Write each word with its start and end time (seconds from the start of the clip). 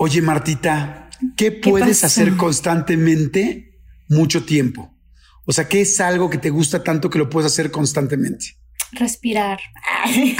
Oye, 0.00 0.22
Martita, 0.22 1.10
¿qué, 1.36 1.50
puedes 1.50 2.04
hacer 2.04 2.36
constantemente 2.36 3.80
mucho 4.08 4.44
tiempo? 4.44 4.94
O 5.44 5.52
sea, 5.52 5.68
¿qué 5.68 5.80
es 5.80 6.00
algo 6.00 6.30
que 6.30 6.38
te 6.38 6.50
gusta 6.50 6.84
tanto 6.84 7.10
que 7.10 7.18
lo 7.18 7.28
puedes 7.28 7.50
hacer 7.50 7.72
constantemente? 7.72 8.56
Respirar. 8.92 9.58
Así 10.04 10.36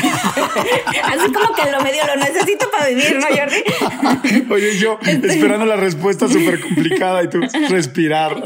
como 1.33 1.55
que 1.57 1.73
lo 1.73 1.83
medio 1.83 2.07
lo 2.07 2.17
necesito 2.17 2.71
para 2.71 2.89
vivir, 2.89 3.19
¿no, 3.19 3.27
Jordi? 3.27 4.45
Oye, 4.53 4.79
yo 4.79 4.97
esperando 5.03 5.67
la 5.67 5.77
respuesta 5.77 6.29
súper 6.29 6.61
complicada 6.61 7.25
y 7.25 7.29
tú 7.29 7.41
respirar. 7.69 8.41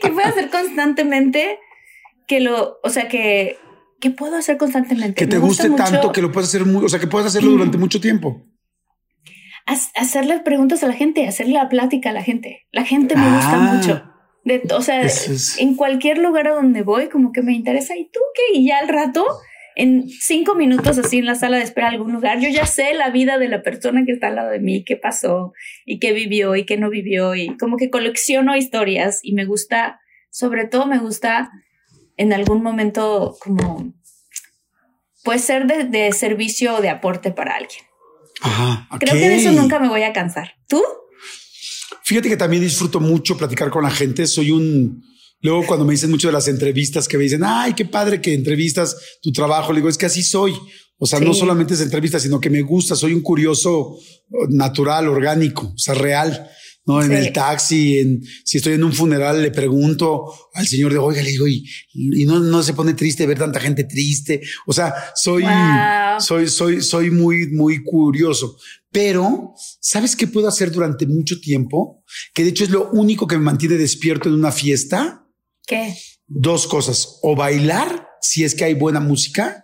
¿Qué 0.00 0.08
puedo 0.08 0.26
hacer 0.26 0.48
constantemente? 0.48 1.58
Que 2.26 2.40
lo, 2.40 2.78
o 2.82 2.88
sea, 2.88 3.08
que, 3.08 3.58
que 4.00 4.10
puedo 4.10 4.36
hacer 4.36 4.56
constantemente. 4.56 5.14
Que 5.14 5.26
te 5.26 5.36
guste 5.36 5.68
tanto 5.68 6.12
que 6.12 6.22
lo 6.22 6.32
puedes 6.32 6.48
hacer 6.48 6.64
muy, 6.64 6.82
o 6.82 6.88
sea, 6.88 6.98
que 6.98 7.08
puedes 7.08 7.26
hacerlo 7.26 7.50
durante 7.50 7.76
mucho 7.78 8.00
tiempo 8.00 8.46
hacerle 9.94 10.40
preguntas 10.40 10.82
a 10.82 10.86
la 10.86 10.94
gente, 10.94 11.26
hacerle 11.26 11.54
la 11.54 11.68
plática 11.68 12.10
a 12.10 12.12
la 12.12 12.22
gente. 12.22 12.66
La 12.72 12.84
gente 12.84 13.16
me 13.16 13.30
gusta 13.30 13.54
ah. 13.54 13.74
mucho. 13.74 14.02
De, 14.44 14.62
o 14.74 14.80
sea, 14.80 15.06
en 15.58 15.74
cualquier 15.74 16.18
lugar 16.18 16.48
a 16.48 16.54
donde 16.54 16.82
voy, 16.82 17.08
como 17.08 17.32
que 17.32 17.42
me 17.42 17.52
interesa. 17.52 17.96
¿Y 17.96 18.04
tú 18.10 18.20
qué? 18.34 18.58
Y 18.58 18.66
ya 18.66 18.78
al 18.78 18.88
rato, 18.88 19.26
en 19.76 20.08
cinco 20.08 20.54
minutos 20.54 20.98
así 20.98 21.18
en 21.18 21.26
la 21.26 21.34
sala 21.34 21.58
de 21.58 21.64
espera 21.64 21.88
algún 21.88 22.12
lugar, 22.12 22.40
yo 22.40 22.48
ya 22.48 22.64
sé 22.64 22.94
la 22.94 23.10
vida 23.10 23.36
de 23.36 23.48
la 23.48 23.62
persona 23.62 24.04
que 24.06 24.12
está 24.12 24.28
al 24.28 24.36
lado 24.36 24.50
de 24.50 24.58
mí, 24.58 24.84
qué 24.84 24.96
pasó 24.96 25.52
y 25.84 25.98
qué 25.98 26.12
vivió 26.12 26.56
y 26.56 26.64
qué 26.64 26.78
no 26.78 26.88
vivió. 26.88 27.34
Y 27.34 27.56
como 27.58 27.76
que 27.76 27.90
colecciono 27.90 28.56
historias 28.56 29.20
y 29.22 29.34
me 29.34 29.44
gusta, 29.44 30.00
sobre 30.30 30.66
todo 30.66 30.86
me 30.86 30.98
gusta 30.98 31.50
en 32.16 32.32
algún 32.32 32.62
momento 32.62 33.36
como, 33.40 33.92
puede 35.24 35.40
ser 35.40 35.66
de, 35.66 35.84
de 35.84 36.10
servicio 36.12 36.76
o 36.76 36.80
de 36.80 36.88
aporte 36.88 37.32
para 37.32 37.54
alguien. 37.54 37.87
Creo 38.98 39.14
que 39.14 39.28
de 39.28 39.36
eso 39.36 39.52
nunca 39.52 39.78
me 39.78 39.88
voy 39.88 40.02
a 40.02 40.12
cansar. 40.12 40.52
¿Tú? 40.68 40.82
Fíjate 42.04 42.28
que 42.28 42.36
también 42.36 42.62
disfruto 42.62 43.00
mucho 43.00 43.36
platicar 43.36 43.70
con 43.70 43.82
la 43.82 43.90
gente. 43.90 44.26
Soy 44.26 44.50
un... 44.50 45.02
Luego 45.40 45.66
cuando 45.66 45.84
me 45.84 45.92
dicen 45.92 46.10
mucho 46.10 46.28
de 46.28 46.32
las 46.32 46.48
entrevistas 46.48 47.06
que 47.06 47.16
me 47.16 47.24
dicen, 47.24 47.42
ay, 47.44 47.74
qué 47.74 47.84
padre 47.84 48.20
que 48.20 48.34
entrevistas 48.34 48.96
tu 49.22 49.30
trabajo, 49.30 49.72
le 49.72 49.78
digo, 49.78 49.88
es 49.88 49.96
que 49.96 50.06
así 50.06 50.22
soy. 50.22 50.54
O 50.96 51.06
sea, 51.06 51.20
no 51.20 51.32
solamente 51.32 51.74
es 51.74 51.80
entrevista, 51.80 52.18
sino 52.18 52.40
que 52.40 52.50
me 52.50 52.60
gusta, 52.62 52.96
soy 52.96 53.12
un 53.12 53.20
curioso 53.20 53.98
natural, 54.48 55.06
orgánico, 55.06 55.72
o 55.74 55.78
sea, 55.78 55.94
real. 55.94 56.50
¿No? 56.88 57.02
En 57.02 57.12
el 57.12 57.34
taxi, 57.34 57.98
en, 57.98 58.22
si 58.44 58.56
estoy 58.56 58.72
en 58.72 58.82
un 58.82 58.94
funeral, 58.94 59.42
le 59.42 59.50
pregunto 59.50 60.32
al 60.54 60.66
señor 60.66 60.90
de, 60.90 60.98
oiga, 60.98 61.20
le 61.20 61.28
digo, 61.28 61.46
y, 61.46 61.62
y 61.92 62.24
no, 62.24 62.40
no 62.40 62.62
se 62.62 62.72
pone 62.72 62.94
triste 62.94 63.26
ver 63.26 63.38
tanta 63.38 63.60
gente 63.60 63.84
triste. 63.84 64.40
O 64.66 64.72
sea, 64.72 64.94
soy, 65.14 65.44
soy, 66.18 66.48
soy, 66.48 66.80
soy 66.80 67.10
muy, 67.10 67.48
muy 67.48 67.84
curioso. 67.84 68.56
Pero, 68.90 69.52
¿sabes 69.80 70.16
qué 70.16 70.26
puedo 70.26 70.48
hacer 70.48 70.72
durante 70.72 71.06
mucho 71.06 71.38
tiempo? 71.40 72.02
Que 72.32 72.42
de 72.42 72.50
hecho 72.50 72.64
es 72.64 72.70
lo 72.70 72.88
único 72.92 73.26
que 73.26 73.36
me 73.36 73.44
mantiene 73.44 73.74
despierto 73.74 74.30
en 74.30 74.36
una 74.36 74.50
fiesta. 74.50 75.26
¿Qué? 75.66 75.94
Dos 76.26 76.66
cosas. 76.66 77.18
O 77.20 77.36
bailar, 77.36 78.08
si 78.22 78.44
es 78.44 78.54
que 78.54 78.64
hay 78.64 78.72
buena 78.72 79.00
música, 79.00 79.62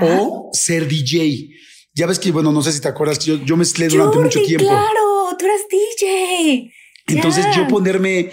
o 0.00 0.50
ser 0.52 0.88
DJ. 0.88 1.50
Ya 1.94 2.08
ves 2.08 2.18
que, 2.18 2.32
bueno, 2.32 2.50
no 2.50 2.62
sé 2.62 2.72
si 2.72 2.80
te 2.80 2.88
acuerdas 2.88 3.20
que 3.20 3.26
yo, 3.26 3.44
yo 3.44 3.56
mezclé 3.56 3.86
durante 3.86 4.18
mucho 4.18 4.42
tiempo. 4.42 4.66
Claro 4.66 5.03
tú 5.36 5.46
eres 5.46 5.62
DJ. 5.70 6.72
Entonces 7.06 7.46
yo 7.56 7.68
ponerme, 7.68 8.30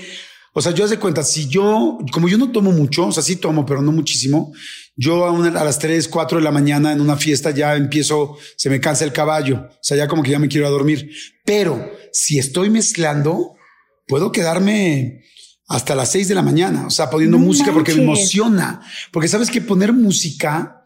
o 0.53 0.61
sea, 0.61 0.71
yo 0.71 0.85
hace 0.85 0.97
cuenta, 0.97 1.23
si 1.23 1.47
yo, 1.47 1.97
como 2.11 2.29
yo 2.29 2.37
no 2.37 2.51
tomo 2.51 2.71
mucho, 2.71 3.07
o 3.07 3.11
sea, 3.11 3.23
sí 3.23 3.35
tomo, 3.35 3.65
pero 3.65 3.81
no 3.81 3.91
muchísimo, 3.91 4.53
yo 4.95 5.25
a, 5.25 5.47
a 5.47 5.63
las 5.63 5.79
3, 5.79 6.07
4 6.07 6.37
de 6.37 6.43
la 6.43 6.51
mañana 6.51 6.93
en 6.93 7.01
una 7.01 7.17
fiesta 7.17 7.51
ya 7.51 7.75
empiezo, 7.75 8.37
se 8.55 8.69
me 8.69 8.79
cansa 8.79 9.03
el 9.03 9.13
caballo, 9.13 9.67
o 9.69 9.79
sea, 9.81 9.97
ya 9.97 10.07
como 10.07 10.23
que 10.23 10.31
ya 10.31 10.39
me 10.39 10.47
quiero 10.47 10.67
a 10.67 10.69
dormir. 10.71 11.11
Pero 11.43 11.91
si 12.13 12.39
estoy 12.39 12.69
mezclando, 12.69 13.55
puedo 14.07 14.31
quedarme 14.31 15.23
hasta 15.67 15.95
las 15.95 16.11
6 16.11 16.27
de 16.27 16.35
la 16.35 16.41
mañana, 16.41 16.87
o 16.87 16.89
sea, 16.89 17.09
poniendo 17.09 17.37
música 17.37 17.71
porque 17.71 17.93
me 17.93 18.03
emociona, 18.03 18.81
porque 19.11 19.29
sabes 19.29 19.49
que 19.49 19.61
poner 19.61 19.93
música 19.93 20.83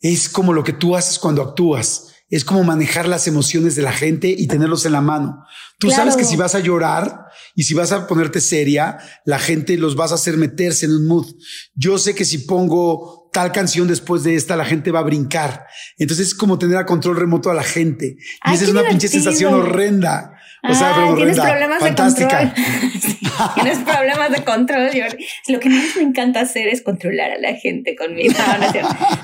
es 0.00 0.28
como 0.28 0.52
lo 0.52 0.62
que 0.62 0.74
tú 0.74 0.94
haces 0.94 1.18
cuando 1.18 1.42
actúas 1.42 2.08
es 2.30 2.44
como 2.44 2.62
manejar 2.62 3.08
las 3.08 3.26
emociones 3.26 3.74
de 3.74 3.82
la 3.82 3.92
gente 3.92 4.28
y 4.28 4.46
tenerlos 4.46 4.84
en 4.84 4.92
la 4.92 5.00
mano. 5.00 5.44
Tú 5.78 5.90
sabes 5.90 6.16
que 6.16 6.24
si 6.24 6.36
vas 6.36 6.54
a 6.54 6.60
llorar 6.60 7.26
y 7.54 7.64
si 7.64 7.74
vas 7.74 7.92
a 7.92 8.06
ponerte 8.06 8.40
seria, 8.40 8.98
la 9.24 9.38
gente 9.38 9.76
los 9.78 9.96
vas 9.96 10.12
a 10.12 10.16
hacer 10.16 10.36
meterse 10.36 10.86
en 10.86 10.92
un 10.92 11.06
mood. 11.06 11.26
Yo 11.74 11.98
sé 11.98 12.14
que 12.14 12.24
si 12.24 12.38
pongo 12.38 13.30
tal 13.32 13.52
canción 13.52 13.88
después 13.88 14.24
de 14.24 14.34
esta, 14.34 14.56
la 14.56 14.64
gente 14.64 14.90
va 14.90 15.00
a 15.00 15.04
brincar. 15.04 15.66
Entonces 15.96 16.28
es 16.28 16.34
como 16.34 16.58
tener 16.58 16.76
a 16.76 16.86
control 16.86 17.16
remoto 17.16 17.50
a 17.50 17.54
la 17.54 17.62
gente. 17.62 18.16
Y 18.44 18.54
esa 18.54 18.64
es 18.64 18.70
una 18.70 18.82
pinche 18.88 19.08
sensación 19.08 19.54
horrenda. 19.54 20.37
O 20.62 20.74
sea, 20.74 20.92
pero 20.94 21.14
tienes 21.16 21.38
problemas 21.38 21.82
de 21.82 21.94
control. 21.94 22.52
tienes 23.54 23.78
problemas 23.78 24.30
de 24.30 24.44
control. 24.44 24.90
Lo 25.48 25.60
que 25.60 25.68
más 25.68 25.96
me 25.96 26.02
encanta 26.02 26.40
hacer 26.40 26.68
es 26.68 26.82
controlar 26.82 27.32
a 27.32 27.38
la 27.38 27.54
gente 27.54 27.94
conmigo. 27.96 28.34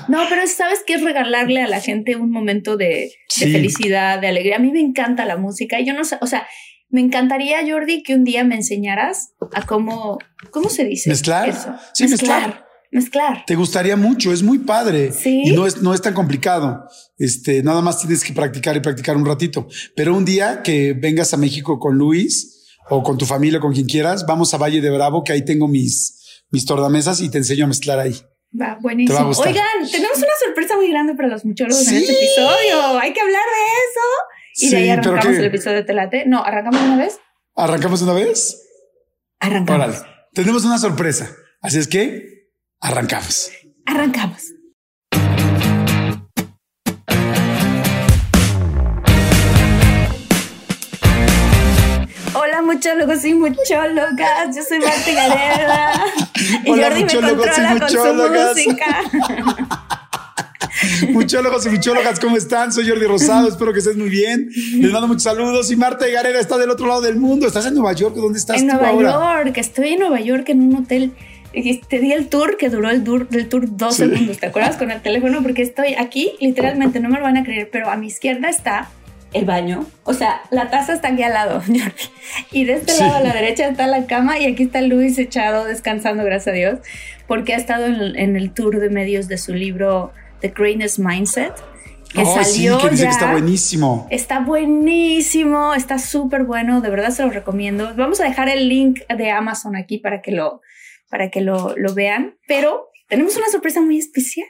No, 0.07 0.23
pero 0.29 0.47
sabes 0.47 0.83
que 0.85 0.95
es 0.95 1.03
regalarle 1.03 1.61
a 1.61 1.67
la 1.67 1.81
gente 1.81 2.15
un 2.15 2.31
momento 2.31 2.77
de, 2.77 3.11
felicidad, 3.29 4.19
de 4.19 4.27
alegría. 4.27 4.57
A 4.57 4.59
mí 4.59 4.71
me 4.71 4.81
encanta 4.81 5.25
la 5.25 5.37
música. 5.37 5.79
Yo 5.79 5.93
no 5.93 6.03
sé, 6.03 6.17
o 6.21 6.27
sea, 6.27 6.47
me 6.89 7.01
encantaría, 7.01 7.57
Jordi, 7.67 8.03
que 8.03 8.15
un 8.15 8.23
día 8.23 8.43
me 8.43 8.55
enseñaras 8.55 9.33
a 9.53 9.63
cómo, 9.63 10.19
¿cómo 10.51 10.69
se 10.69 10.85
dice? 10.85 11.09
Mezclar. 11.09 11.49
Eso? 11.49 11.75
Sí, 11.93 12.07
mezclar 12.07 12.41
mezclar. 12.41 12.64
Te 13.45 13.55
gustaría 13.55 13.95
mucho, 13.95 14.31
es 14.31 14.43
muy 14.43 14.59
padre. 14.59 15.11
Sí. 15.11 15.43
Y 15.45 15.51
no 15.51 15.65
es, 15.65 15.81
no 15.81 15.93
es 15.93 16.01
tan 16.01 16.13
complicado. 16.13 16.87
Este, 17.17 17.63
nada 17.63 17.81
más 17.81 17.99
tienes 17.99 18.23
que 18.23 18.33
practicar 18.33 18.75
y 18.77 18.79
practicar 18.79 19.17
un 19.17 19.25
ratito. 19.25 19.67
Pero 19.95 20.15
un 20.15 20.25
día 20.25 20.61
que 20.63 20.93
vengas 20.93 21.33
a 21.33 21.37
México 21.37 21.79
con 21.79 21.97
Luis 21.97 22.67
o 22.89 23.03
con 23.03 23.17
tu 23.17 23.25
familia, 23.25 23.59
con 23.59 23.73
quien 23.73 23.85
quieras, 23.85 24.25
vamos 24.25 24.53
a 24.53 24.57
Valle 24.57 24.81
de 24.81 24.89
Bravo, 24.89 25.23
que 25.23 25.33
ahí 25.33 25.43
tengo 25.43 25.67
mis, 25.67 26.43
mis 26.51 26.65
tornamesas 26.65 27.21
y 27.21 27.29
te 27.29 27.37
enseño 27.37 27.65
a 27.65 27.67
mezclar 27.67 27.99
ahí. 27.99 28.15
Va, 28.59 28.77
buenísimo. 28.81 29.19
Oigan, 29.19 29.65
tenemos 29.91 30.17
una 30.17 30.27
sorpresa 30.45 30.75
muy 30.77 30.89
grande 30.89 31.15
para 31.15 31.27
los 31.27 31.43
muchólogos 31.43 31.85
en 31.87 31.97
este 31.97 32.13
episodio. 32.13 32.99
Hay 32.99 33.11
que 33.11 33.19
hablar 33.19 33.41
de 33.43 33.63
eso. 33.89 34.67
Y 34.67 34.69
de 34.69 34.77
ahí 34.77 34.89
arrancamos 34.89 35.37
el 35.37 35.45
episodio 35.45 35.77
de 35.77 35.83
Telate. 35.83 36.25
No, 36.25 36.43
¿arrancamos 36.43 36.81
una 36.81 36.97
vez? 36.97 37.19
¿Arrancamos 37.55 38.01
una 38.01 38.13
vez? 38.13 38.61
Arrancamos. 39.39 39.85
Órale. 39.85 40.07
Tenemos 40.33 40.63
una 40.63 40.77
sorpresa. 40.77 41.35
Así 41.61 41.79
es 41.79 41.87
que 41.87 42.44
Arrancamos. 42.81 43.51
Arrancamos. 43.85 44.53
Hola 52.33 52.61
muchólogos 52.61 53.25
y 53.25 53.33
muchólogas, 53.33 54.55
yo 54.55 54.61
soy 54.67 54.79
Marta 54.79 55.11
Gareda 55.11 55.93
y 56.65 56.69
Hola, 56.69 56.89
Jordi 56.89 57.03
me 57.03 57.35
controla 57.35 57.79
con 57.79 57.89
su 57.89 58.13
música. 58.13 59.01
Muchólogos 61.09 61.65
y 61.65 61.69
muchólogas, 61.69 62.19
¿cómo 62.19 62.37
están? 62.37 62.71
Soy 62.71 62.87
Jordi 62.87 63.05
Rosado, 63.05 63.47
espero 63.47 63.71
que 63.73 63.79
estés 63.79 63.95
muy 63.95 64.09
bien. 64.09 64.49
Les 64.75 64.91
mando 64.91 65.07
muchos 65.07 65.23
saludos 65.23 65.71
y 65.71 65.75
Marta 65.75 66.05
Gareda 66.07 66.39
está 66.39 66.57
del 66.57 66.69
otro 66.69 66.85
lado 66.85 67.01
del 67.01 67.15
mundo. 67.15 67.47
¿Estás 67.47 67.65
en 67.65 67.73
Nueva 67.73 67.93
York? 67.93 68.15
¿Dónde 68.15 68.37
estás 68.37 68.61
en 68.61 68.67
Nueva 68.67 68.91
York, 68.93 69.57
estoy 69.57 69.93
en 69.93 69.99
Nueva 69.99 70.19
York 70.19 70.49
en 70.49 70.61
un 70.61 70.75
hotel 70.75 71.13
Y 71.55 71.77
te 71.77 71.99
di 71.99 72.11
el 72.11 72.27
tour 72.27 72.57
que 72.57 72.69
duró 72.69 72.89
el 72.89 73.03
tour, 73.03 73.29
del 73.29 73.47
tour 73.47 73.65
dos 73.77 73.95
segundos, 73.95 74.39
¿te 74.39 74.47
acuerdas? 74.47 74.75
Con 74.75 74.91
el 74.91 75.01
teléfono, 75.01 75.41
porque 75.41 75.61
estoy 75.61 75.95
aquí, 75.95 76.33
literalmente, 76.41 76.99
no 76.99 77.07
me 77.07 77.17
lo 77.17 77.23
van 77.23 77.37
a 77.37 77.43
creer, 77.43 77.69
pero 77.71 77.89
a 77.89 77.95
mi 77.95 78.07
izquierda 78.07 78.49
está 78.49 78.89
el 79.31 79.45
baño. 79.45 79.85
O 80.03 80.13
sea, 80.13 80.41
la 80.49 80.69
taza 80.69 80.93
está 80.93 81.09
aquí 81.09 81.23
al 81.23 81.33
lado, 81.33 81.63
Y 82.51 82.65
de 82.65 82.73
este 82.73 82.97
lado 82.97 83.15
a 83.15 83.21
la 83.21 83.33
derecha 83.33 83.67
está 83.67 83.87
la 83.87 84.05
cama 84.05 84.37
y 84.37 84.45
aquí 84.45 84.63
está 84.63 84.81
Luis 84.81 85.17
echado 85.17 85.65
descansando, 85.65 86.23
gracias 86.23 86.53
a 86.53 86.57
Dios, 86.57 86.79
porque 87.27 87.53
ha 87.53 87.57
estado 87.57 87.85
en, 87.85 88.35
el 88.35 88.51
tour 88.51 88.79
de 88.79 88.89
medios 88.89 89.27
de 89.27 89.37
su 89.37 89.53
libro 89.53 90.11
The 90.41 90.49
Greatness 90.49 90.99
Mindset. 90.99 91.53
Que 92.13 92.25
salió 92.25 92.79
sí, 92.79 92.83
que 92.85 92.89
dice 92.91 93.03
que 93.03 93.09
está 93.09 93.31
buenísimo. 93.31 94.07
Está 94.09 94.39
buenísimo, 94.39 95.73
está 95.73 95.99
súper 95.99 96.43
bueno, 96.43 96.79
de 96.79 96.89
verdad 96.89 97.09
se 97.09 97.23
lo 97.23 97.29
recomiendo. 97.29 97.93
Vamos 97.95 98.21
a 98.21 98.23
dejar 98.23 98.47
el 98.47 98.69
link 98.69 99.01
de 99.07 99.31
Amazon 99.31 99.75
aquí 99.75 99.97
para 99.97 100.21
que 100.21 100.31
lo, 100.31 100.61
para 101.09 101.29
que 101.29 101.41
lo, 101.41 101.75
lo 101.77 101.93
vean, 101.93 102.37
pero 102.47 102.89
tenemos 103.07 103.35
una 103.35 103.49
sorpresa 103.49 103.81
muy 103.81 103.99
especial. 103.99 104.47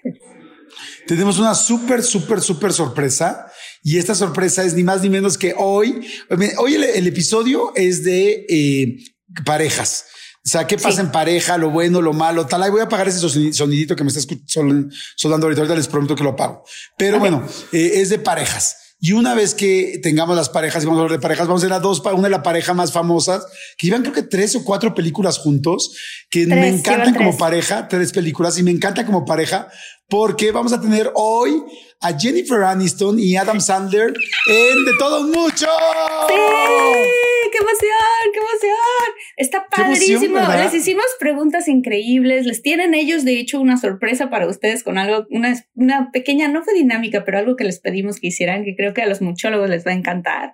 Tenemos 1.08 1.38
una 1.40 1.54
súper, 1.54 2.04
súper, 2.04 2.42
súper 2.42 2.74
sorpresa. 2.74 3.52
Y 3.84 3.98
esta 3.98 4.16
sorpresa 4.16 4.64
es 4.64 4.74
ni 4.74 4.84
más 4.84 5.02
ni 5.02 5.10
menos 5.10 5.38
que 5.38 5.54
hoy. 5.58 6.08
Hoy 6.58 6.74
el, 6.76 7.08
episodio 7.08 7.72
es 7.76 8.04
de 8.04 8.46
eh, 8.50 8.98
parejas. 9.46 10.06
O 10.38 10.48
sea, 10.48 10.68
¿qué 10.68 10.78
pasa 10.78 11.02
en 11.02 11.12
pareja? 11.12 11.58
Lo 11.58 11.72
bueno, 11.72 12.02
lo 12.02 12.14
malo, 12.14 12.46
tal. 12.46 12.64
Ahí 12.64 12.72
voy 12.72 12.82
a 12.82 12.86
apagar 12.86 13.08
ese 13.08 13.20
sonidito 13.20 13.96
que 13.96 14.04
me 14.04 14.10
está 14.10 14.22
sonando 15.16 15.48
ahorita. 15.48 15.62
Ahorita 15.62 15.76
les 15.76 15.88
prometo 15.88 16.16
que 16.16 16.24
lo 16.24 16.32
apago. 16.32 16.64
Pero 16.98 17.20
bueno, 17.20 17.48
eh, 17.72 17.94
es 17.96 18.10
de 18.10 18.20
parejas. 18.20 18.85
Y 19.00 19.12
una 19.12 19.36
vez 19.36 19.54
que 19.54 20.00
tengamos 20.02 20.36
las 20.36 20.50
parejas 20.50 20.82
y 20.82 20.86
vamos 20.86 21.00
a 21.00 21.04
hablar 21.04 21.20
de 21.20 21.22
parejas, 21.22 21.48
vamos 21.48 21.64
a 21.64 21.68
ver 21.68 21.74
a 21.74 21.80
dos, 21.80 22.02
una 22.14 22.24
de 22.24 22.30
las 22.30 22.44
parejas 22.44 22.76
más 22.76 22.92
famosas 22.94 23.46
que 23.78 23.88
llevan 23.88 24.02
creo 24.02 24.14
que 24.14 24.24
tres 24.24 24.56
o 24.56 24.64
cuatro 24.64 24.96
películas 24.96 25.38
juntos, 25.38 25.98
que 26.30 26.48
me 26.48 26.70
encantan 26.70 27.14
como 27.14 27.38
pareja, 27.38 27.88
tres 27.88 28.14
películas 28.14 28.58
y 28.58 28.64
me 28.64 28.72
encanta 28.72 29.06
como 29.06 29.26
pareja 29.26 29.68
porque 30.10 30.52
vamos 30.52 30.74
a 30.74 30.82
tener 30.82 31.12
hoy 31.16 31.64
a 32.02 32.18
Jennifer 32.18 32.64
Aniston 32.64 33.18
y 33.20 33.36
Adam 33.36 33.60
Sandler 33.60 34.14
en 34.48 34.86
De 34.86 34.92
Todo 35.00 35.24
Mucho. 35.24 35.68
¡Sí! 36.28 36.36
¡Qué 37.52 37.58
emoción! 37.58 38.34
¡Qué 38.34 38.40
emoción! 38.40 39.16
Está 39.38 39.68
padrísimo. 39.70 40.40
les 40.40 40.74
hicimos 40.74 41.06
preguntas 41.20 41.68
increíbles. 41.68 42.46
Les 42.46 42.62
tienen 42.62 42.94
ellos, 42.94 43.26
de 43.26 43.40
hecho, 43.40 43.60
una 43.60 43.78
sorpresa 43.78 44.30
para 44.30 44.48
ustedes 44.48 44.84
con 44.84 44.98
algo, 44.98 45.26
una, 45.32 45.56
una 45.74 46.12
pequeña, 46.12 46.48
no 46.48 46.64
fue 46.64 46.74
dinámica, 46.74 47.24
pero 47.26 47.38
algo 47.38 47.56
que 47.56 47.64
les 47.64 47.80
pedimos 47.80 48.20
que 48.20 48.28
hicieran, 48.28 48.66
que 48.66 48.76
creo 48.76 48.94
que 48.94 49.02
a 49.02 49.08
los 49.08 49.22
muchólogos 49.22 49.70
les 49.70 49.86
va 49.86 49.92
a 49.92 49.96
encantar. 49.96 50.54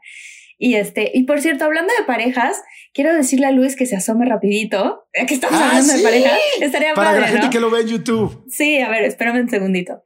Y 0.63 0.75
este, 0.75 1.10
y 1.12 1.24
por 1.24 1.42
cierto, 1.42 1.66
hablando 1.66 1.92
de 1.98 2.06
parejas, 2.06 2.62
quiero 2.94 3.16
decirle 3.16 3.48
a 3.48 3.52
Luis 3.52 3.75
que 3.75 3.88
se 3.88 3.96
asome 3.96 4.28
rapidito, 4.28 5.08
que 5.12 5.34
estamos 5.34 5.60
ah, 5.60 5.69
hablando 5.69 5.92
de 5.92 6.04
pareja. 6.04 6.38
Estaría 6.62 6.94
Para 6.94 7.19
la 7.19 7.28
gente 7.28 7.50
que 7.50 7.60
lo 7.60 7.72
ve 7.72 7.81
en 7.81 7.88
YouTube. 7.88 8.46
Sí, 8.48 8.80
a 8.80 8.88
ver, 8.90 9.06
espérame 9.06 9.42
un 9.42 9.50
segundito. 9.50 10.04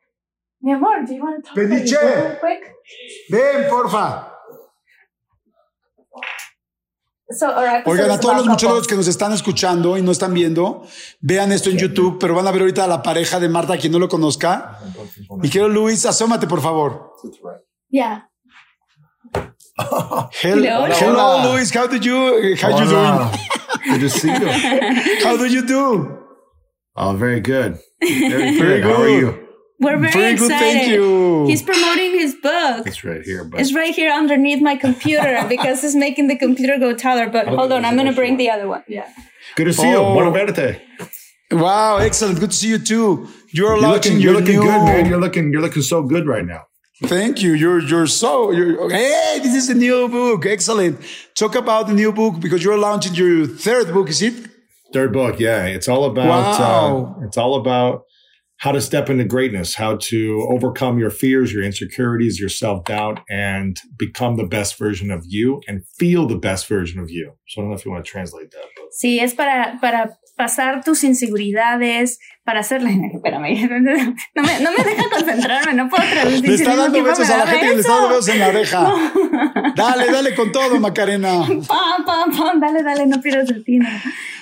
Mi 0.61 0.71
amor, 0.71 1.05
do 1.05 1.13
you 1.13 1.21
want 1.21 1.43
to 1.43 1.53
talk 1.53 1.55
Pediche. 1.55 1.97
Ven, 3.29 3.69
porfa. 3.69 4.31
Oigan, 7.85 8.11
a 8.11 8.19
todos 8.21 8.37
los 8.37 8.47
muchólogos 8.47 8.87
que 8.87 8.95
nos 8.95 9.09
están 9.09 9.33
escuchando 9.33 9.97
y 9.97 10.01
no 10.01 10.13
están 10.13 10.33
viendo, 10.33 10.87
vean 11.19 11.51
esto 11.51 11.69
en 11.69 11.77
YouTube, 11.77 12.17
pero 12.17 12.33
van 12.33 12.47
a 12.47 12.51
ver 12.51 12.61
ahorita 12.61 12.85
a 12.85 12.87
la 12.87 13.03
pareja 13.03 13.41
de 13.41 13.49
Marta, 13.49 13.77
quien 13.77 13.91
no 13.91 13.99
lo 13.99 14.07
conozca. 14.07 14.79
Y 15.43 15.49
quiero, 15.49 15.67
Luis, 15.67 16.05
asómate, 16.05 16.47
por 16.47 16.61
favor. 16.61 17.11
Ya. 17.89 18.31
Hello, 19.77 20.29
hello, 20.89 21.51
Luis. 21.51 21.69
How 21.71 21.87
did 21.87 22.05
you? 22.05 22.55
How 22.55 22.79
you 22.79 22.89
doing? 22.89 23.29
Good 23.83 23.99
to 24.01 24.09
see 24.09 24.29
you. 24.29 24.49
How 25.23 25.35
do 25.35 25.45
you 25.47 25.65
do? 25.65 26.17
Oh, 26.95 27.13
very 27.15 27.41
good. 27.41 27.77
Very, 28.01 28.57
very 28.57 28.81
good. 28.81 28.95
How 28.95 29.01
are 29.01 29.09
you? 29.09 29.47
We're 29.81 29.97
very, 29.97 30.11
very 30.13 30.33
excited. 30.33 30.47
Good, 30.47 30.59
thank 30.59 30.87
you. 30.87 31.47
He's 31.47 31.61
promoting 31.61 32.11
his 32.11 32.35
book. 32.35 32.87
It's 32.87 33.03
right 33.03 33.21
here. 33.21 33.43
But... 33.43 33.59
It's 33.59 33.73
right 33.73 33.93
here 33.93 34.09
underneath 34.11 34.61
my 34.61 34.77
computer 34.77 35.45
because 35.49 35.83
it's 35.83 35.95
making 35.95 36.27
the 36.27 36.37
computer 36.37 36.77
go 36.79 36.95
taller. 36.95 37.29
But 37.29 37.49
oh, 37.49 37.57
hold 37.57 37.73
on, 37.73 37.83
I'm 37.83 37.95
going 37.95 38.07
to 38.07 38.13
bring 38.13 38.37
the 38.37 38.49
other 38.49 38.69
one. 38.69 38.83
Yeah. 38.87 39.09
Good 39.57 39.65
to 39.65 39.73
see 39.73 39.87
oh. 39.87 40.07
you. 40.07 40.13
Buona 40.13 40.31
verte. 40.31 40.81
Wow, 41.51 41.97
excellent. 41.97 42.39
Good 42.39 42.51
to 42.51 42.57
see 42.57 42.69
you 42.69 42.79
too. 42.79 43.27
You're, 43.49 43.77
you're 43.77 43.81
looking, 43.81 44.19
you're 44.21 44.33
looking 44.33 44.59
new... 44.59 44.63
good, 44.63 44.85
man. 44.85 45.05
You're 45.05 45.19
looking, 45.19 45.51
you're 45.51 45.61
looking 45.61 45.81
so 45.81 46.01
good 46.01 46.25
right 46.25 46.45
now. 46.45 46.63
Thank 47.03 47.41
you. 47.41 47.53
You're 47.53 47.81
you're 47.81 48.07
so 48.07 48.51
you're 48.51 48.89
hey, 48.89 49.39
this 49.43 49.53
is 49.53 49.69
a 49.69 49.73
new 49.73 50.07
book. 50.07 50.45
Excellent. 50.45 50.99
Talk 51.35 51.55
about 51.55 51.87
the 51.87 51.93
new 51.93 52.13
book 52.13 52.39
because 52.39 52.63
you're 52.63 52.77
launching 52.77 53.13
your 53.15 53.45
third 53.45 53.93
book, 53.93 54.09
is 54.09 54.21
it? 54.21 54.33
Third 54.93 55.11
book, 55.11 55.39
yeah. 55.39 55.65
It's 55.65 55.89
all 55.89 56.05
about 56.05 56.59
wow. 56.59 57.17
uh, 57.19 57.25
it's 57.25 57.37
all 57.37 57.55
about 57.55 58.03
how 58.59 58.71
to 58.71 58.79
step 58.79 59.09
into 59.09 59.25
greatness, 59.25 59.75
how 59.75 59.97
to 59.97 60.47
overcome 60.49 60.97
your 60.97 61.09
fears, 61.09 61.51
your 61.51 61.63
insecurities, 61.63 62.39
your 62.39 62.47
self-doubt, 62.47 63.19
and 63.29 63.77
become 63.97 64.37
the 64.37 64.45
best 64.45 64.77
version 64.77 65.11
of 65.11 65.25
you 65.25 65.61
and 65.67 65.85
feel 65.99 66.25
the 66.25 66.37
best 66.37 66.65
version 66.67 67.01
of 67.01 67.09
you. 67.09 67.33
So 67.49 67.59
I 67.59 67.63
don't 67.63 67.71
know 67.71 67.75
if 67.75 67.83
you 67.83 67.91
want 67.91 68.05
to 68.05 68.09
translate 68.09 68.51
that. 68.51 68.65
But. 68.77 68.85
Sí, 68.97 69.19
es 69.19 69.33
para, 69.33 69.77
para 69.81 70.17
pasar 70.35 70.83
tus 70.83 71.03
inseguridades, 71.03 72.19
para 72.45 72.59
hacerle. 72.61 73.11
Espérame, 73.13 73.67
no 74.35 74.43
me, 74.43 74.59
no 74.59 74.71
me 74.71 74.83
deja 74.83 75.09
concentrarme, 75.09 75.73
no 75.73 75.89
puedo 75.89 76.07
traducir. 76.09 76.47
Le 76.47 76.55
está 76.55 76.75
dando 76.77 77.03
besos 77.03 77.29
a 77.29 77.37
la 77.37 77.47
gente 77.47 77.65
y 77.65 77.69
le 77.69 77.81
está 77.81 77.93
dando 77.93 78.09
besos 78.09 78.27
en 78.29 78.39
la 78.39 78.47
oreja. 78.47 78.93
Dale, 79.75 80.11
dale 80.11 80.35
con 80.35 80.51
todo, 80.53 80.79
Macarena. 80.79 81.39
Pam, 81.67 82.05
pam, 82.05 82.37
pam, 82.37 82.59
dale, 82.61 82.83
dale, 82.83 83.07
no 83.07 83.19
pierdas 83.19 83.49
el 83.49 83.65
tino. 83.65 83.89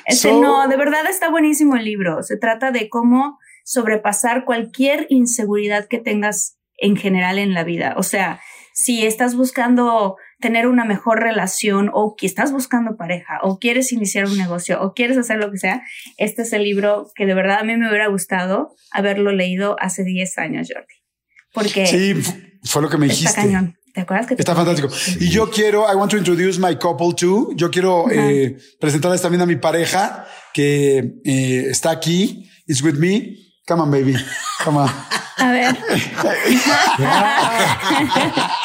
Este, 0.05 0.31
no, 0.33 0.67
de 0.67 0.75
verdad 0.75 1.05
está 1.09 1.29
buenísimo 1.29 1.77
el 1.77 1.85
libro. 1.85 2.21
Se 2.21 2.37
trata 2.37 2.71
de 2.71 2.89
cómo 2.89 3.39
sobrepasar 3.63 4.43
cualquier 4.43 5.07
inseguridad 5.09 5.87
que 5.87 5.99
tengas 5.99 6.57
en 6.77 6.97
general 6.97 7.39
en 7.39 7.53
la 7.53 7.63
vida. 7.63 7.95
O 7.97 8.03
sea, 8.03 8.41
si 8.73 9.05
estás 9.05 9.35
buscando 9.35 10.17
tener 10.43 10.67
una 10.67 10.83
mejor 10.83 11.21
relación 11.21 11.89
o 11.93 12.17
que 12.17 12.25
estás 12.25 12.51
buscando 12.51 12.97
pareja 12.97 13.39
o 13.43 13.59
quieres 13.59 13.93
iniciar 13.93 14.25
un 14.25 14.37
negocio 14.37 14.81
o 14.81 14.93
quieres 14.93 15.17
hacer 15.17 15.37
lo 15.37 15.49
que 15.49 15.57
sea, 15.57 15.83
este 16.17 16.41
es 16.41 16.51
el 16.51 16.63
libro 16.63 17.09
que 17.15 17.25
de 17.25 17.33
verdad 17.33 17.59
a 17.61 17.63
mí 17.63 17.77
me 17.77 17.87
hubiera 17.87 18.07
gustado 18.07 18.75
haberlo 18.91 19.31
leído 19.31 19.77
hace 19.79 20.03
10 20.03 20.37
años, 20.39 20.67
Jordi. 20.69 20.95
Porque 21.53 21.87
sí, 21.87 22.13
fue 22.61 22.81
lo 22.81 22.89
que 22.89 22.97
me 22.97 23.05
dijiste. 23.05 23.29
Está 23.29 23.43
cañón. 23.43 23.77
¿Te 23.93 24.01
acuerdas 24.01 24.27
que 24.27 24.33
Está 24.33 24.53
fantástico. 24.53 24.89
Y 25.21 25.29
yo 25.29 25.49
quiero, 25.49 25.89
I 25.89 25.95
want 25.95 26.11
to 26.11 26.17
introduce 26.17 26.59
my 26.59 26.75
couple 26.75 27.13
too. 27.15 27.53
Yo 27.55 27.71
quiero 27.71 28.11
eh, 28.11 28.57
presentarles 28.81 29.21
también 29.21 29.43
a 29.43 29.45
mi 29.45 29.55
pareja 29.55 30.27
que 30.53 31.21
eh, 31.23 31.67
está 31.69 31.91
aquí. 31.91 32.49
It's 32.67 32.83
with 32.83 32.95
me. 32.95 33.37
Come 33.65 33.81
on, 33.81 33.91
baby. 33.91 34.17
Come 34.61 34.79
on. 34.79 34.89
A 35.37 35.51
ver. 35.51 35.77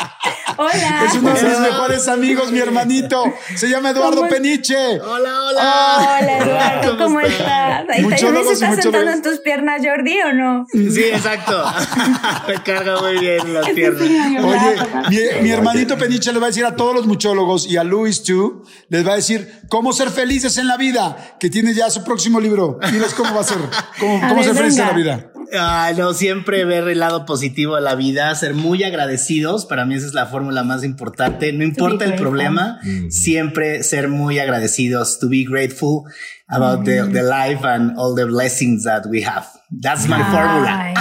Hola. 0.60 1.05
Es 1.06 1.14
uno 1.14 1.34
de 1.34 1.43
mis 1.44 1.60
mejores 1.60 2.09
amigos, 2.09 2.50
mi 2.50 2.59
hermanito. 2.59 3.33
Se 3.54 3.68
llama 3.68 3.90
Eduardo 3.90 4.28
Peniche. 4.28 4.99
Hola, 5.00 5.44
hola. 5.44 6.18
Hola, 6.21 6.38
Eduardo. 6.38 6.99
¿Cómo 6.99 7.21
estás? 7.21 7.85
¿Mucho 8.02 8.44
se 8.44 8.52
está 8.54 8.75
sentando 8.75 9.12
en 9.12 9.23
tus 9.23 9.38
piernas, 9.38 9.80
Jordi, 9.85 10.21
o 10.21 10.33
no? 10.33 10.66
Sí, 10.73 11.04
exacto. 11.04 11.64
Me 12.49 12.61
carga 12.64 13.00
muy 13.00 13.18
bien 13.21 13.54
las 13.54 13.68
piernas. 13.68 14.02
Oye, 14.02 15.42
mi, 15.42 15.50
hermanito 15.50 15.97
Peniche 15.97 16.33
le 16.33 16.40
va 16.40 16.47
a 16.47 16.49
decir 16.49 16.66
a 16.66 16.75
todos 16.75 16.92
los 16.92 17.06
muchólogos 17.06 17.64
y 17.68 17.76
a 17.76 17.85
Luis, 17.85 18.25
too, 18.25 18.64
les 18.88 19.06
va 19.06 19.12
a 19.12 19.16
decir 19.16 19.61
cómo 19.68 19.92
ser 19.92 20.11
felices 20.11 20.59
en 20.59 20.66
la 20.66 20.76
vida, 20.76 21.37
que 21.38 21.50
tiene 21.50 21.73
ya 21.73 21.88
su 21.88 22.02
próximo 22.02 22.40
libro. 22.40 22.80
Diles 22.90 23.14
cómo 23.14 23.33
va 23.33 23.42
a 23.42 23.44
ser, 23.44 23.59
cómo, 24.00 24.21
cómo 24.28 24.42
ser 24.42 24.56
felices 24.56 24.80
en 24.80 24.87
la 24.88 24.92
vida. 24.92 25.33
Ah, 25.57 25.93
no, 25.97 26.12
siempre 26.14 26.64
ver 26.64 26.88
el 26.88 26.99
lado 26.99 27.25
positivo 27.25 27.76
de 27.76 27.83
la 27.83 27.95
vida, 27.95 28.35
ser 28.35 28.55
muy 28.55 28.85
agradecidos. 28.85 29.67
Para 29.67 29.85
mí 29.85 29.95
esa 29.95 30.07
es 30.07 30.14
la 30.14 30.26
fórmula 30.26 30.62
más 30.62 30.85
importante. 30.85 31.52
No 31.52 31.64
importa 31.64 32.05
el 32.05 32.14
problema, 32.14 32.81
siempre 33.09 33.83
ser 33.83 34.09
muy 34.09 34.38
agradecidos. 34.38 35.19
To 35.21 35.28
be 35.28 35.45
grateful 35.49 36.05
about 36.49 36.85
the, 36.85 37.02
the, 37.12 37.23
life 37.23 37.64
and 37.64 37.99
all 37.99 38.14
the 38.14 38.25
blessings 38.25 38.85
that 38.85 39.05
we 39.11 39.23
have. 39.23 39.47
That's 39.71 40.09
my 40.09 40.23
fórmula. 40.23 40.93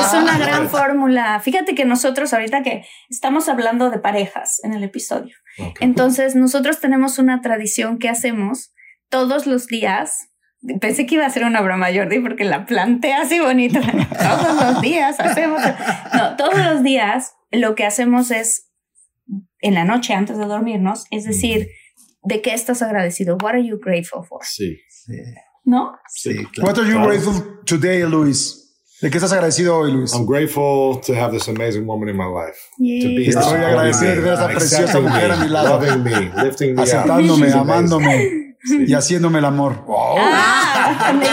es 0.00 0.12
una 0.12 0.38
gran 0.38 0.68
fórmula. 0.68 1.40
Fíjate 1.40 1.74
que 1.74 1.84
nosotros 1.84 2.32
ahorita 2.32 2.62
que 2.62 2.84
estamos 3.08 3.48
hablando 3.48 3.90
de 3.90 3.98
parejas 3.98 4.60
en 4.62 4.74
el 4.74 4.84
episodio. 4.84 5.34
Entonces 5.80 6.34
nosotros 6.34 6.80
tenemos 6.80 7.18
una 7.18 7.40
tradición 7.40 7.98
que 7.98 8.08
hacemos 8.08 8.72
todos 9.08 9.46
los 9.46 9.66
días 9.66 10.30
Pensé 10.80 11.06
que 11.06 11.16
iba 11.16 11.26
a 11.26 11.30
ser 11.30 11.44
una 11.44 11.60
broma, 11.60 11.88
Jordi, 11.94 12.20
porque 12.20 12.44
la 12.44 12.64
planteé 12.64 13.14
así 13.14 13.38
bonito. 13.40 13.80
todos 14.18 14.62
los 14.62 14.80
días 14.80 15.20
hacemos. 15.20 15.60
No, 16.14 16.36
todos 16.36 16.58
los 16.58 16.82
días 16.82 17.34
lo 17.50 17.74
que 17.74 17.84
hacemos 17.84 18.30
es, 18.30 18.70
en 19.60 19.74
la 19.74 19.84
noche 19.84 20.14
antes 20.14 20.38
de 20.38 20.46
dormirnos, 20.46 21.04
es 21.10 21.24
decir, 21.24 21.68
¿de 22.22 22.40
qué 22.42 22.54
estás 22.54 22.82
agradecido? 22.82 23.36
What 23.42 23.50
are 23.50 23.66
you 23.66 23.78
grateful 23.78 24.24
for? 24.24 24.40
Sí. 24.42 24.78
¿No? 25.64 25.92
Sí. 26.08 26.34
Claro. 26.52 26.70
What 26.70 26.78
are 26.78 26.90
you 26.90 26.98
grateful 27.04 27.62
today, 27.66 28.02
Luis? 28.02 28.64
¿De 29.00 29.10
qué 29.10 29.18
estás 29.18 29.32
agradecido 29.32 29.76
hoy, 29.76 29.92
Luis? 29.92 30.14
I'm 30.14 30.24
grateful 30.24 30.98
to 31.02 31.14
have 31.14 31.30
this 31.30 31.48
amazing 31.48 31.86
woman 31.86 32.08
in 32.08 32.16
my 32.16 32.24
life. 32.24 32.56
To 32.78 33.08
be 33.08 33.28
Estoy 33.28 33.62
agradecido 33.62 34.22
de 34.22 34.32
esa 34.32 34.48
preciosa 34.48 35.00
mujer 35.00 35.30
a 35.32 35.36
mi 35.36 35.48
lado. 35.48 35.78
Loving 35.78 36.02
me, 36.02 36.42
lifting 36.42 36.74
me 36.74 36.82
Aceptándome, 36.82 37.52
amándome. 37.52 38.43
Y 38.64 38.94
haciéndome 38.94 39.40
el 39.40 39.44
amor. 39.44 39.84
Wow. 39.86 40.16
Ah, 40.18 41.12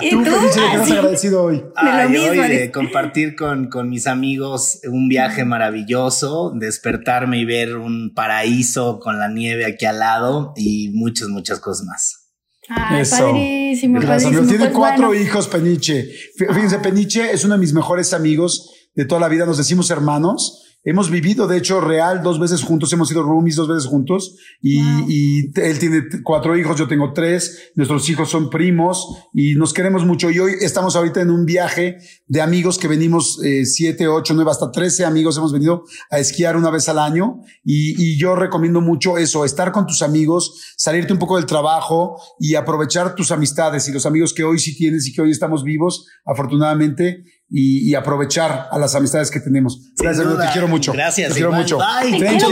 ¿Y 0.00 0.10
tú, 0.10 0.24
tú? 0.24 0.30
¿qué 0.54 0.60
has 0.60 0.90
agradecido 0.90 1.42
hoy? 1.42 1.64
hoy 1.76 2.48
de 2.48 2.70
compartir 2.72 3.34
con, 3.34 3.68
con 3.68 3.88
mis 3.88 4.06
amigos 4.06 4.80
un 4.84 5.08
viaje 5.08 5.44
maravilloso, 5.44 6.52
despertarme 6.54 7.38
y 7.38 7.44
ver 7.44 7.76
un 7.76 8.12
paraíso 8.14 9.00
con 9.00 9.18
la 9.18 9.28
nieve 9.28 9.66
aquí 9.66 9.86
al 9.86 9.98
lado 9.98 10.52
y 10.56 10.90
muchas, 10.94 11.28
muchas 11.28 11.60
cosas 11.60 11.86
más. 11.86 12.24
Ay, 12.68 13.04
padrísimo, 13.08 14.00
padrísimo. 14.00 14.42
Tiene 14.42 14.66
pues 14.66 14.76
cuatro 14.76 15.14
hijos, 15.14 15.48
Peniche. 15.48 16.08
Fíjense, 16.36 16.78
Peniche 16.78 17.32
es 17.32 17.44
uno 17.44 17.54
de 17.54 17.60
mis 17.60 17.72
mejores 17.72 18.12
amigos 18.12 18.70
de 18.94 19.04
toda 19.04 19.20
la 19.20 19.28
vida. 19.28 19.46
Nos 19.46 19.58
decimos 19.58 19.90
hermanos 19.90 20.67
Hemos 20.84 21.10
vivido, 21.10 21.48
de 21.48 21.56
hecho, 21.56 21.80
real 21.80 22.22
dos 22.22 22.38
veces 22.38 22.62
juntos, 22.62 22.92
hemos 22.92 23.08
sido 23.08 23.24
roomies 23.24 23.56
dos 23.56 23.66
veces 23.66 23.86
juntos 23.86 24.36
y, 24.62 24.80
y, 25.08 25.50
él 25.60 25.78
tiene 25.80 26.04
cuatro 26.22 26.56
hijos, 26.56 26.78
yo 26.78 26.86
tengo 26.86 27.12
tres, 27.12 27.72
nuestros 27.74 28.08
hijos 28.08 28.30
son 28.30 28.48
primos 28.48 29.28
y 29.34 29.56
nos 29.56 29.74
queremos 29.74 30.06
mucho. 30.06 30.30
Y 30.30 30.38
hoy 30.38 30.52
estamos 30.60 30.94
ahorita 30.94 31.20
en 31.20 31.30
un 31.30 31.44
viaje 31.44 31.98
de 32.28 32.40
amigos 32.40 32.78
que 32.78 32.86
venimos 32.86 33.42
eh, 33.44 33.66
siete, 33.66 34.06
ocho, 34.06 34.34
nueve, 34.34 34.52
hasta 34.52 34.70
trece 34.70 35.04
amigos 35.04 35.36
hemos 35.36 35.52
venido 35.52 35.82
a 36.10 36.20
esquiar 36.20 36.56
una 36.56 36.70
vez 36.70 36.88
al 36.88 37.00
año 37.00 37.40
y, 37.64 38.00
y 38.00 38.16
yo 38.16 38.36
recomiendo 38.36 38.80
mucho 38.80 39.18
eso, 39.18 39.44
estar 39.44 39.72
con 39.72 39.84
tus 39.84 40.00
amigos, 40.02 40.74
salirte 40.76 41.12
un 41.12 41.18
poco 41.18 41.36
del 41.36 41.46
trabajo 41.46 42.22
y 42.38 42.54
aprovechar 42.54 43.16
tus 43.16 43.32
amistades 43.32 43.88
y 43.88 43.92
los 43.92 44.06
amigos 44.06 44.32
que 44.32 44.44
hoy 44.44 44.60
sí 44.60 44.76
tienes 44.76 45.08
y 45.08 45.12
que 45.12 45.22
hoy 45.22 45.32
estamos 45.32 45.64
vivos, 45.64 46.06
afortunadamente 46.24 47.24
y, 47.50 47.90
y, 47.90 47.94
aprovechar 47.94 48.68
a 48.70 48.78
las 48.78 48.94
amistades 48.94 49.30
que 49.30 49.40
tenemos. 49.40 49.92
Gracias, 49.96 50.26
te 50.26 50.52
quiero 50.52 50.68
mucho. 50.68 50.92
Gracias. 50.92 51.28
Te 51.28 51.34
quiero 51.34 51.52
mucho. 51.52 51.78
Bye. 51.78 52.18
Thank 52.18 52.42
you. 52.42 52.48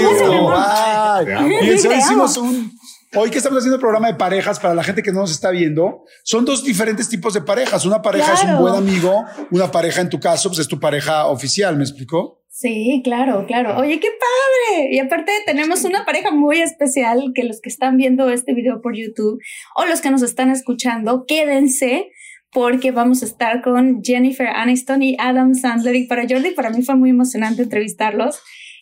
Bye. 0.49 1.67
Y 1.67 1.87
hoy 1.87 1.97
hicimos 1.99 2.37
un, 2.39 2.73
hoy 3.15 3.31
que 3.31 3.39
estamos 3.39 3.59
haciendo 3.59 3.77
el 3.77 3.81
programa 3.81 4.09
de 4.09 4.15
parejas 4.15 4.59
para 4.59 4.75
la 4.75 4.83
gente 4.83 5.03
que 5.03 5.13
no 5.13 5.21
nos 5.21 5.31
está 5.31 5.51
viendo, 5.51 6.05
son 6.25 6.45
dos 6.45 6.65
diferentes 6.65 7.09
tipos 7.09 7.35
de 7.35 7.43
parejas. 7.43 7.85
Una 7.85 8.03
pareja 8.03 8.35
es 8.35 8.45
un 8.45 8.59
buen 8.59 8.75
amigo, 8.75 9.25
una 9.51 9.71
pareja 9.71 10.01
en 10.01 10.09
tu 10.09 10.21
caso, 10.21 10.49
pues 10.49 10.61
es 10.61 10.69
tu 10.69 10.81
pareja 10.81 11.27
oficial, 11.27 11.77
¿me 11.77 11.85
explicó? 11.85 12.43
Sí, 12.49 13.03
claro, 13.05 13.45
claro. 13.47 13.77
Oye, 13.77 14.01
qué 14.01 14.09
padre. 14.09 14.89
Y 14.91 14.99
aparte 14.99 15.31
tenemos 15.45 15.85
una 15.85 16.07
pareja 16.07 16.31
muy 16.31 16.63
especial 16.63 17.33
que 17.35 17.45
los 17.45 17.61
que 17.61 17.69
están 17.69 17.99
viendo 17.99 18.31
este 18.31 18.55
video 18.55 18.81
por 18.81 18.97
YouTube 18.97 19.39
o 19.75 19.85
los 19.85 20.01
que 20.01 20.11
nos 20.11 20.23
están 20.23 20.51
escuchando, 20.51 21.27
quédense 21.27 22.13
porque 22.53 22.91
vamos 22.91 23.23
a 23.23 23.27
estar 23.27 23.63
con 23.63 24.03
Jennifer 24.03 24.47
Aniston 24.47 25.03
y 25.03 25.17
Adam 25.19 25.55
Sandler. 25.55 25.97
Y 25.97 26.07
para 26.07 26.23
Jordi, 26.29 26.53
para 26.53 26.71
mí 26.71 26.83
fue 26.83 26.97
muy 26.97 27.11
emocionante 27.11 27.63
entrevistarlos. 27.63 28.39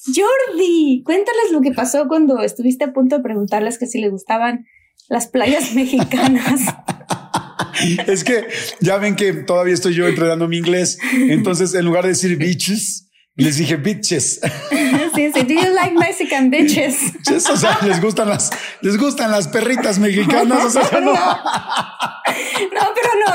Jordi, 0.07 1.03
cuéntales 1.05 1.51
lo 1.53 1.61
que 1.61 1.73
pasó 1.73 2.07
cuando 2.09 2.43
estuviste 2.43 2.85
a 2.85 2.93
punto 2.93 3.17
de 3.17 3.23
preguntarles 3.23 3.79
que 3.79 3.87
si 3.87 4.01
les 4.01 4.11
gustaban 4.11 4.67
las 5.09 5.29
playas 5.29 5.73
mexicanas. 5.75 6.61
es 8.07 8.25
que 8.25 8.47
ya 8.81 8.99
ven 8.99 9.17
que 9.17 9.33
todavía 9.33 9.75
estoy 9.75 9.95
yo 9.95 10.07
entrenando 10.07 10.47
mi 10.49 10.59
inglés. 10.59 10.99
Entonces, 11.13 11.75
en 11.75 11.85
lugar 11.85 12.05
de 12.05 12.11
decir 12.11 12.37
beaches, 12.37 13.05
les 13.37 13.57
dije 13.57 13.77
bitches. 13.77 14.41
Sí, 15.15 15.31
sí. 15.35 15.43
Do 15.43 15.55
you 15.55 15.75
like 15.75 15.95
Mexican 15.99 16.51
bitches? 16.51 16.97
o 17.51 17.57
sea, 17.57 17.79
les 17.85 18.01
gustan 18.01 18.29
las, 18.29 18.51
les 18.81 18.97
gustan 18.97 19.31
las 19.31 19.49
perritas 19.49 19.99
mexicanas. 19.99 20.65
O 20.65 20.71
sea, 20.71 21.01
no. 21.01 21.13
No, 21.13 21.19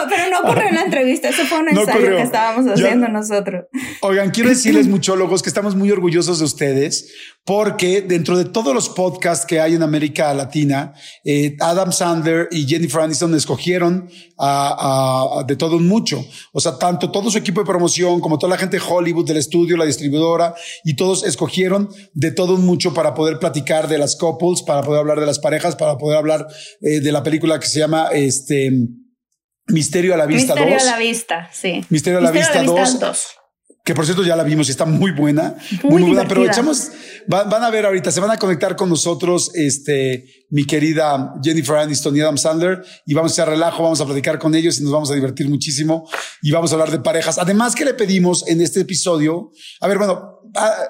pero 0.09 0.29
no, 0.29 0.41
no 0.41 0.49
ocurrió 0.49 0.69
en 0.69 0.75
la 0.75 0.83
entrevista. 0.83 1.29
Eso 1.29 1.43
fue 1.45 1.59
un 1.59 1.69
ensayo 1.69 2.07
que 2.07 2.21
estábamos 2.21 2.71
haciendo 2.71 3.07
nosotros. 3.07 3.65
Oigan, 4.01 4.29
quiero 4.29 4.49
decirles, 4.49 4.87
muchólogos, 4.87 5.41
que 5.41 5.49
estamos 5.49 5.75
muy 5.75 5.91
orgullosos 5.91 6.39
de 6.39 6.45
ustedes 6.45 7.11
porque 7.49 8.03
dentro 8.03 8.37
de 8.37 8.45
todos 8.45 8.75
los 8.75 8.89
podcasts 8.89 9.43
que 9.43 9.59
hay 9.59 9.73
en 9.73 9.81
América 9.81 10.31
Latina, 10.35 10.93
eh, 11.25 11.55
Adam 11.59 11.91
Sandler 11.91 12.47
y 12.51 12.67
Jennifer 12.67 13.01
Aniston 13.01 13.33
escogieron 13.33 14.07
a, 14.37 15.43
de 15.47 15.55
todo 15.55 15.79
mucho. 15.79 16.23
O 16.53 16.59
sea, 16.59 16.77
tanto 16.77 17.09
todo 17.09 17.31
su 17.31 17.39
equipo 17.39 17.61
de 17.61 17.65
promoción 17.65 18.19
como 18.19 18.37
toda 18.37 18.51
la 18.51 18.59
gente 18.59 18.77
de 18.77 18.83
Hollywood, 18.87 19.25
del 19.25 19.37
estudio, 19.37 19.77
la 19.77 19.85
distribuidora, 19.85 20.53
y 20.83 20.95
todos 20.95 21.23
escogieron 21.25 21.89
de 22.13 22.31
todo 22.31 22.57
mucho 22.57 22.93
para 22.93 23.15
poder 23.15 23.39
platicar 23.39 23.87
de 23.87 23.97
las 23.97 24.15
couples, 24.15 24.61
para 24.61 24.83
poder 24.83 24.99
hablar 24.99 25.19
de 25.19 25.25
las 25.25 25.39
parejas, 25.39 25.75
para 25.75 25.97
poder 25.97 26.19
hablar 26.19 26.45
eh, 26.81 26.99
de 26.99 27.11
la 27.11 27.23
película 27.23 27.59
que 27.59 27.65
se 27.65 27.79
llama 27.79 28.09
este 28.13 28.71
Misterio 29.69 30.13
a 30.13 30.17
la 30.17 30.25
Vista 30.25 30.53
2. 30.53 30.65
Misterio 30.65 30.81
a 30.81 30.91
la 30.91 30.97
Vista, 30.97 31.49
sí. 31.51 31.85
Misterio 31.89 32.19
a 32.19 32.21
la 32.21 32.31
Vista 32.31 32.63
2. 32.63 32.99
Que 33.83 33.95
por 33.95 34.05
cierto 34.05 34.23
ya 34.23 34.35
la 34.35 34.43
vimos 34.43 34.67
y 34.67 34.71
está 34.71 34.85
muy 34.85 35.11
buena. 35.11 35.55
Muy, 35.83 36.03
buena. 36.03 36.27
Pero 36.27 36.45
echamos, 36.45 36.91
van, 37.27 37.63
a 37.63 37.69
ver 37.71 37.85
ahorita, 37.85 38.11
se 38.11 38.19
van 38.19 38.29
a 38.29 38.37
conectar 38.37 38.75
con 38.75 38.89
nosotros, 38.89 39.51
este, 39.55 40.25
mi 40.51 40.65
querida 40.65 41.33
Jennifer 41.41 41.77
Aniston 41.77 42.15
y 42.15 42.19
Adam 42.19 42.37
Sandler, 42.37 42.83
y 43.05 43.13
vamos 43.13 43.31
a 43.31 43.33
hacer 43.41 43.53
relajo, 43.53 43.81
vamos 43.81 43.99
a 44.01 44.05
platicar 44.05 44.37
con 44.37 44.53
ellos 44.53 44.79
y 44.79 44.83
nos 44.83 44.91
vamos 44.91 45.09
a 45.09 45.15
divertir 45.15 45.49
muchísimo 45.49 46.07
y 46.43 46.51
vamos 46.51 46.71
a 46.71 46.75
hablar 46.75 46.91
de 46.91 46.99
parejas. 46.99 47.39
Además 47.39 47.73
que 47.73 47.85
le 47.85 47.95
pedimos 47.95 48.47
en 48.47 48.61
este 48.61 48.81
episodio, 48.81 49.51
a 49.79 49.87
ver, 49.87 49.97
bueno, 49.97 50.39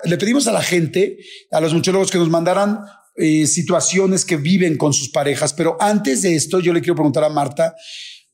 le 0.04 0.18
pedimos 0.18 0.48
a 0.48 0.52
la 0.52 0.62
gente, 0.62 1.18
a 1.52 1.62
los 1.62 1.74
muchólogos 1.74 2.12
que 2.12 2.18
nos 2.18 2.30
mandaran 2.30 2.80
eh, 3.16 3.48
situaciones 3.48 4.24
que 4.24 4.38
viven 4.38 4.78
con 4.78 4.94
sus 4.94 5.10
parejas. 5.10 5.54
Pero 5.54 5.78
antes 5.80 6.22
de 6.22 6.36
esto, 6.36 6.60
yo 6.60 6.74
le 6.74 6.80
quiero 6.80 6.96
preguntar 6.96 7.24
a 7.26 7.30
Marta, 7.30 7.76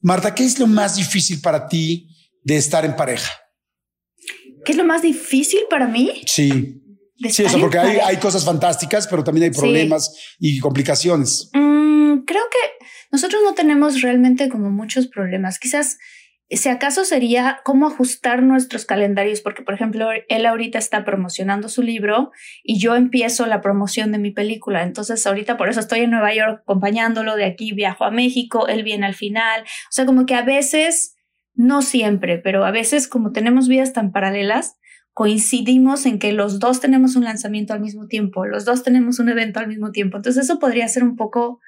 Marta, 0.05 0.35
¿qué 0.35 0.45
es 0.45 0.59
lo 0.59 0.67
más 0.67 0.97
difícil 0.97 1.41
para 1.41 1.67
ti 1.67 2.07
de 2.43 2.57
estar 2.57 2.85
en 2.85 2.95
pareja? 2.95 3.31
¿Qué 4.63 4.73
es 4.73 4.77
lo 4.77 4.85
más 4.85 5.01
difícil 5.01 5.61
para 5.67 5.87
mí? 5.87 6.21
Sí. 6.27 6.79
Sí, 7.31 7.43
eso, 7.43 7.59
porque 7.59 7.79
hay, 7.79 7.97
hay, 7.97 8.17
cosas 8.17 8.45
fantásticas, 8.45 9.07
pero 9.07 9.23
también 9.23 9.45
hay 9.45 9.49
problemas 9.49 10.13
y 10.37 10.59
complicaciones. 10.59 11.49
Mm, 11.53 12.19
creo 12.19 12.43
que 12.51 12.85
nosotros 13.11 13.41
no 13.43 13.55
tenemos 13.55 14.01
realmente 14.03 14.47
como 14.47 14.69
muchos 14.69 15.07
problemas. 15.07 15.57
Quizás 15.57 15.97
si 16.57 16.69
acaso 16.69 17.05
sería 17.05 17.59
cómo 17.63 17.87
ajustar 17.87 18.43
nuestros 18.43 18.85
calendarios, 18.85 19.41
porque 19.41 19.63
por 19.63 19.73
ejemplo, 19.73 20.09
él 20.29 20.45
ahorita 20.45 20.77
está 20.77 21.03
promocionando 21.03 21.69
su 21.69 21.81
libro 21.81 22.31
y 22.63 22.79
yo 22.79 22.95
empiezo 22.95 23.45
la 23.45 23.61
promoción 23.61 24.11
de 24.11 24.19
mi 24.19 24.31
película. 24.31 24.83
Entonces 24.83 25.25
ahorita 25.25 25.57
por 25.57 25.69
eso 25.69 25.79
estoy 25.79 26.01
en 26.01 26.11
Nueva 26.11 26.33
York 26.33 26.61
acompañándolo, 26.61 27.35
de 27.35 27.45
aquí 27.45 27.73
viajo 27.73 28.05
a 28.05 28.11
México, 28.11 28.67
él 28.67 28.83
viene 28.83 29.05
al 29.05 29.15
final. 29.15 29.61
O 29.63 29.91
sea, 29.91 30.05
como 30.05 30.25
que 30.25 30.35
a 30.35 30.43
veces, 30.43 31.15
no 31.53 31.81
siempre, 31.81 32.37
pero 32.37 32.65
a 32.65 32.71
veces 32.71 33.07
como 33.07 33.31
tenemos 33.31 33.67
vidas 33.67 33.93
tan 33.93 34.11
paralelas, 34.11 34.77
coincidimos 35.13 36.05
en 36.05 36.19
que 36.19 36.33
los 36.33 36.59
dos 36.59 36.81
tenemos 36.81 37.15
un 37.15 37.23
lanzamiento 37.23 37.73
al 37.73 37.79
mismo 37.79 38.07
tiempo, 38.07 38.45
los 38.45 38.65
dos 38.65 38.83
tenemos 38.83 39.19
un 39.19 39.29
evento 39.29 39.59
al 39.59 39.67
mismo 39.67 39.91
tiempo. 39.91 40.17
Entonces 40.17 40.43
eso 40.43 40.59
podría 40.59 40.87
ser 40.89 41.03
un 41.03 41.15
poco 41.15 41.61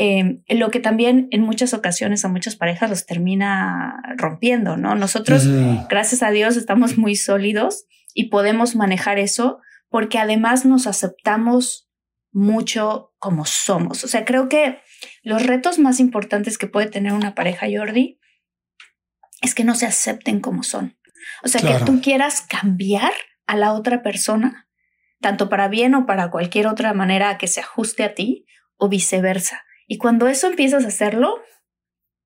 eh, 0.00 0.42
lo 0.48 0.70
que 0.70 0.78
también 0.78 1.26
en 1.32 1.42
muchas 1.42 1.74
ocasiones 1.74 2.24
a 2.24 2.28
muchas 2.28 2.54
parejas 2.54 2.88
los 2.88 3.04
termina 3.04 4.00
rompiendo, 4.16 4.76
¿no? 4.76 4.94
Nosotros, 4.94 5.44
gracias 5.88 6.22
a 6.22 6.30
Dios, 6.30 6.56
estamos 6.56 6.96
muy 6.96 7.16
sólidos 7.16 7.84
y 8.14 8.26
podemos 8.30 8.76
manejar 8.76 9.18
eso 9.18 9.58
porque 9.88 10.18
además 10.18 10.64
nos 10.64 10.86
aceptamos 10.86 11.90
mucho 12.30 13.12
como 13.18 13.44
somos. 13.44 14.04
O 14.04 14.08
sea, 14.08 14.24
creo 14.24 14.48
que 14.48 14.78
los 15.24 15.44
retos 15.44 15.80
más 15.80 15.98
importantes 15.98 16.58
que 16.58 16.68
puede 16.68 16.86
tener 16.86 17.12
una 17.12 17.34
pareja, 17.34 17.66
Jordi, 17.68 18.20
es 19.42 19.52
que 19.56 19.64
no 19.64 19.74
se 19.74 19.86
acepten 19.86 20.38
como 20.38 20.62
son. 20.62 20.96
O 21.42 21.48
sea, 21.48 21.60
que 21.60 21.84
tú 21.84 22.00
quieras 22.00 22.42
cambiar 22.42 23.12
a 23.48 23.56
la 23.56 23.72
otra 23.72 24.04
persona, 24.04 24.68
tanto 25.20 25.48
para 25.48 25.66
bien 25.66 25.96
o 25.96 26.06
para 26.06 26.30
cualquier 26.30 26.68
otra 26.68 26.94
manera 26.94 27.36
que 27.36 27.48
se 27.48 27.60
ajuste 27.60 28.04
a 28.04 28.14
ti 28.14 28.46
o 28.76 28.88
viceversa. 28.88 29.64
Y 29.88 29.96
cuando 29.96 30.28
eso 30.28 30.46
empiezas 30.46 30.84
a 30.84 30.88
hacerlo, 30.88 31.34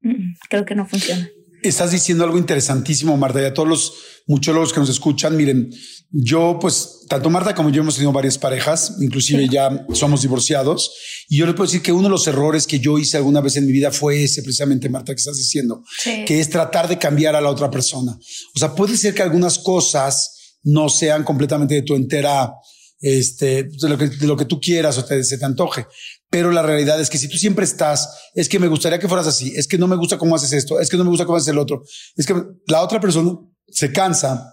mm, 0.03 0.35
creo 0.51 0.65
que 0.67 0.75
no 0.75 0.87
funciona. 0.87 1.31
Estás 1.63 1.93
diciendo 1.93 2.25
algo 2.25 2.39
interesantísimo, 2.39 3.17
Marta, 3.17 3.41
y 3.41 3.45
a 3.45 3.55
todos 3.55 3.69
los 3.69 3.95
muchólogos 4.27 4.73
que 4.73 4.81
nos 4.81 4.89
escuchan, 4.89 5.37
miren, 5.37 5.71
yo 6.11 6.59
pues, 6.61 7.07
tanto 7.09 7.31
Marta 7.31 7.55
como 7.55 7.71
yo 7.71 7.83
hemos 7.83 7.95
tenido 7.95 8.11
varias 8.11 8.37
parejas, 8.37 8.97
inclusive 9.01 9.49
ya 9.49 9.87
somos 9.93 10.23
divorciados, 10.23 10.93
y 11.29 11.39
yo 11.39 11.47
les 11.47 11.55
puedo 11.55 11.69
decir 11.69 11.81
que 11.81 11.93
uno 11.93 12.05
de 12.05 12.11
los 12.11 12.27
errores 12.27 12.67
que 12.67 12.81
yo 12.81 12.99
hice 12.99 13.17
alguna 13.17 13.41
vez 13.41 13.57
en 13.57 13.67
mi 13.67 13.73
vida 13.73 13.93
fue 13.93 14.25
ese, 14.25 14.43
precisamente, 14.43 14.89
Marta, 14.89 15.15
que 15.15 15.21
estás 15.21 15.37
diciendo, 15.37 15.85
que 16.03 16.41
es 16.41 16.51
tratar 16.51 16.89
de 16.89 16.99
cambiar 16.99 17.37
a 17.37 17.41
la 17.41 17.51
otra 17.51 17.71
persona. 17.71 18.19
O 18.57 18.59
sea, 18.59 18.75
puede 18.75 18.97
ser 18.97 19.15
que 19.15 19.23
algunas 19.23 19.61
cosas 19.61 20.59
no 20.65 20.89
sean 20.89 21.23
completamente 21.23 21.75
de 21.77 21.83
tu 21.83 21.95
entera, 21.95 22.53
este, 23.01 23.65
de 23.65 23.89
lo 23.89 23.99
que, 23.99 24.09
de 24.09 24.27
lo 24.27 24.37
que 24.37 24.45
tú 24.45 24.61
quieras 24.61 24.97
o 24.99 25.05
te, 25.05 25.23
se 25.25 25.39
te 25.39 25.45
antoje, 25.45 25.87
pero 26.33 26.51
la 26.51 26.63
realidad 26.63 26.99
es 26.99 27.11
que 27.11 27.19
si 27.19 27.29
tú 27.29 27.37
siempre 27.37 27.67
estás, 27.67 28.31
es 28.35 28.49
que 28.49 28.59
me 28.59 28.67
gustaría 28.67 28.99
que 28.99 29.07
fueras 29.07 29.27
así, 29.27 29.53
es 29.55 29.69
que 29.69 29.77
no 29.77 29.87
me 29.87 29.97
gusta 29.97 30.17
cómo 30.17 30.35
haces 30.35 30.55
esto, 30.55 30.81
es 30.81 30.89
que 30.89 30.97
no 30.97 31.05
me 31.05 31.11
gusta 31.11 31.27
cómo 31.27 31.37
haces 31.37 31.49
el 31.49 31.59
otro, 31.59 31.83
es 32.17 32.25
que 32.25 32.35
la 32.69 32.81
otra 32.81 32.99
persona 32.99 33.39
se 33.69 33.93
cansa 33.93 34.51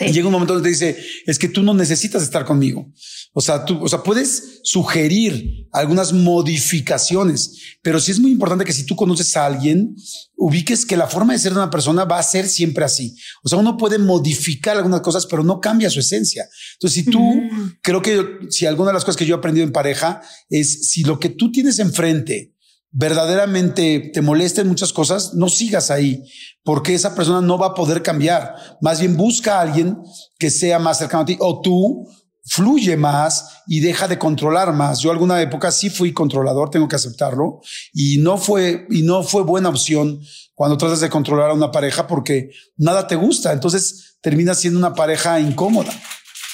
Y 0.00 0.12
llega 0.12 0.26
un 0.26 0.32
momento 0.32 0.52
donde 0.52 0.68
te 0.68 0.74
dice, 0.74 1.02
es 1.26 1.38
que 1.38 1.48
tú 1.48 1.62
no 1.62 1.72
necesitas 1.72 2.22
estar 2.22 2.44
conmigo. 2.44 2.92
O 3.32 3.40
sea, 3.40 3.64
tú, 3.64 3.82
o 3.82 3.88
sea, 3.88 4.02
puedes 4.02 4.60
sugerir 4.62 5.68
algunas 5.72 6.12
modificaciones, 6.12 7.78
pero 7.82 7.98
sí 7.98 8.10
es 8.10 8.18
muy 8.18 8.30
importante 8.30 8.64
que 8.64 8.72
si 8.72 8.84
tú 8.84 8.96
conoces 8.96 9.36
a 9.36 9.46
alguien, 9.46 9.94
ubiques 10.36 10.84
que 10.84 10.96
la 10.96 11.06
forma 11.06 11.32
de 11.32 11.38
ser 11.38 11.52
de 11.52 11.58
una 11.58 11.70
persona 11.70 12.04
va 12.04 12.18
a 12.18 12.22
ser 12.22 12.48
siempre 12.48 12.84
así. 12.84 13.16
O 13.42 13.48
sea, 13.48 13.58
uno 13.58 13.76
puede 13.76 13.98
modificar 13.98 14.76
algunas 14.76 15.00
cosas, 15.00 15.26
pero 15.26 15.42
no 15.42 15.60
cambia 15.60 15.88
su 15.88 16.00
esencia. 16.00 16.46
Entonces, 16.74 17.04
si 17.04 17.10
tú, 17.10 17.20
mm. 17.20 17.78
creo 17.82 18.02
que 18.02 18.22
si 18.50 18.66
alguna 18.66 18.90
de 18.90 18.94
las 18.94 19.04
cosas 19.04 19.16
que 19.16 19.26
yo 19.26 19.34
he 19.34 19.38
aprendido 19.38 19.66
en 19.66 19.72
pareja 19.72 20.20
es 20.50 20.90
si 20.90 21.04
lo 21.04 21.18
que 21.18 21.30
tú 21.30 21.50
tienes 21.52 21.78
enfrente 21.78 22.55
verdaderamente 22.98 24.10
te 24.12 24.22
molesten 24.22 24.68
muchas 24.68 24.92
cosas, 24.94 25.34
no 25.34 25.50
sigas 25.50 25.90
ahí, 25.90 26.22
porque 26.64 26.94
esa 26.94 27.14
persona 27.14 27.42
no 27.42 27.58
va 27.58 27.68
a 27.68 27.74
poder 27.74 28.02
cambiar. 28.02 28.54
Más 28.80 29.00
bien 29.00 29.18
busca 29.18 29.58
a 29.58 29.60
alguien 29.60 29.98
que 30.38 30.50
sea 30.50 30.78
más 30.78 30.98
cercano 30.98 31.22
a 31.22 31.26
ti 31.26 31.36
o 31.38 31.60
tú 31.60 32.08
fluye 32.46 32.96
más 32.96 33.62
y 33.66 33.80
deja 33.80 34.08
de 34.08 34.18
controlar 34.18 34.72
más. 34.72 35.00
Yo 35.00 35.10
alguna 35.10 35.42
época 35.42 35.70
sí 35.72 35.90
fui 35.90 36.14
controlador, 36.14 36.70
tengo 36.70 36.88
que 36.88 36.96
aceptarlo, 36.96 37.60
y 37.92 38.16
no 38.18 38.38
fue, 38.38 38.86
y 38.88 39.02
no 39.02 39.22
fue 39.22 39.42
buena 39.42 39.68
opción 39.68 40.20
cuando 40.54 40.78
tratas 40.78 41.00
de 41.00 41.10
controlar 41.10 41.50
a 41.50 41.54
una 41.54 41.70
pareja 41.70 42.06
porque 42.06 42.50
nada 42.78 43.06
te 43.06 43.16
gusta. 43.16 43.52
Entonces 43.52 44.16
termina 44.22 44.54
siendo 44.54 44.78
una 44.78 44.94
pareja 44.94 45.38
incómoda. 45.38 45.92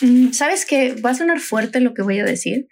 Mm, 0.01 0.33
Sabes 0.33 0.67
que 0.67 0.95
va 0.95 1.11
a 1.11 1.15
sonar 1.15 1.39
fuerte 1.39 1.79
lo 1.79 1.95
que 1.95 2.03
voy 2.03 2.19
a 2.19 2.25
decir, 2.25 2.67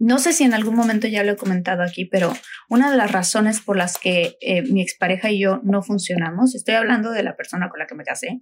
no 0.00 0.18
sé 0.18 0.32
si 0.32 0.44
en 0.44 0.54
algún 0.54 0.74
momento 0.74 1.06
ya 1.06 1.22
lo 1.22 1.32
he 1.32 1.36
comentado 1.36 1.82
aquí, 1.82 2.06
pero 2.06 2.32
una 2.70 2.90
de 2.90 2.96
las 2.96 3.12
razones 3.12 3.60
por 3.60 3.76
las 3.76 3.98
que 3.98 4.38
eh, 4.40 4.62
mi 4.62 4.80
expareja 4.80 5.30
y 5.30 5.38
yo 5.38 5.60
no 5.62 5.82
funcionamos, 5.82 6.54
estoy 6.54 6.74
hablando 6.74 7.10
de 7.10 7.22
la 7.22 7.36
persona 7.36 7.68
con 7.68 7.78
la 7.78 7.86
que 7.86 7.94
me 7.94 8.04
casé, 8.04 8.40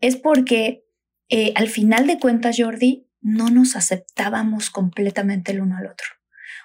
es 0.00 0.16
porque 0.16 0.82
eh, 1.28 1.52
al 1.54 1.68
final 1.68 2.08
de 2.08 2.18
cuentas, 2.18 2.56
Jordi, 2.58 3.08
no 3.20 3.50
nos 3.50 3.76
aceptábamos 3.76 4.68
completamente 4.70 5.52
el 5.52 5.60
uno 5.60 5.76
al 5.76 5.86
otro. 5.86 6.08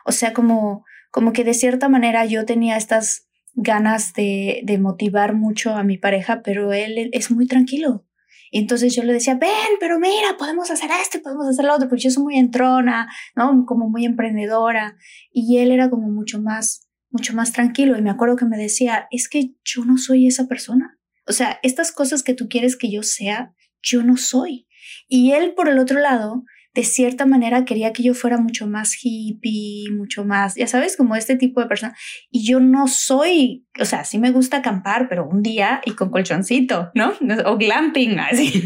O 0.06 0.12
sea, 0.12 0.34
como, 0.34 0.86
como 1.12 1.34
que 1.34 1.44
de 1.44 1.54
cierta 1.54 1.88
manera 1.88 2.26
yo 2.26 2.44
tenía 2.44 2.78
estas 2.78 3.28
ganas 3.54 4.14
de, 4.14 4.62
de 4.64 4.80
motivar 4.80 5.36
mucho 5.36 5.76
a 5.76 5.84
mi 5.84 6.00
pareja, 6.00 6.42
pero 6.44 6.74
él 6.74 7.12
es 7.14 7.30
muy 7.30 7.46
tranquilo. 7.46 8.08
Entonces 8.52 8.94
yo 8.94 9.04
le 9.04 9.14
decía, 9.14 9.36
ven, 9.36 9.50
pero 9.80 9.98
mira, 9.98 10.36
podemos 10.38 10.70
hacer 10.70 10.90
esto, 11.02 11.22
podemos 11.24 11.48
hacer 11.48 11.66
lo 11.66 11.74
otro, 11.74 11.88
porque 11.88 12.04
yo 12.04 12.12
soy 12.12 12.24
muy 12.24 12.38
entrona, 12.38 13.08
¿no? 13.36 13.66
Como 13.66 13.90
muy 13.90 14.06
emprendedora. 14.06 14.98
Y 15.32 15.58
él 15.58 15.72
era 15.72 15.90
como 15.90 16.10
mucho 16.10 16.42
más, 16.42 16.90
mucho 17.10 17.34
más 17.34 17.54
tranquilo. 17.54 17.98
Y 17.98 18.02
me 18.02 18.10
acuerdo 18.10 18.36
que 18.36 18.46
me 18.46 18.58
decía, 18.58 19.08
es 19.10 19.30
que 19.30 19.56
yo 19.64 19.86
no 19.86 19.98
soy 19.98 20.28
esa 20.28 20.48
persona. 20.48 21.00
O 21.28 21.32
sea, 21.32 21.60
estas 21.64 21.92
cosas 21.92 22.24
que 22.24 22.34
tú 22.34 22.50
quieres 22.50 22.76
que 22.76 22.92
yo 22.92 23.04
sea, 23.04 23.54
yo 23.82 24.04
no 24.04 24.18
soy. 24.18 24.68
Y 25.08 25.32
él, 25.32 25.54
por 25.54 25.70
el 25.70 25.80
otro 25.80 26.00
lado, 26.00 26.44
de 26.74 26.84
cierta 26.84 27.26
manera 27.26 27.66
quería 27.66 27.92
que 27.92 28.04
yo 28.04 28.14
fuera 28.14 28.38
mucho 28.38 28.66
más 28.66 28.96
hippie, 29.02 29.92
mucho 29.92 30.24
más, 30.24 30.56
ya 30.56 30.68
sabes, 30.68 30.96
como 30.96 31.18
este 31.18 31.36
tipo 31.36 31.60
de 31.60 31.68
persona. 31.68 31.96
Y 32.30 32.46
yo 32.48 32.62
no 32.62 32.88
soy, 32.88 33.68
o 33.78 33.84
sea, 33.84 34.06
sí 34.06 34.20
me 34.20 34.32
gusta 34.32 34.58
acampar, 34.58 35.10
pero 35.10 35.28
un 35.28 35.42
día 35.42 35.82
y 35.86 35.92
con 35.92 36.10
colchoncito, 36.10 36.92
¿no? 36.96 37.14
O 37.46 37.58
glamping, 37.58 38.20
así. 38.20 38.64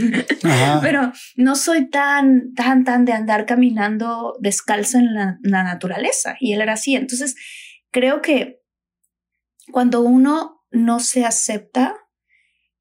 Pero 0.82 1.12
no 1.36 1.56
soy 1.56 1.90
tan, 1.90 2.54
tan, 2.54 2.84
tan 2.84 3.06
de 3.06 3.14
andar 3.14 3.46
caminando 3.46 4.36
descalzo 4.40 5.00
en 5.00 5.14
la, 5.14 5.38
naturaleza. 5.42 6.36
Y 6.40 6.54
él 6.54 6.62
era 6.62 6.74
así. 6.74 6.96
Entonces, 6.96 7.36
creo 7.90 8.22
que 8.22 8.60
cuando 9.72 10.02
uno 10.02 10.62
no 10.70 11.00
se 11.00 11.26
acepta, 11.26 11.96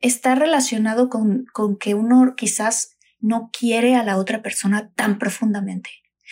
está 0.01 0.35
relacionado 0.35 1.09
con, 1.09 1.47
con 1.53 1.79
que 1.79 1.95
uno 1.95 2.35
quizás 2.37 2.94
no 3.25 3.51
quiere 3.59 3.97
a 3.97 4.05
la 4.05 4.19
otra 4.19 4.43
persona 4.43 4.93
tan 4.95 5.19
profundamente. 5.19 5.89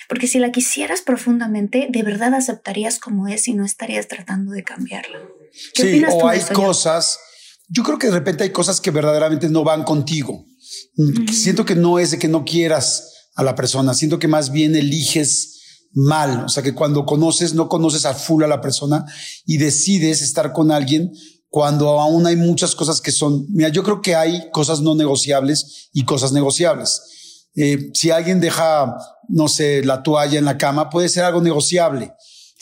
Porque 0.09 0.27
si 0.27 0.39
la 0.39 0.53
quisieras 0.53 1.01
profundamente, 1.01 1.89
de 1.91 2.03
verdad 2.03 2.35
aceptarías 2.35 2.99
como 2.99 3.29
es 3.29 3.49
y 3.49 3.55
no 3.55 3.65
estarías 3.65 4.09
tratando 4.09 4.53
de 4.53 4.63
cambiarla. 4.63 5.21
sí, 5.75 6.03
o 6.07 6.29
hay 6.29 6.41
cosas, 6.53 7.19
yo 7.69 7.83
creo 7.83 7.99
que 7.99 8.09
de 8.09 8.13
repente 8.13 8.45
hay 8.45 8.51
cosas 8.51 8.81
que 8.81 8.91
verdaderamente 8.91 9.49
no 9.49 9.65
van 9.65 9.85
contigo. 9.85 10.45
Siento 11.33 11.65
que 11.65 11.75
no 11.75 11.99
es 11.99 12.11
de 12.11 12.19
que 12.19 12.29
no 12.29 12.45
quieras 12.45 13.31
a 13.37 13.43
la 13.43 13.55
persona, 13.55 13.95
siento 13.95 14.19
que 14.19 14.29
más 14.29 14.53
bien 14.53 14.77
eliges 14.77 15.89
mal, 15.95 16.45
o 16.45 16.49
sea 16.49 16.63
que 16.63 16.75
cuando 16.75 17.07
conoces, 17.07 17.55
no 17.55 17.69
conoces 17.69 18.05
a 18.05 18.15
full 18.15 18.43
a 18.43 18.49
la 18.49 18.61
persona 18.61 19.07
y 19.47 19.57
decides 19.57 20.21
estar 20.21 20.53
con 20.53 20.71
alguien 20.71 21.13
cuando 21.53 22.01
aún 22.01 22.27
hay 22.27 22.35
muchas 22.35 22.75
cosas 22.75 23.03
que 23.03 23.13
son, 23.13 23.45
mira, 23.51 23.69
yo 23.69 23.83
creo 23.83 24.01
que 24.01 24.15
hay 24.15 24.49
cosas 24.53 24.81
no 24.81 24.95
negociables 24.95 25.91
y 25.93 26.03
cosas 26.07 26.33
negociables. 26.33 27.03
Eh, 27.55 27.91
si 27.93 28.11
alguien 28.11 28.41
deja, 28.41 28.97
no 29.29 29.49
sé, 29.49 29.85
la 29.85 30.03
toalla 30.03 30.39
en 30.39 30.47
la 30.47 30.57
cama, 30.57 30.89
puede 30.89 31.11
ser 31.11 31.25
algo 31.25 31.43
negociable. 31.43 32.15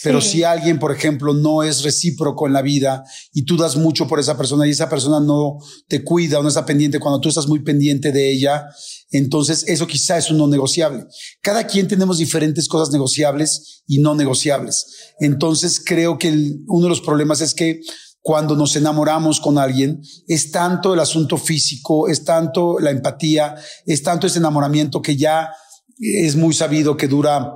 Pero 0.03 0.21
si 0.21 0.43
alguien, 0.43 0.81
por 0.81 0.91
ejemplo, 0.91 1.35
no 1.35 1.63
es 1.63 1.85
recíproco 1.85 2.49
en 2.49 2.53
la 2.53 2.63
vida 2.63 3.05
y 3.33 3.45
tú 3.45 3.57
das 3.57 3.77
mucho 3.77 4.09
por 4.09 4.19
esa 4.19 4.37
persona 4.37 4.67
y 4.67 4.71
esa 4.71 4.89
persona 4.89 5.21
no 5.21 5.59
te 5.87 6.03
cuida 6.03 6.41
o 6.41 6.43
no 6.43 6.49
está 6.49 6.67
pendiente 6.67 6.99
cuando 6.99 7.21
tú 7.21 7.29
estás 7.29 7.47
muy 7.47 7.61
pendiente 7.61 8.11
de 8.11 8.29
ella, 8.29 8.65
entonces 9.13 9.63
eso 9.69 9.87
quizá 9.87 10.19
es 10.19 10.33
un 10.33 10.39
no 10.39 10.49
negociable. 10.49 11.05
Cada 11.43 11.65
quien 11.65 11.87
tenemos 11.87 12.19
diferentes 12.19 12.67
cosas 12.67 12.93
negociables 12.93 13.85
y 13.87 13.99
no 13.99 14.17
negociables. 14.17 15.13
Entonces 15.21 15.81
creo 15.85 16.19
que 16.19 16.57
uno 16.67 16.85
de 16.85 16.89
los 16.89 17.03
problemas 17.03 17.41
es 17.41 17.55
que 17.55 17.83
cuando 18.23 18.55
nos 18.55 18.77
enamoramos 18.77 19.41
con 19.41 19.59
alguien, 19.59 20.03
es 20.29 20.51
tanto 20.51 20.95
el 20.95 21.01
asunto 21.01 21.37
físico, 21.39 22.09
es 22.09 22.25
tanto 22.25 22.79
la 22.79 22.91
empatía, 22.91 23.55
es 23.87 24.03
tanto 24.03 24.27
ese 24.27 24.39
enamoramiento 24.39 25.01
que 25.01 25.17
ya 25.17 25.51
es 25.99 26.37
muy 26.37 26.55
sabido 26.55 26.97
que 26.97 27.09
dura 27.09 27.55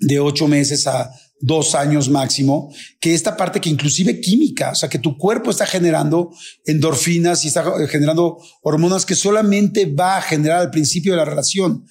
de 0.00 0.20
ocho 0.20 0.46
meses 0.46 0.86
a 0.86 1.10
dos 1.40 1.74
años 1.74 2.08
máximo, 2.08 2.72
que 3.00 3.14
esta 3.14 3.36
parte 3.36 3.60
que 3.60 3.68
inclusive 3.68 4.20
química, 4.20 4.72
o 4.72 4.74
sea, 4.74 4.88
que 4.88 4.98
tu 4.98 5.16
cuerpo 5.16 5.50
está 5.50 5.66
generando 5.66 6.30
endorfinas 6.64 7.44
y 7.44 7.48
está 7.48 7.64
generando 7.88 8.38
hormonas 8.62 9.06
que 9.06 9.14
solamente 9.14 9.86
va 9.86 10.16
a 10.16 10.22
generar 10.22 10.60
al 10.60 10.70
principio 10.70 11.12
de 11.12 11.18
la 11.18 11.24
relación 11.24 11.84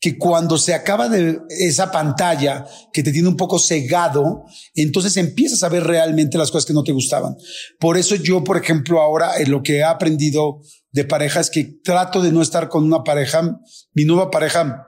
que 0.00 0.18
cuando 0.18 0.58
se 0.58 0.74
acaba 0.74 1.08
de 1.08 1.40
esa 1.48 1.90
pantalla 1.90 2.66
que 2.92 3.02
te 3.02 3.12
tiene 3.12 3.28
un 3.28 3.36
poco 3.36 3.58
cegado, 3.58 4.44
entonces 4.74 5.16
empiezas 5.16 5.62
a 5.62 5.68
ver 5.68 5.84
realmente 5.84 6.38
las 6.38 6.50
cosas 6.50 6.66
que 6.66 6.72
no 6.72 6.84
te 6.84 6.92
gustaban. 6.92 7.36
Por 7.78 7.96
eso 7.96 8.14
yo, 8.14 8.44
por 8.44 8.56
ejemplo, 8.56 9.00
ahora 9.00 9.38
en 9.38 9.50
lo 9.50 9.62
que 9.62 9.76
he 9.76 9.84
aprendido 9.84 10.60
de 10.92 11.04
pareja 11.04 11.40
es 11.40 11.50
que 11.50 11.64
trato 11.82 12.22
de 12.22 12.32
no 12.32 12.42
estar 12.42 12.68
con 12.68 12.84
una 12.84 13.02
pareja, 13.02 13.58
mi 13.94 14.04
nueva 14.04 14.30
pareja, 14.30 14.86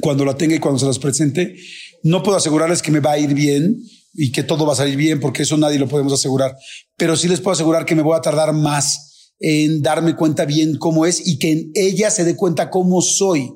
cuando 0.00 0.24
la 0.24 0.36
tenga 0.36 0.54
y 0.54 0.60
cuando 0.60 0.78
se 0.78 0.86
las 0.86 0.98
presente, 0.98 1.56
no 2.02 2.22
puedo 2.22 2.36
asegurarles 2.36 2.82
que 2.82 2.90
me 2.90 3.00
va 3.00 3.12
a 3.12 3.18
ir 3.18 3.34
bien 3.34 3.76
y 4.12 4.32
que 4.32 4.42
todo 4.42 4.66
va 4.66 4.72
a 4.72 4.76
salir 4.76 4.96
bien, 4.96 5.20
porque 5.20 5.42
eso 5.42 5.56
nadie 5.56 5.78
lo 5.78 5.88
podemos 5.88 6.12
asegurar. 6.12 6.56
Pero 6.96 7.16
sí 7.16 7.28
les 7.28 7.40
puedo 7.40 7.52
asegurar 7.52 7.84
que 7.84 7.94
me 7.94 8.02
voy 8.02 8.16
a 8.16 8.20
tardar 8.20 8.52
más 8.52 9.32
en 9.38 9.80
darme 9.80 10.16
cuenta 10.16 10.44
bien 10.44 10.76
cómo 10.76 11.06
es 11.06 11.26
y 11.26 11.38
que 11.38 11.70
ella 11.74 12.10
se 12.10 12.24
dé 12.24 12.36
cuenta 12.36 12.68
cómo 12.68 13.00
soy 13.00 13.50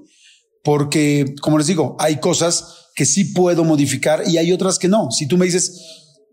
porque, 0.65 1.35
como 1.41 1.59
les 1.59 1.67
digo, 1.67 1.97
hay 2.01 2.19
cosas 2.19 2.89
que 2.97 3.05
sí 3.05 3.27
puedo 3.27 3.65
modificar 3.65 4.23
y 4.27 4.39
hay 4.39 4.51
otras 4.51 4.79
que 4.79 4.89
no. 4.89 5.11
Si 5.11 5.29
tú 5.29 5.37
me 5.37 5.45
dices, 5.45 5.81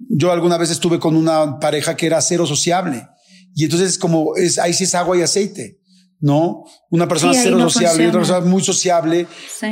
yo 0.09 0.31
alguna 0.31 0.57
vez 0.57 0.71
estuve 0.71 0.99
con 0.99 1.15
una 1.15 1.59
pareja 1.59 1.95
que 1.95 2.05
era 2.07 2.21
cero 2.21 2.47
sociable 2.47 3.07
y 3.53 3.65
entonces 3.65 3.97
como 3.97 4.35
es, 4.35 4.57
ahí 4.57 4.73
sí 4.73 4.85
es 4.85 4.95
agua 4.95 5.17
y 5.17 5.21
aceite. 5.21 5.81
¿no? 6.21 6.65
Una 6.91 7.07
persona 7.07 7.33
cero 7.33 7.59
sociable 7.67 8.03
y 8.03 8.07
otra 8.07 8.19
persona 8.19 8.41
muy 8.41 8.63
sociable 8.63 9.25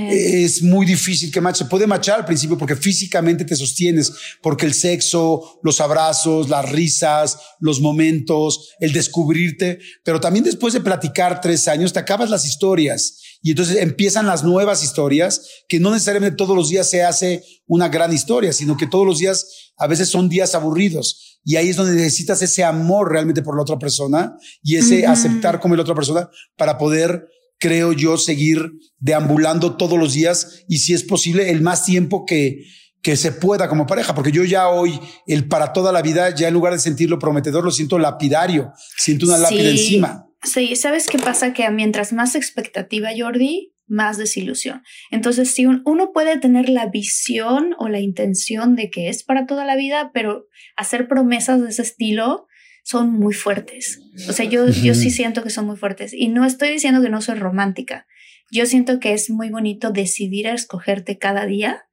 es 0.09 0.63
muy 0.63 0.83
difícil 0.83 1.31
que 1.31 1.39
mache. 1.39 1.65
Puede 1.65 1.85
machar 1.85 2.19
al 2.19 2.25
principio 2.25 2.57
porque 2.57 2.75
físicamente 2.75 3.45
te 3.45 3.55
sostienes, 3.55 4.11
porque 4.41 4.65
el 4.65 4.73
sexo, 4.73 5.59
los 5.61 5.79
abrazos, 5.79 6.49
las 6.49 6.67
risas, 6.71 7.37
los 7.59 7.79
momentos, 7.81 8.71
el 8.79 8.93
descubrirte, 8.93 9.77
pero 10.03 10.19
también 10.19 10.43
después 10.43 10.73
de 10.73 10.81
platicar 10.81 11.39
tres 11.39 11.67
años 11.67 11.93
te 11.93 11.99
acabas 11.99 12.31
las 12.31 12.45
historias 12.45 13.19
y 13.41 13.51
entonces 13.51 13.77
empiezan 13.77 14.25
las 14.25 14.43
nuevas 14.43 14.83
historias, 14.83 15.47
que 15.67 15.79
no 15.79 15.91
necesariamente 15.91 16.35
todos 16.35 16.55
los 16.55 16.69
días 16.69 16.89
se 16.89 17.03
hace 17.03 17.43
una 17.67 17.87
gran 17.87 18.11
historia, 18.11 18.51
sino 18.51 18.75
que 18.75 18.87
todos 18.87 19.05
los 19.05 19.19
días 19.19 19.71
a 19.77 19.87
veces 19.87 20.09
son 20.09 20.27
días 20.27 20.55
aburridos. 20.55 21.39
Y 21.45 21.55
ahí 21.55 21.69
es 21.69 21.77
donde 21.77 21.95
necesitas 21.95 22.41
ese 22.41 22.65
amor 22.65 23.11
realmente 23.11 23.41
por 23.41 23.55
la 23.55 23.61
otra 23.61 23.79
persona 23.79 24.35
y 24.61 24.75
ese 24.75 25.07
aceptar 25.07 25.61
como 25.61 25.75
la 25.75 25.83
otra 25.83 25.95
persona 25.95 26.29
para 26.57 26.77
poder, 26.77 27.27
creo 27.57 27.93
yo, 27.93 28.17
seguir 28.17 28.71
deambulando 28.97 29.77
todos 29.77 29.97
los 29.97 30.13
días 30.13 30.63
y 30.67 30.79
si 30.79 30.93
es 30.93 31.03
posible 31.03 31.49
el 31.49 31.61
más 31.61 31.85
tiempo 31.85 32.25
que, 32.25 32.65
que 33.01 33.15
se 33.15 33.31
pueda 33.31 33.69
como 33.69 33.87
pareja, 33.87 34.13
porque 34.13 34.33
yo 34.33 34.43
ya 34.43 34.67
hoy, 34.67 34.99
el 35.27 35.47
para 35.47 35.71
toda 35.71 35.93
la 35.93 36.01
vida, 36.01 36.35
ya 36.35 36.49
en 36.49 36.53
lugar 36.53 36.73
de 36.73 36.79
sentirlo 36.79 37.17
prometedor, 37.17 37.63
lo 37.63 37.71
siento 37.71 37.97
lapidario, 37.97 38.73
siento 38.97 39.25
una 39.25 39.37
lápida 39.37 39.69
encima. 39.69 40.28
Sí, 40.43 40.75
¿sabes 40.75 41.07
qué 41.07 41.17
pasa? 41.17 41.53
Que 41.53 41.69
mientras 41.69 42.13
más 42.13 42.35
expectativa, 42.35 43.09
Jordi, 43.17 43.73
más 43.87 44.17
desilusión. 44.17 44.83
Entonces, 45.11 45.51
si 45.51 45.65
uno 45.65 46.11
puede 46.13 46.37
tener 46.39 46.69
la 46.69 46.85
visión 46.87 47.75
o 47.77 47.89
la 47.89 47.99
intención 47.99 48.75
de 48.75 48.89
que 48.89 49.09
es 49.09 49.23
para 49.23 49.45
toda 49.45 49.65
la 49.65 49.75
vida, 49.75 50.11
pero 50.13 50.47
hacer 50.77 51.07
promesas 51.07 51.61
de 51.61 51.69
ese 51.69 51.81
estilo 51.81 52.47
son 52.83 53.11
muy 53.11 53.33
fuertes. 53.33 53.99
O 54.29 54.33
sea, 54.33 54.45
yo, 54.45 54.67
yo 54.69 54.95
sí 54.95 55.11
siento 55.11 55.43
que 55.43 55.49
son 55.49 55.65
muy 55.65 55.75
fuertes. 55.75 56.13
Y 56.13 56.29
no 56.29 56.45
estoy 56.45 56.69
diciendo 56.69 57.01
que 57.01 57.09
no 57.09 57.21
soy 57.21 57.35
romántica. 57.35 58.07
Yo 58.51 58.65
siento 58.65 58.99
que 58.99 59.13
es 59.13 59.29
muy 59.29 59.49
bonito 59.49 59.91
decidir 59.91 60.47
a 60.47 60.53
escogerte 60.53 61.17
cada 61.17 61.45
día 61.45 61.85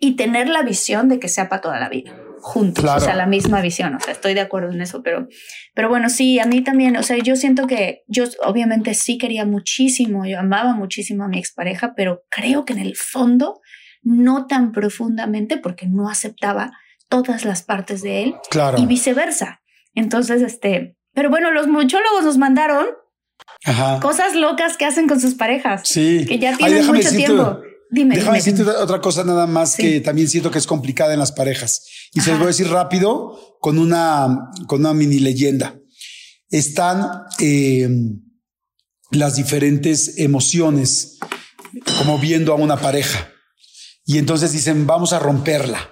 y 0.00 0.16
tener 0.16 0.48
la 0.48 0.62
visión 0.62 1.08
de 1.08 1.18
que 1.20 1.28
sea 1.28 1.48
para 1.48 1.62
toda 1.62 1.78
la 1.78 1.88
vida 1.88 2.16
juntos, 2.42 2.84
o 2.84 3.00
sea, 3.00 3.14
la 3.14 3.26
misma 3.26 3.60
visión, 3.60 3.94
o 3.94 4.00
sea, 4.00 4.12
estoy 4.12 4.34
de 4.34 4.40
acuerdo 4.40 4.72
en 4.72 4.82
eso, 4.82 5.02
pero, 5.02 5.28
pero 5.74 5.88
bueno, 5.88 6.10
sí, 6.10 6.40
a 6.40 6.44
mí 6.44 6.62
también, 6.62 6.96
o 6.96 7.02
sea, 7.02 7.16
yo 7.18 7.36
siento 7.36 7.66
que 7.66 8.02
yo 8.08 8.24
obviamente 8.44 8.94
sí 8.94 9.16
quería 9.16 9.46
muchísimo, 9.46 10.26
yo 10.26 10.40
amaba 10.40 10.74
muchísimo 10.74 11.24
a 11.24 11.28
mi 11.28 11.38
expareja, 11.38 11.94
pero 11.96 12.24
creo 12.28 12.64
que 12.64 12.72
en 12.72 12.80
el 12.80 12.96
fondo 12.96 13.60
no 14.02 14.46
tan 14.46 14.72
profundamente 14.72 15.56
porque 15.56 15.86
no 15.86 16.10
aceptaba 16.10 16.72
todas 17.08 17.44
las 17.44 17.62
partes 17.62 18.02
de 18.02 18.22
él 18.24 18.34
claro. 18.50 18.78
y 18.78 18.86
viceversa. 18.86 19.60
Entonces, 19.94 20.42
este, 20.42 20.96
pero 21.14 21.30
bueno, 21.30 21.50
los 21.50 21.68
muchólogos 21.68 22.24
nos 22.24 22.38
mandaron 22.38 22.86
cosas 24.00 24.34
locas 24.34 24.76
que 24.76 24.86
hacen 24.86 25.06
con 25.06 25.20
sus 25.20 25.34
parejas. 25.34 25.82
Sí. 25.84 26.24
Que 26.26 26.38
ya 26.38 26.56
tienen 26.56 26.86
mucho 26.86 27.10
tiempo. 27.10 27.60
Dime, 27.92 28.16
Déjame 28.16 28.38
decirte 28.38 28.62
otra 28.62 29.02
cosa 29.02 29.22
nada 29.22 29.46
más 29.46 29.76
que 29.76 30.00
también 30.00 30.26
siento 30.26 30.50
que 30.50 30.56
es 30.56 30.66
complicada 30.66 31.12
en 31.12 31.18
las 31.18 31.30
parejas. 31.30 31.84
Y 32.14 32.20
se 32.22 32.30
los 32.30 32.38
voy 32.38 32.46
a 32.46 32.48
decir 32.48 32.68
rápido 32.68 33.58
con 33.60 33.78
una, 33.78 34.50
con 34.66 34.80
una 34.80 34.94
mini 34.94 35.18
leyenda. 35.18 35.78
Están 36.48 37.24
eh, 37.38 37.88
las 39.10 39.36
diferentes 39.36 40.18
emociones 40.18 41.18
como 41.98 42.18
viendo 42.18 42.52
a 42.52 42.56
una 42.56 42.78
pareja. 42.78 43.30
Y 44.06 44.16
entonces 44.16 44.52
dicen, 44.52 44.86
vamos 44.86 45.12
a 45.12 45.18
romperla 45.18 45.91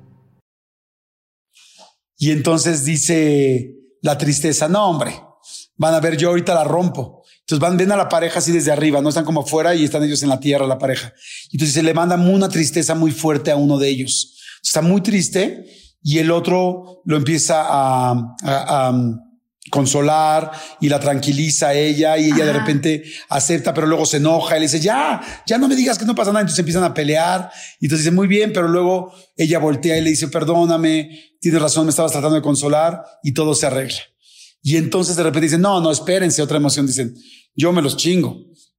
Y 2.21 2.29
entonces 2.29 2.85
dice 2.85 3.73
la 4.03 4.15
tristeza, 4.15 4.67
no 4.67 4.85
hombre, 4.85 5.11
van 5.75 5.95
a 5.95 5.99
ver, 5.99 6.17
yo 6.17 6.29
ahorita 6.29 6.53
la 6.53 6.63
rompo. 6.63 7.23
Entonces 7.39 7.59
van, 7.59 7.77
ven 7.77 7.91
a 7.91 7.97
la 7.97 8.09
pareja 8.09 8.37
así 8.37 8.51
desde 8.51 8.71
arriba, 8.71 9.01
no 9.01 9.09
están 9.09 9.25
como 9.25 9.41
afuera 9.41 9.73
y 9.73 9.85
están 9.85 10.03
ellos 10.03 10.21
en 10.21 10.29
la 10.29 10.39
tierra, 10.39 10.67
la 10.67 10.77
pareja. 10.77 11.11
Entonces 11.51 11.73
se 11.73 11.81
le 11.81 11.95
manda 11.95 12.15
una 12.17 12.47
tristeza 12.47 12.93
muy 12.93 13.09
fuerte 13.09 13.49
a 13.49 13.55
uno 13.55 13.79
de 13.79 13.89
ellos. 13.89 14.37
Está 14.61 14.83
muy 14.83 15.01
triste 15.01 15.65
y 16.03 16.19
el 16.19 16.29
otro 16.29 17.01
lo 17.05 17.17
empieza 17.17 17.63
a, 17.63 18.35
a 18.43 18.93
consolar 19.69 20.51
y 20.79 20.89
la 20.89 20.99
tranquiliza 20.99 21.69
a 21.69 21.73
ella 21.73 22.17
y 22.17 22.31
ella 22.31 22.45
de 22.45 22.53
repente 22.53 23.03
acepta, 23.29 23.73
pero 23.73 23.85
luego 23.85 24.05
se 24.05 24.17
enoja 24.17 24.57
y 24.57 24.59
le 24.59 24.65
dice, 24.65 24.79
ya, 24.79 25.21
ya 25.45 25.57
no 25.57 25.67
me 25.67 25.75
digas 25.75 25.99
que 25.99 26.05
no 26.05 26.15
pasa 26.15 26.31
nada. 26.31 26.41
Entonces 26.41 26.59
empiezan 26.59 26.83
a 26.83 26.93
pelear 26.93 27.51
y 27.79 27.85
entonces 27.85 28.05
dice, 28.05 28.15
muy 28.15 28.27
bien, 28.27 28.51
pero 28.53 28.67
luego 28.67 29.13
ella 29.37 29.59
voltea 29.59 29.97
y 29.97 30.01
le 30.01 30.09
dice, 30.09 30.29
perdóname, 30.29 31.35
tienes 31.39 31.61
razón, 31.61 31.85
me 31.85 31.91
estabas 31.91 32.11
tratando 32.11 32.35
de 32.35 32.41
consolar 32.41 33.03
y 33.23 33.33
todo 33.33 33.53
se 33.53 33.67
arregla. 33.67 33.99
Y 34.63 34.77
entonces 34.77 35.15
de 35.15 35.23
repente 35.23 35.45
dicen, 35.45 35.61
no, 35.61 35.79
no, 35.79 35.91
espérense, 35.91 36.41
otra 36.41 36.57
emoción, 36.57 36.87
dicen, 36.87 37.15
yo 37.55 37.71
me 37.71 37.81
los 37.81 37.97
chingo. 37.97 38.37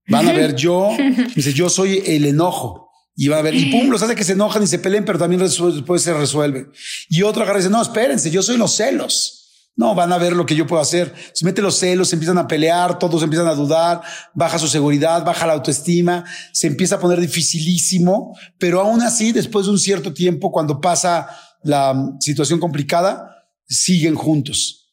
Van 0.09 0.29
a 0.29 0.33
ver, 0.33 0.57
yo, 0.57 0.91
dice, 1.35 1.53
yo 1.53 1.69
soy 1.69 2.03
el 2.07 2.25
enojo. 2.25 2.91
Y 3.15 3.29
va 3.29 3.39
a 3.39 3.43
ver, 3.43 3.55
y 3.55 3.67
pum, 3.67 3.91
los 3.91 4.03
hace 4.03 4.15
que 4.15 4.25
se 4.25 4.33
enojan 4.33 4.63
y 4.63 4.67
se 4.67 4.79
peleen, 4.79 5.05
pero 5.05 5.19
también 5.19 5.43
después 5.43 6.03
se 6.03 6.15
resuelve. 6.15 6.69
Y 7.11 7.23
otro 7.23 7.43
agarra 7.43 7.59
y 7.59 7.63
dice, 7.63 7.71
no, 7.71 7.83
espérense, 7.83 8.31
yo 8.31 8.43
soy 8.43 8.57
los 8.57 8.75
celos. 8.75 9.42
No, 9.75 9.95
van 9.95 10.13
a 10.13 10.19
ver 10.19 10.35
lo 10.35 10.45
que 10.45 10.55
yo 10.55 10.67
puedo 10.67 10.83
hacer. 10.83 11.15
Se 11.33 11.45
mete 11.45 11.63
los 11.63 11.79
celos, 11.79 12.13
empiezan 12.13 12.39
a 12.39 12.47
pelear, 12.47 12.99
todos 12.99 13.23
empiezan 13.23 13.49
a 13.49 13.55
dudar, 13.55 14.03
baja 14.35 14.59
su 14.59 14.69
seguridad, 14.69 15.25
baja 15.25 15.47
la 15.47 15.55
autoestima, 15.55 16.25
se 16.53 16.67
empieza 16.67 16.97
a 16.97 17.01
poner 17.01 17.21
dificilísimo, 17.21 18.37
pero 18.59 18.81
aún 18.81 19.01
así, 19.01 19.33
después 19.33 19.67
de 19.67 19.73
un 19.73 19.79
cierto 19.79 20.13
tiempo, 20.13 20.53
cuando 20.53 20.81
pasa 20.81 21.29
la 21.63 22.17
situación 22.21 22.61
complicada, 22.61 23.47
siguen 23.67 24.15
juntos. 24.15 24.93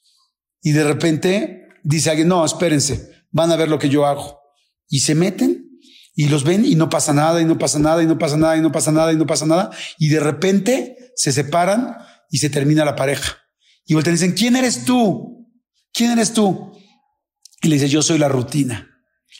Y 0.62 0.72
de 0.72 0.84
repente 0.86 1.68
dice 1.84 2.10
alguien, 2.10 2.30
no, 2.30 2.46
espérense, 2.46 3.10
van 3.32 3.52
a 3.52 3.58
ver 3.58 3.68
lo 3.68 3.80
que 3.80 3.90
yo 3.90 4.06
hago. 4.06 4.40
Y 4.88 5.02
se 5.02 5.14
meten 5.14 5.70
y 6.16 6.30
los 6.30 6.44
ven 6.44 6.66
y 6.66 6.76
no 6.76 6.90
pasa 6.90 7.14
nada, 7.14 7.42
y 7.42 7.46
no 7.46 7.58
pasa 7.58 7.80
nada, 7.80 8.04
y 8.04 8.06
no 8.06 8.18
pasa 8.18 8.38
nada, 8.38 8.58
y 8.58 8.62
no 8.62 8.72
pasa 8.72 8.92
nada, 8.92 9.14
y 9.14 9.18
no 9.18 9.26
pasa 9.26 9.46
nada. 9.46 9.72
Y 9.98 10.10
de 10.10 10.20
repente 10.20 10.98
se 11.16 11.32
separan 11.32 11.96
y 12.30 12.40
se 12.40 12.50
termina 12.50 12.86
la 12.86 12.96
pareja. 12.96 13.38
Y 13.90 13.96
voltean 13.96 14.16
y 14.16 14.20
dicen, 14.20 14.34
¿quién 14.34 14.56
eres 14.56 14.86
tú? 14.86 15.48
¿Quién 15.92 16.12
eres 16.12 16.32
tú? 16.32 16.74
Y 17.64 17.70
le 17.70 17.74
dice, 17.74 17.90
yo 17.90 18.04
soy 18.04 18.20
la 18.20 18.30
rutina. 18.30 18.88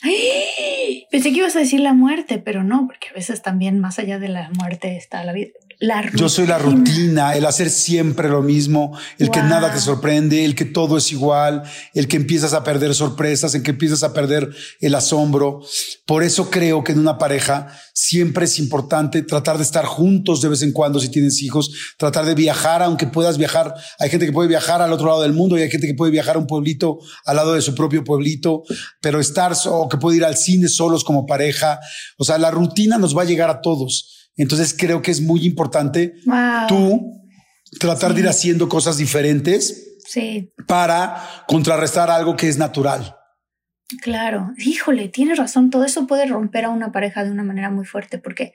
Pensé 1.12 1.30
que 1.30 1.38
ibas 1.38 1.54
a 1.54 1.60
decir 1.60 1.78
la 1.78 1.94
muerte, 1.94 2.38
pero 2.38 2.64
no, 2.64 2.88
porque 2.88 3.10
a 3.10 3.12
veces 3.12 3.42
también 3.42 3.78
más 3.78 4.00
allá 4.00 4.18
de 4.18 4.26
la 4.26 4.50
muerte 4.58 4.96
está 4.96 5.22
la 5.22 5.32
vida. 5.32 5.50
Yo 6.14 6.28
soy 6.28 6.46
la 6.46 6.58
rutina, 6.58 7.34
el 7.34 7.46
hacer 7.46 7.70
siempre 7.70 8.28
lo 8.28 8.42
mismo, 8.42 8.98
el 9.18 9.30
que 9.30 9.42
nada 9.42 9.72
te 9.72 9.80
sorprende, 9.80 10.44
el 10.44 10.54
que 10.54 10.66
todo 10.66 10.98
es 10.98 11.10
igual, 11.10 11.62
el 11.94 12.06
que 12.06 12.18
empiezas 12.18 12.52
a 12.52 12.62
perder 12.62 12.94
sorpresas, 12.94 13.54
el 13.54 13.62
que 13.62 13.70
empiezas 13.70 14.02
a 14.02 14.12
perder 14.12 14.50
el 14.80 14.94
asombro. 14.94 15.62
Por 16.04 16.22
eso 16.22 16.50
creo 16.50 16.84
que 16.84 16.92
en 16.92 16.98
una 16.98 17.16
pareja 17.16 17.68
siempre 17.94 18.44
es 18.44 18.58
importante 18.58 19.22
tratar 19.22 19.56
de 19.56 19.62
estar 19.62 19.86
juntos 19.86 20.42
de 20.42 20.50
vez 20.50 20.60
en 20.60 20.72
cuando 20.72 21.00
si 21.00 21.08
tienes 21.08 21.40
hijos, 21.40 21.70
tratar 21.96 22.26
de 22.26 22.34
viajar, 22.34 22.82
aunque 22.82 23.06
puedas 23.06 23.38
viajar. 23.38 23.74
Hay 23.98 24.10
gente 24.10 24.26
que 24.26 24.32
puede 24.32 24.48
viajar 24.48 24.82
al 24.82 24.92
otro 24.92 25.06
lado 25.06 25.22
del 25.22 25.32
mundo 25.32 25.56
y 25.58 25.62
hay 25.62 25.70
gente 25.70 25.86
que 25.86 25.94
puede 25.94 26.12
viajar 26.12 26.36
a 26.36 26.40
un 26.40 26.46
pueblito 26.46 26.98
al 27.24 27.36
lado 27.36 27.54
de 27.54 27.62
su 27.62 27.74
propio 27.74 28.04
pueblito, 28.04 28.64
pero 29.00 29.18
estar 29.18 29.54
o 29.66 29.88
que 29.88 29.96
puede 29.96 30.18
ir 30.18 30.24
al 30.26 30.36
cine 30.36 30.68
solos 30.68 31.04
como 31.04 31.24
pareja. 31.24 31.80
O 32.18 32.24
sea, 32.24 32.36
la 32.36 32.50
rutina 32.50 32.98
nos 32.98 33.16
va 33.16 33.22
a 33.22 33.24
llegar 33.24 33.48
a 33.48 33.62
todos. 33.62 34.19
Entonces 34.36 34.74
creo 34.76 35.02
que 35.02 35.10
es 35.10 35.20
muy 35.20 35.44
importante 35.44 36.14
tú 36.68 37.20
tratar 37.78 38.14
de 38.14 38.20
ir 38.20 38.28
haciendo 38.28 38.68
cosas 38.68 38.96
diferentes 38.96 39.98
para 40.66 41.44
contrarrestar 41.46 42.10
algo 42.10 42.36
que 42.36 42.48
es 42.48 42.58
natural. 42.58 43.16
Claro, 44.02 44.52
híjole, 44.58 45.08
tienes 45.08 45.38
razón, 45.38 45.70
todo 45.70 45.84
eso 45.84 46.06
puede 46.06 46.26
romper 46.26 46.64
a 46.64 46.70
una 46.70 46.92
pareja 46.92 47.24
de 47.24 47.32
una 47.32 47.42
manera 47.42 47.70
muy 47.70 47.84
fuerte 47.84 48.18
porque 48.18 48.52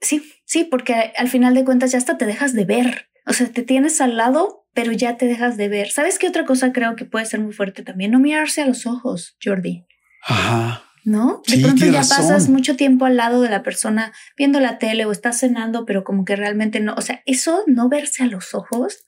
sí, 0.00 0.22
sí, 0.44 0.64
porque 0.64 1.12
al 1.16 1.28
final 1.28 1.54
de 1.54 1.64
cuentas 1.64 1.90
ya 1.90 1.98
hasta 1.98 2.16
te 2.16 2.26
dejas 2.26 2.54
de 2.54 2.64
ver, 2.64 3.10
o 3.26 3.32
sea, 3.32 3.48
te 3.48 3.62
tienes 3.62 4.00
al 4.00 4.16
lado, 4.16 4.68
pero 4.74 4.92
ya 4.92 5.16
te 5.16 5.26
dejas 5.26 5.56
de 5.56 5.68
ver. 5.68 5.90
¿Sabes 5.90 6.18
qué 6.18 6.28
otra 6.28 6.44
cosa 6.44 6.72
creo 6.72 6.94
que 6.94 7.04
puede 7.04 7.26
ser 7.26 7.40
muy 7.40 7.52
fuerte 7.52 7.82
también? 7.82 8.12
No 8.12 8.20
mirarse 8.20 8.62
a 8.62 8.66
los 8.66 8.86
ojos, 8.86 9.36
Jordi. 9.42 9.86
Ajá. 10.22 10.84
¿No? 11.04 11.42
De 11.46 11.58
pronto 11.58 11.86
ya 11.86 12.00
pasas 12.00 12.48
mucho 12.48 12.76
tiempo 12.76 13.04
al 13.04 13.16
lado 13.16 13.40
de 13.40 13.50
la 13.50 13.62
persona 13.62 14.12
viendo 14.36 14.60
la 14.60 14.78
tele 14.78 15.04
o 15.04 15.12
estás 15.12 15.40
cenando, 15.40 15.86
pero 15.86 16.04
como 16.04 16.24
que 16.24 16.36
realmente 16.36 16.80
no, 16.80 16.94
o 16.94 17.00
sea, 17.00 17.22
eso 17.26 17.62
no 17.66 17.88
verse 17.88 18.22
a 18.22 18.26
los 18.26 18.54
ojos 18.54 19.04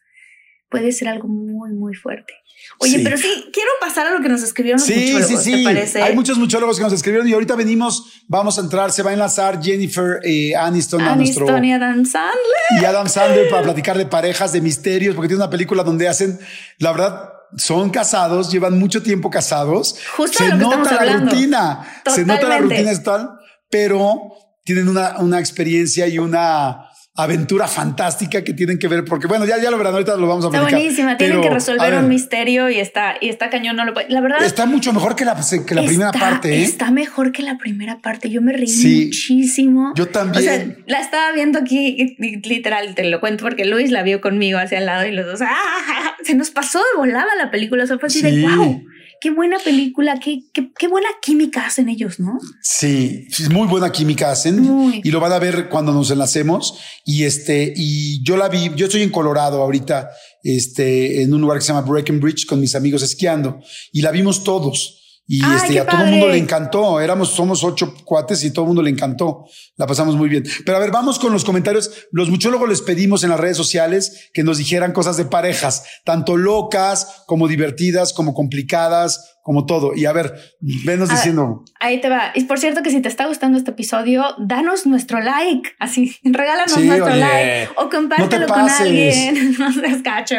puede 0.68 0.92
ser 0.92 1.08
algo 1.08 1.28
muy, 1.28 1.72
muy 1.72 1.94
fuerte. 1.94 2.32
Oye, 2.78 3.00
pero 3.02 3.16
sí, 3.16 3.28
quiero 3.52 3.70
pasar 3.80 4.06
a 4.06 4.10
lo 4.10 4.20
que 4.20 4.28
nos 4.28 4.42
escribieron 4.42 4.78
los 4.78 4.86
sí, 4.86 5.22
sí, 5.22 5.36
sí. 5.36 5.64
parece? 5.64 6.00
Hay 6.02 6.14
muchos 6.14 6.38
muchólogos 6.38 6.78
que 6.78 6.84
nos 6.84 6.92
escribieron 6.92 7.28
y 7.28 7.32
ahorita 7.32 7.54
venimos, 7.56 8.24
vamos 8.28 8.58
a 8.58 8.62
entrar, 8.62 8.92
se 8.92 9.02
va 9.02 9.10
a 9.10 9.12
enlazar 9.12 9.62
Jennifer 9.62 10.20
eh, 10.22 10.54
Aniston, 10.56 11.02
a 11.02 11.16
nuestro... 11.16 11.46
y 11.62 11.72
Adam 11.72 12.04
Sandler. 12.04 12.80
Y 12.80 12.84
Adam 12.84 13.08
Sandler 13.08 13.50
para 13.50 13.62
platicar 13.62 13.98
de 13.98 14.06
parejas, 14.06 14.52
de 14.52 14.60
misterios, 14.60 15.14
porque 15.14 15.28
tiene 15.28 15.42
una 15.42 15.50
película 15.50 15.82
donde 15.82 16.08
hacen, 16.08 16.38
la 16.78 16.92
verdad, 16.92 17.32
son 17.56 17.90
casados, 17.90 18.50
llevan 18.50 18.78
mucho 18.78 19.02
tiempo 19.02 19.30
casados. 19.30 19.96
Justo 20.16 20.38
se 20.38 20.54
nota 20.54 21.04
la 21.04 21.16
rutina, 21.16 22.02
se 22.06 22.24
nota 22.24 22.48
la 22.48 22.58
rutina 22.58 23.02
tal, 23.02 23.30
pero 23.70 24.32
tienen 24.64 24.88
una, 24.88 25.18
una 25.18 25.38
experiencia 25.40 26.06
y 26.06 26.18
una 26.18 26.91
aventura 27.14 27.68
fantástica 27.68 28.42
que 28.42 28.54
tienen 28.54 28.78
que 28.78 28.88
ver, 28.88 29.04
porque 29.04 29.26
bueno, 29.26 29.44
ya, 29.44 29.60
ya 29.60 29.70
lo 29.70 29.76
verán, 29.76 29.92
ahorita 29.92 30.16
lo 30.16 30.26
vamos 30.26 30.46
a 30.46 30.48
ver. 30.48 30.62
Está 30.62 30.76
buenísima, 30.76 31.16
tienen 31.18 31.42
que 31.42 31.50
resolver 31.50 31.94
un 31.94 32.08
misterio 32.08 32.70
y 32.70 32.78
está, 32.78 33.16
y 33.20 33.28
está 33.28 33.50
cañón, 33.50 33.76
no 33.76 33.84
lo 33.84 33.92
La 34.08 34.20
verdad. 34.22 34.42
Está 34.42 34.64
mucho 34.64 34.92
mejor 34.94 35.14
que 35.14 35.26
la, 35.26 35.38
que 35.66 35.74
la 35.74 35.84
primera 35.84 36.12
parte. 36.12 36.54
¿eh? 36.54 36.62
Está 36.62 36.90
mejor 36.90 37.32
que 37.32 37.42
la 37.42 37.58
primera 37.58 38.00
parte. 38.00 38.30
Yo 38.30 38.40
me 38.40 38.52
reí 38.52 38.72
muchísimo. 39.06 39.92
Yo 39.94 40.08
también. 40.08 40.42
O 40.42 40.42
sea, 40.42 40.76
la 40.86 41.00
estaba 41.00 41.32
viendo 41.32 41.58
aquí, 41.58 42.16
literal, 42.18 42.94
te 42.94 43.04
lo 43.04 43.20
cuento 43.20 43.44
porque 43.44 43.66
Luis 43.66 43.90
la 43.90 44.02
vio 44.02 44.22
conmigo 44.22 44.58
hacia 44.58 44.78
el 44.78 44.86
lado 44.86 45.06
y 45.06 45.12
los 45.12 45.26
dos, 45.26 45.42
¡ah! 45.42 46.16
Se 46.22 46.34
nos 46.34 46.50
pasó 46.50 46.78
de 46.78 46.98
volaba 46.98 47.28
la 47.36 47.50
película. 47.50 47.84
O 47.84 47.86
sea, 47.86 47.98
fue 47.98 48.06
así 48.06 48.22
de 48.22 48.42
wow 48.42 48.82
qué 49.22 49.30
buena 49.30 49.56
película, 49.60 50.18
qué, 50.18 50.42
qué, 50.52 50.88
buena 50.88 51.06
química 51.22 51.66
hacen 51.66 51.88
ellos, 51.88 52.18
¿no? 52.18 52.40
Sí, 52.60 53.28
muy 53.52 53.68
buena 53.68 53.92
química 53.92 54.32
hacen 54.32 55.00
y 55.04 55.10
lo 55.12 55.20
van 55.20 55.30
a 55.30 55.38
ver 55.38 55.68
cuando 55.68 55.92
nos 55.92 56.10
enlacemos. 56.10 56.76
Y 57.04 57.22
este, 57.22 57.72
y 57.76 58.20
yo 58.24 58.36
la 58.36 58.48
vi, 58.48 58.72
yo 58.74 58.86
estoy 58.86 59.02
en 59.02 59.10
Colorado 59.10 59.62
ahorita, 59.62 60.10
este, 60.42 61.22
en 61.22 61.32
un 61.32 61.40
lugar 61.40 61.58
que 61.58 61.64
se 61.64 61.72
llama 61.72 61.88
Breckenridge 61.88 62.46
con 62.46 62.58
mis 62.58 62.74
amigos 62.74 63.04
esquiando 63.04 63.60
y 63.92 64.02
la 64.02 64.10
vimos 64.10 64.42
todos. 64.42 65.01
Y 65.26 65.40
este, 65.44 65.78
a 65.78 65.86
todo 65.86 66.02
el 66.02 66.10
mundo 66.10 66.28
le 66.28 66.38
encantó. 66.38 67.00
Éramos, 67.00 67.30
somos 67.30 67.62
ocho 67.64 67.94
cuates 68.04 68.42
y 68.44 68.50
todo 68.50 68.64
el 68.64 68.68
mundo 68.68 68.82
le 68.82 68.90
encantó. 68.90 69.44
La 69.76 69.86
pasamos 69.86 70.16
muy 70.16 70.28
bien. 70.28 70.44
Pero 70.64 70.76
a 70.76 70.80
ver, 70.80 70.90
vamos 70.90 71.18
con 71.18 71.32
los 71.32 71.44
comentarios. 71.44 71.90
Los 72.10 72.28
muchólogos 72.28 72.68
les 72.68 72.82
pedimos 72.82 73.22
en 73.24 73.30
las 73.30 73.40
redes 73.40 73.56
sociales 73.56 74.30
que 74.34 74.42
nos 74.42 74.58
dijeran 74.58 74.92
cosas 74.92 75.16
de 75.16 75.24
parejas, 75.24 75.84
tanto 76.04 76.36
locas 76.36 77.24
como 77.26 77.48
divertidas, 77.48 78.12
como 78.12 78.34
complicadas, 78.34 79.38
como 79.42 79.66
todo. 79.66 79.92
Y 79.94 80.06
a 80.06 80.12
ver, 80.12 80.32
venos 80.60 81.08
diciendo. 81.08 81.64
Ahí 81.80 82.00
te 82.00 82.08
va. 82.08 82.30
Y 82.34 82.44
por 82.44 82.60
cierto 82.60 82.82
que 82.82 82.90
si 82.90 83.02
te 83.02 83.08
está 83.08 83.26
gustando 83.26 83.58
este 83.58 83.72
episodio, 83.72 84.24
danos 84.38 84.86
nuestro 84.86 85.20
like. 85.20 85.70
Así, 85.80 86.16
regálanos 86.24 86.78
nuestro 86.78 87.14
like. 87.14 87.68
O 87.76 87.90
compártelo 87.90 88.46
con 88.46 88.70
alguien. 88.70 89.56
no 89.58 89.72
seas 89.72 90.02
cacho. 90.02 90.36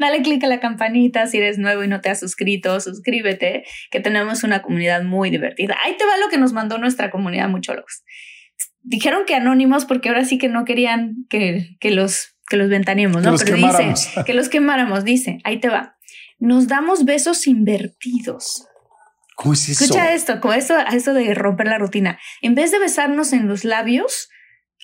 Dale 0.00 0.22
click 0.22 0.42
a 0.42 0.48
la 0.48 0.58
campanita 0.58 1.26
si 1.28 1.38
eres 1.38 1.58
nuevo 1.58 1.84
y 1.84 1.88
no 1.88 2.00
te 2.00 2.10
has 2.10 2.20
suscrito. 2.20 2.80
Suscríbete, 2.80 3.64
que 3.90 4.00
tenemos 4.00 4.42
una 4.42 4.62
comunidad 4.62 5.04
muy 5.04 5.30
divertida. 5.30 5.76
Ahí 5.84 5.96
te 5.96 6.04
va 6.04 6.16
lo 6.18 6.28
que 6.28 6.36
nos 6.36 6.52
mandó 6.52 6.76
nuestra 6.78 7.10
comunidad 7.10 7.48
muchólogos. 7.48 8.02
Dijeron 8.82 9.22
que 9.26 9.36
anónimos 9.36 9.84
porque 9.84 10.08
ahora 10.08 10.24
sí 10.24 10.38
que 10.38 10.48
no 10.48 10.64
querían 10.64 11.24
que, 11.30 11.76
que 11.78 11.90
los 11.90 12.32
que 12.46 12.58
los 12.58 12.68
ventaneemos, 12.68 13.22
¿no? 13.22 13.36
Pero 13.36 13.56
dice 13.56 13.94
que 14.26 14.34
los 14.34 14.50
quemáramos, 14.50 15.02
dice, 15.04 15.38
ahí 15.44 15.60
te 15.60 15.68
va 15.70 15.94
nos 16.44 16.68
damos 16.68 17.04
besos 17.04 17.46
invertidos. 17.46 18.66
¿Cómo 19.34 19.54
es 19.54 19.68
eso? 19.68 19.84
Escucha 19.84 20.12
esto, 20.12 20.40
con 20.40 20.54
esto, 20.54 20.78
esto 20.78 21.14
de 21.14 21.34
romper 21.34 21.66
la 21.66 21.78
rutina. 21.78 22.20
En 22.42 22.54
vez 22.54 22.70
de 22.70 22.78
besarnos 22.78 23.32
en 23.32 23.48
los 23.48 23.64
labios, 23.64 24.28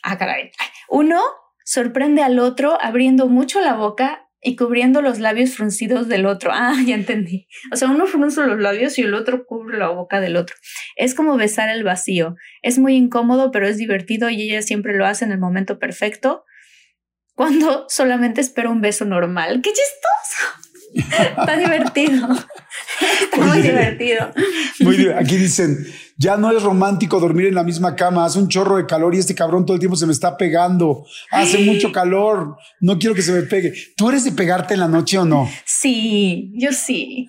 ah, 0.03 0.19
caray, 0.19 0.51
uno 0.89 1.21
sorprende 1.65 2.23
al 2.23 2.39
otro 2.39 2.79
abriendo 2.83 3.29
mucho 3.29 3.61
la 3.61 3.75
boca 3.75 4.27
y 4.43 4.57
cubriendo 4.57 5.03
los 5.03 5.19
labios 5.19 5.55
fruncidos 5.55 6.09
del 6.09 6.27
otro. 6.27 6.51
Ah, 6.61 6.77
ya 6.85 6.95
entendí. 6.95 7.47
O 7.73 7.77
sea, 7.77 7.89
uno 7.89 8.07
frunce 8.07 8.41
los 8.47 8.59
labios 8.59 8.99
y 8.99 9.03
el 9.03 9.15
otro 9.15 9.45
cubre 9.47 9.79
la 9.79 9.89
boca 9.89 10.21
del 10.21 10.37
otro. 10.37 10.57
Es 10.97 11.15
como 11.15 11.37
besar 11.37 11.69
el 11.69 11.85
vacío. 11.85 12.37
Es 12.63 12.79
muy 12.79 12.97
incómodo, 12.97 13.51
pero 13.51 13.69
es 13.69 13.77
divertido 13.77 14.31
y 14.31 14.43
ella 14.43 14.63
siempre 14.63 14.97
lo 14.97 15.07
hace 15.07 15.25
en 15.25 15.33
el 15.33 15.39
momento 15.39 15.79
perfecto. 15.79 16.45
Cuando 17.35 17.87
solamente 17.89 18.41
espera 18.41 18.71
un 18.71 18.81
beso 18.81 19.05
normal. 19.05 19.61
¡Qué 19.63 19.71
chistoso! 19.71 20.70
Está 20.95 21.57
divertido. 21.57 22.29
muy 23.37 23.63
divertido. 23.63 24.33
Muy 24.81 25.09
Aquí 25.09 25.37
dicen, 25.37 25.87
ya 26.17 26.37
no 26.37 26.51
es 26.51 26.63
romántico 26.63 27.21
dormir 27.21 27.47
en 27.47 27.55
la 27.55 27.65
misma 27.65 27.97
cama, 27.97 28.25
hace 28.25 28.39
un 28.39 28.49
chorro 28.49 28.77
de 28.77 28.87
calor 28.87 29.15
y 29.15 29.19
este 29.19 29.35
cabrón 29.35 29.65
todo 29.65 29.75
el 29.75 29.81
tiempo 29.81 29.97
se 29.97 30.07
me 30.07 30.13
está 30.13 30.37
pegando. 30.37 31.05
Hace 31.31 31.59
mucho 31.65 31.93
calor, 31.93 32.57
no 32.81 32.99
quiero 32.99 33.15
que 33.15 33.23
se 33.23 33.33
me 33.33 33.43
pegue. 33.43 33.73
¿Tú 33.97 34.09
eres 34.09 34.25
de 34.25 34.33
pegarte 34.33 34.75
en 34.75 34.81
la 34.81 34.89
noche 34.89 35.19
o 35.19 35.25
no? 35.25 35.49
Sí, 35.65 36.53
yo 36.55 36.73
sí. 36.73 37.29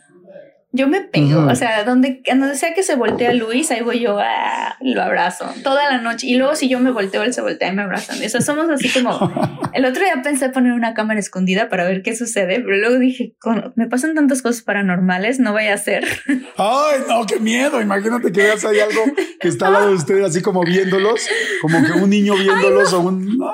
Yo 0.74 0.88
me 0.88 1.02
pego, 1.02 1.48
o 1.48 1.56
sea, 1.56 1.84
donde, 1.84 2.24
donde 2.26 2.56
sea 2.56 2.74
que 2.74 2.82
se 2.82 2.96
voltea 2.96 3.34
Luis, 3.34 3.70
ahí 3.72 3.82
voy 3.82 4.00
yo, 4.00 4.18
ah, 4.20 4.78
lo 4.80 5.02
abrazo 5.02 5.46
toda 5.64 5.90
la 5.92 5.98
noche. 5.98 6.28
Y 6.28 6.36
luego 6.36 6.56
si 6.56 6.70
yo 6.70 6.80
me 6.80 6.92
volteo, 6.92 7.24
él 7.24 7.34
se 7.34 7.42
voltea 7.42 7.68
y 7.68 7.76
me 7.76 7.82
abraza. 7.82 8.14
O 8.14 8.30
sea, 8.30 8.40
somos 8.40 8.70
así 8.70 8.90
como... 8.90 9.12
El 9.74 9.86
otro 9.86 10.04
día 10.04 10.22
pensé 10.24 10.50
poner 10.50 10.74
una 10.74 10.94
cámara 10.94 11.20
escondida 11.20 11.70
para 11.70 11.84
ver 11.84 12.04
qué 12.04 12.16
sucede, 12.16 12.60
pero 12.62 12.78
luego 12.78 13.00
dije, 13.00 13.34
me 13.76 13.88
pasan 13.88 14.16
tantas 14.16 14.42
cosas 14.42 14.62
paranormales, 14.64 15.40
no 15.40 15.54
vaya 15.54 15.74
a 15.74 15.78
ser. 15.78 16.06
Ay, 16.58 17.02
no, 17.08 17.26
qué 17.26 17.40
miedo. 17.40 17.82
Imagínate 17.82 18.32
que 18.32 18.42
veas 18.42 18.64
ahí 18.64 18.80
algo 18.80 19.02
que 19.40 19.48
está 19.50 19.68
al 19.68 19.74
lado 19.74 19.90
de 19.90 19.96
ustedes, 19.96 20.26
así 20.26 20.42
como 20.42 20.64
viéndolos, 20.64 21.28
como 21.62 21.86
que 21.86 21.92
un 21.94 22.10
niño 22.10 22.36
viéndolos 22.36 22.94
o 22.94 23.02
un... 23.02 23.38
No, 23.38 23.54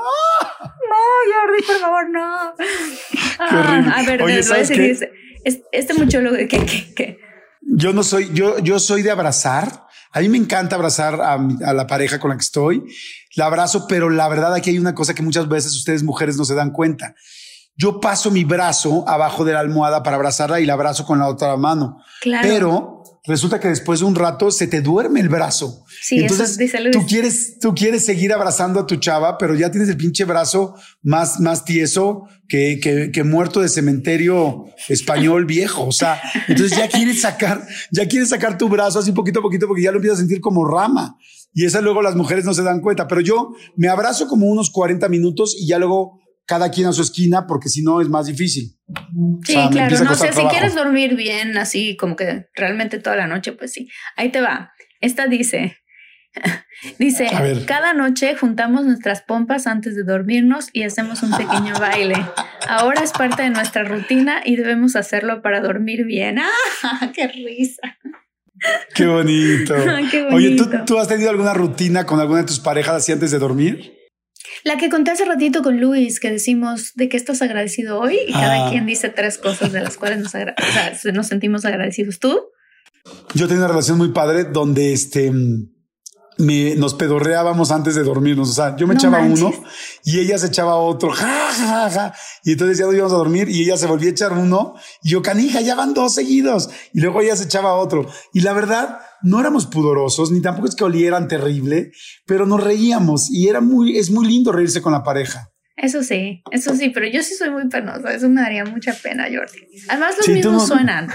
Jordi, 1.33 1.63
por 1.65 1.79
favor, 1.79 2.09
no. 2.09 2.53
Ah, 3.39 3.93
a 3.97 4.03
ver, 4.03 4.23
Oye, 4.23 4.41
¿sabes 4.41 4.71
qué? 4.71 4.81
Dice, 4.81 5.11
este 5.71 5.93
muchólogo 5.93 6.35
que, 6.35 6.47
que, 6.47 6.93
que, 6.95 7.19
yo 7.61 7.93
no 7.93 8.01
soy, 8.01 8.31
yo, 8.33 8.57
yo 8.59 8.79
soy 8.79 9.03
de 9.03 9.11
abrazar. 9.11 9.85
A 10.11 10.21
mí 10.21 10.29
me 10.29 10.37
encanta 10.37 10.75
abrazar 10.75 11.21
a, 11.21 11.33
a, 11.33 11.73
la 11.73 11.85
pareja 11.85 12.19
con 12.19 12.31
la 12.31 12.37
que 12.37 12.41
estoy. 12.41 12.83
La 13.35 13.45
abrazo, 13.45 13.85
pero 13.87 14.09
la 14.09 14.27
verdad 14.27 14.53
aquí 14.55 14.71
hay 14.71 14.79
una 14.79 14.95
cosa 14.95 15.13
que 15.13 15.21
muchas 15.21 15.47
veces 15.47 15.75
ustedes 15.75 16.01
mujeres 16.01 16.37
no 16.37 16.45
se 16.45 16.55
dan 16.55 16.71
cuenta. 16.71 17.13
Yo 17.75 17.99
paso 17.99 18.31
mi 18.31 18.43
brazo 18.43 19.07
abajo 19.07 19.45
de 19.45 19.53
la 19.53 19.59
almohada 19.59 20.01
para 20.01 20.15
abrazarla 20.15 20.59
y 20.59 20.65
la 20.65 20.73
abrazo 20.73 21.05
con 21.05 21.19
la 21.19 21.27
otra 21.27 21.55
mano. 21.57 22.01
Claro. 22.21 22.47
Pero 22.47 22.96
resulta 23.27 23.59
que 23.59 23.67
después 23.67 23.99
de 23.99 24.05
un 24.05 24.15
rato 24.15 24.49
se 24.51 24.67
te 24.67 24.81
duerme 24.81 25.19
el 25.19 25.29
brazo. 25.29 25.85
Sí, 26.01 26.19
Entonces, 26.19 26.57
eso 26.59 26.77
tú 26.91 27.05
quieres, 27.05 27.59
tú 27.59 27.75
quieres 27.75 28.05
seguir 28.05 28.33
abrazando 28.33 28.79
a 28.79 28.87
tu 28.87 28.95
chava, 28.95 29.37
pero 29.37 29.53
ya 29.53 29.69
tienes 29.69 29.89
el 29.89 29.97
pinche 29.97 30.23
brazo 30.25 30.75
más, 31.03 31.39
más 31.39 31.65
tieso 31.65 32.27
que, 32.47 32.79
que, 32.81 33.11
que 33.11 33.23
muerto 33.23 33.61
de 33.61 33.69
cementerio 33.69 34.65
español 34.87 35.45
viejo. 35.47 35.85
O 35.85 35.91
sea, 35.91 36.21
entonces 36.47 36.77
ya 36.77 36.87
quieres 36.87 37.21
sacar, 37.21 37.67
ya 37.91 38.07
quieres 38.07 38.29
sacar 38.29 38.57
tu 38.57 38.69
brazo 38.69 38.99
así 38.99 39.11
poquito 39.11 39.39
a 39.39 39.43
poquito 39.43 39.67
porque 39.67 39.83
ya 39.83 39.91
lo 39.91 39.97
empiezas 39.97 40.19
a 40.19 40.21
sentir 40.21 40.41
como 40.41 40.65
rama. 40.65 41.17
Y 41.53 41.65
esa 41.65 41.81
luego 41.81 42.01
las 42.01 42.15
mujeres 42.15 42.45
no 42.45 42.53
se 42.53 42.63
dan 42.63 42.81
cuenta, 42.81 43.07
pero 43.07 43.21
yo 43.21 43.53
me 43.75 43.87
abrazo 43.87 44.27
como 44.27 44.45
unos 44.45 44.69
40 44.69 45.09
minutos 45.09 45.55
y 45.59 45.67
ya 45.67 45.79
luego 45.79 46.19
cada 46.47 46.71
quien 46.71 46.87
a 46.87 46.93
su 46.93 47.01
esquina, 47.01 47.45
porque 47.45 47.67
si 47.67 47.83
no 47.83 47.99
es 47.99 48.07
más 48.07 48.25
difícil. 48.25 48.79
Sí, 49.43 49.57
claro, 49.69 49.99
no 49.99 50.15
sé, 50.15 50.31
si 50.31 50.41
quieres 50.43 50.75
dormir 50.75 51.15
bien, 51.15 51.57
así 51.57 51.97
como 51.97 52.15
que 52.15 52.47
realmente 52.55 52.99
toda 52.99 53.17
la 53.17 53.27
noche, 53.27 53.51
pues 53.51 53.73
sí. 53.73 53.89
Ahí 54.15 54.31
te 54.31 54.39
va. 54.39 54.71
Esta 55.01 55.27
dice, 55.27 55.77
dice, 56.99 57.27
cada 57.67 57.93
noche 57.93 58.35
juntamos 58.35 58.85
nuestras 58.85 59.21
pompas 59.23 59.67
antes 59.67 59.95
de 59.97 60.03
dormirnos 60.03 60.69
y 60.71 60.83
hacemos 60.83 61.21
un 61.21 61.31
pequeño 61.31 61.73
baile. 61.79 62.15
Ahora 62.67 63.03
es 63.03 63.11
parte 63.11 63.43
de 63.43 63.49
nuestra 63.49 63.83
rutina 63.83 64.41
y 64.45 64.55
debemos 64.55 64.95
hacerlo 64.95 65.41
para 65.41 65.59
dormir 65.59 66.05
bien. 66.05 66.39
¡Ah! 66.83 67.11
¡Qué 67.13 67.27
risa! 67.27 67.97
Qué 68.95 69.05
bonito. 69.05 69.75
Qué 70.09 70.23
bonito. 70.23 70.35
Oye, 70.35 70.55
¿tú, 70.55 70.69
¿tú 70.85 70.97
has 70.97 71.09
tenido 71.09 71.29
alguna 71.29 71.53
rutina 71.53 72.05
con 72.05 72.21
alguna 72.21 72.39
de 72.39 72.47
tus 72.47 72.59
parejas 72.59 72.95
así 72.95 73.11
antes 73.11 73.31
de 73.31 73.37
dormir? 73.37 73.96
La 74.63 74.77
que 74.77 74.89
conté 74.89 75.11
hace 75.11 75.25
ratito 75.25 75.61
con 75.61 75.79
Luis, 75.79 76.19
que 76.19 76.31
decimos 76.31 76.93
de 76.95 77.09
qué 77.09 77.17
estás 77.17 77.41
agradecido 77.41 77.99
hoy 77.99 78.19
y 78.27 78.33
cada 78.33 78.67
ah. 78.67 78.69
quien 78.69 78.85
dice 78.85 79.09
tres 79.09 79.37
cosas 79.37 79.71
de 79.71 79.81
las 79.81 79.97
cuales 79.97 80.19
nos, 80.19 80.33
nos 81.13 81.27
sentimos 81.27 81.65
agradecidos. 81.65 82.19
¿Tú? 82.19 82.39
Yo 83.33 83.47
tengo 83.47 83.61
una 83.61 83.69
relación 83.69 83.97
muy 83.97 84.09
padre 84.09 84.45
donde 84.45 84.93
este 84.93 85.31
me, 86.37 86.75
nos 86.75 86.93
pedorreábamos 86.93 87.71
antes 87.71 87.95
de 87.95 88.03
dormirnos. 88.03 88.49
O 88.49 88.53
sea, 88.53 88.75
yo 88.75 88.87
me 88.87 88.95
echaba 88.95 89.19
uno 89.19 89.51
y 90.03 90.19
ella 90.19 90.37
se 90.37 90.47
echaba 90.47 90.75
otro. 90.75 91.11
Ja, 91.11 91.51
ja, 91.51 91.89
ja. 91.89 92.13
Y 92.43 92.53
entonces 92.53 92.77
ya 92.77 92.85
nos 92.85 92.95
íbamos 92.95 93.13
a 93.13 93.17
dormir 93.17 93.49
y 93.49 93.63
ella 93.63 93.77
se 93.77 93.87
volvía 93.87 94.09
a 94.09 94.11
echar 94.11 94.33
uno 94.33 94.75
y 95.03 95.09
yo, 95.09 95.21
canija, 95.21 95.61
ya 95.61 95.75
van 95.75 95.93
dos 95.93 96.13
seguidos. 96.13 96.69
Y 96.93 97.01
luego 97.01 97.21
ella 97.21 97.35
se 97.35 97.45
echaba 97.45 97.73
otro. 97.75 98.07
Y 98.33 98.41
la 98.41 98.53
verdad, 98.53 98.99
no 99.21 99.39
éramos 99.39 99.65
pudorosos, 99.65 100.31
ni 100.31 100.41
tampoco 100.41 100.67
es 100.67 100.75
que 100.75 100.83
olieran 100.83 101.27
terrible, 101.27 101.91
pero 102.25 102.45
nos 102.45 102.63
reíamos 102.63 103.29
y 103.29 103.47
era 103.47 103.61
muy, 103.61 103.97
es 103.97 104.09
muy 104.09 104.27
lindo 104.27 104.51
reírse 104.51 104.81
con 104.81 104.93
la 104.93 105.03
pareja. 105.03 105.51
Eso 105.75 106.03
sí, 106.03 106.41
eso 106.51 106.75
sí, 106.75 106.89
pero 106.89 107.07
yo 107.07 107.21
sí 107.21 107.35
soy 107.35 107.51
muy 107.51 107.67
penosa, 107.69 108.11
eso 108.11 108.27
me 108.29 108.41
daría 108.41 108.65
mucha 108.65 108.93
pena, 108.93 109.25
Jordi. 109.25 109.59
Además, 109.89 110.15
los 110.17 110.27
mismos 110.27 110.67
suenan. 110.67 111.07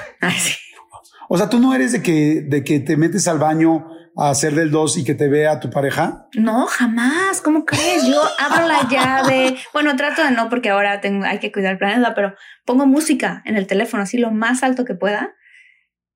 O 1.29 1.37
sea, 1.37 1.49
tú 1.49 1.59
no 1.59 1.75
eres 1.75 1.93
de 1.93 2.03
que, 2.03 2.43
de 2.47 2.63
que 2.63 2.79
te 2.79 2.97
metes 2.97 3.27
al 3.27 3.39
baño 3.39 3.87
a 4.17 4.31
hacer 4.31 4.55
del 4.55 4.71
dos 4.71 4.99
y 4.99 5.05
que 5.05 5.15
te 5.15 5.29
vea 5.29 5.61
tu 5.61 5.71
pareja? 5.71 6.29
No, 6.35 6.67
jamás. 6.67 7.41
¿Cómo 7.41 7.65
crees? 7.65 8.07
Yo 8.07 8.21
abro 8.39 8.67
la 8.67 8.89
llave. 8.89 9.57
Bueno, 9.73 9.97
trato 9.97 10.23
de 10.23 10.31
no 10.33 10.49
porque 10.49 10.71
ahora 10.71 11.01
tengo, 11.01 11.25
hay 11.25 11.39
que 11.39 11.51
cuidar 11.51 11.73
el 11.73 11.79
planeta, 11.79 12.15
pero 12.15 12.35
pongo 12.65 12.87
música 12.87 13.43
en 13.45 13.57
el 13.57 13.67
teléfono 13.67 14.03
así 14.03 14.19
lo 14.19 14.31
más 14.31 14.63
alto 14.63 14.85
que 14.85 14.95
pueda 14.95 15.35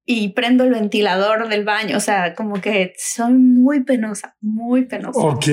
y 0.09 0.29
prendo 0.29 0.63
el 0.63 0.71
ventilador 0.71 1.49
del 1.49 1.65
baño. 1.65 1.97
O 1.97 2.01
sea, 2.01 2.35
como 2.37 2.61
que 2.61 2.95
soy 2.97 3.35
muy 3.35 3.83
penosa, 3.83 4.37
muy 4.41 4.87
penosa. 4.87 5.19
Ok. 5.21 5.47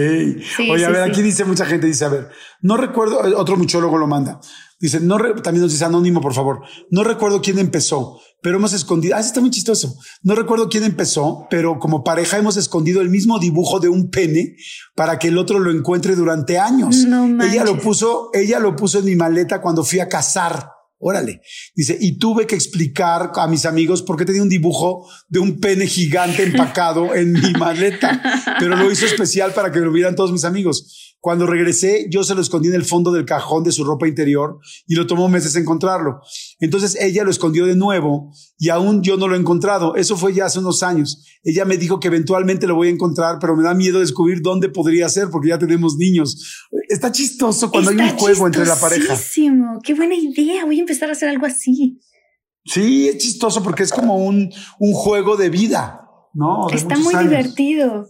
Oye, 0.69 0.85
a 0.85 0.89
ver, 0.89 1.01
aquí 1.01 1.23
dice 1.23 1.43
mucha 1.43 1.65
gente, 1.65 1.87
dice, 1.87 2.05
a 2.05 2.09
ver, 2.09 2.29
no 2.61 2.77
recuerdo, 2.77 3.19
otro 3.37 3.57
muchólogo 3.57 3.97
lo 3.97 4.07
manda. 4.07 4.39
Dice, 4.79 4.99
no 4.99 5.17
también 5.41 5.63
nos 5.63 5.71
dice 5.71 5.85
anónimo, 5.85 6.21
por 6.21 6.33
favor. 6.33 6.61
No 6.91 7.03
recuerdo 7.03 7.41
quién 7.41 7.57
empezó, 7.57 8.19
pero 8.41 8.57
hemos 8.57 8.73
escondido. 8.73 9.15
Ah, 9.15 9.21
está 9.21 9.41
muy 9.41 9.49
chistoso. 9.49 9.95
No 10.21 10.35
recuerdo 10.35 10.69
quién 10.69 10.83
empezó, 10.83 11.47
pero 11.49 11.79
como 11.79 12.03
pareja 12.03 12.37
hemos 12.37 12.57
escondido 12.57 13.01
el 13.01 13.09
mismo 13.09 13.39
dibujo 13.39 13.79
de 13.79 13.89
un 13.89 14.09
pene 14.09 14.55
para 14.93 15.17
que 15.17 15.29
el 15.29 15.37
otro 15.37 15.57
lo 15.59 15.71
encuentre 15.71 16.15
durante 16.15 16.59
años. 16.59 17.05
ella 17.41 17.63
lo 17.63 17.79
puso, 17.79 18.29
ella 18.33 18.59
lo 18.59 18.75
puso 18.75 18.99
en 18.99 19.05
mi 19.05 19.15
maleta 19.15 19.61
cuando 19.61 19.83
fui 19.83 19.99
a 19.99 20.09
cazar. 20.09 20.69
Órale. 21.05 21.41
Dice, 21.75 21.97
y 21.99 22.17
tuve 22.17 22.47
que 22.47 22.55
explicar 22.55 23.31
a 23.35 23.47
mis 23.47 23.65
amigos 23.65 24.01
por 24.01 24.15
qué 24.15 24.23
tenía 24.23 24.41
un 24.41 24.47
dibujo 24.47 25.05
de 25.27 25.39
un 25.39 25.59
pene 25.59 25.85
gigante 25.85 26.43
empacado 26.43 27.13
en 27.13 27.33
mi 27.33 27.51
maleta, 27.53 28.21
pero 28.59 28.77
lo 28.77 28.89
hizo 28.89 29.05
especial 29.05 29.53
para 29.53 29.69
que 29.69 29.79
lo 29.79 29.91
vieran 29.91 30.15
todos 30.15 30.31
mis 30.31 30.45
amigos. 30.45 31.12
Cuando 31.23 31.47
regresé, 31.47 32.07
yo 32.09 32.25
se 32.25 32.35
lo 32.35 32.41
escondí 32.41 32.67
en 32.67 32.73
el 32.73 32.83
fondo 32.83 33.09
del 33.09 33.23
cajón 33.23 33.63
de 33.63 33.71
su 33.71 33.85
ropa 33.85 34.09
interior 34.09 34.59
y 34.85 34.95
lo 34.95 35.07
tomó 35.07 35.29
meses 35.29 35.55
encontrarlo. 35.55 36.19
Entonces 36.59 36.97
ella 36.99 37.23
lo 37.23 37.31
escondió 37.31 37.65
de 37.65 37.77
nuevo 37.77 38.33
y 38.59 38.67
aún 38.67 39.01
yo 39.03 39.15
no 39.15 39.29
lo 39.29 39.35
he 39.35 39.39
encontrado. 39.39 39.95
Eso 39.95 40.17
fue 40.17 40.33
ya 40.33 40.47
hace 40.47 40.59
unos 40.59 40.83
años. 40.83 41.23
Ella 41.41 41.63
me 41.63 41.77
dijo 41.77 42.01
que 42.01 42.09
eventualmente 42.09 42.67
lo 42.67 42.75
voy 42.75 42.89
a 42.89 42.91
encontrar, 42.91 43.37
pero 43.39 43.55
me 43.55 43.63
da 43.63 43.73
miedo 43.73 44.01
descubrir 44.01 44.41
dónde 44.41 44.67
podría 44.67 45.07
ser 45.07 45.29
porque 45.29 45.47
ya 45.47 45.57
tenemos 45.57 45.95
niños. 45.95 46.59
Está 46.89 47.09
chistoso 47.09 47.71
cuando 47.71 47.91
hay 47.91 47.99
un 47.99 48.17
juego 48.17 48.45
entre 48.45 48.65
la 48.65 48.75
pareja. 48.75 49.15
Qué 49.81 49.93
buena 49.93 50.15
idea. 50.15 50.65
Voy 50.65 50.75
a 50.75 50.81
empezar 50.81 51.07
a 51.07 51.13
hacer 51.13 51.29
algo 51.29 51.45
así. 51.45 52.01
Sí, 52.65 53.07
es 53.07 53.17
chistoso 53.19 53.63
porque 53.63 53.83
es 53.83 53.93
como 53.93 54.17
un, 54.17 54.51
un 54.77 54.91
juego 54.91 55.37
de 55.37 55.49
vida, 55.49 56.01
¿no? 56.33 56.67
Está 56.69 56.97
muy 56.97 57.15
divertido. 57.15 58.09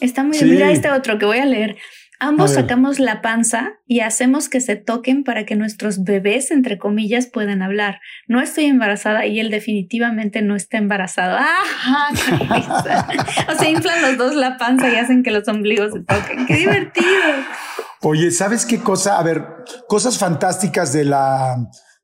Está 0.00 0.24
muy. 0.24 0.38
Mira 0.42 0.70
este 0.70 0.90
otro 0.90 1.18
que 1.18 1.26
voy 1.26 1.38
a 1.40 1.44
leer. 1.44 1.76
Ambos 2.20 2.54
sacamos 2.54 2.98
la 2.98 3.22
panza 3.22 3.74
y 3.86 4.00
hacemos 4.00 4.48
que 4.48 4.60
se 4.60 4.74
toquen 4.74 5.22
para 5.22 5.46
que 5.46 5.54
nuestros 5.54 6.02
bebés, 6.02 6.50
entre 6.50 6.76
comillas, 6.76 7.26
puedan 7.26 7.62
hablar. 7.62 8.00
No 8.26 8.40
estoy 8.40 8.64
embarazada 8.64 9.26
y 9.26 9.38
él 9.38 9.50
definitivamente 9.50 10.42
no 10.42 10.56
está 10.56 10.78
embarazado. 10.78 11.36
¡Ah! 11.40 12.10
o 13.48 13.54
sea, 13.54 13.70
inflan 13.70 14.02
los 14.02 14.18
dos 14.18 14.34
la 14.34 14.56
panza 14.56 14.92
y 14.92 14.96
hacen 14.96 15.22
que 15.22 15.30
los 15.30 15.46
ombligos 15.46 15.92
se 15.92 16.00
toquen. 16.00 16.46
¡Qué 16.46 16.56
divertido! 16.56 17.06
Oye, 18.02 18.32
¿sabes 18.32 18.66
qué 18.66 18.80
cosa? 18.80 19.18
A 19.18 19.22
ver, 19.22 19.44
cosas 19.86 20.18
fantásticas 20.18 20.92
de 20.92 21.04
la 21.04 21.56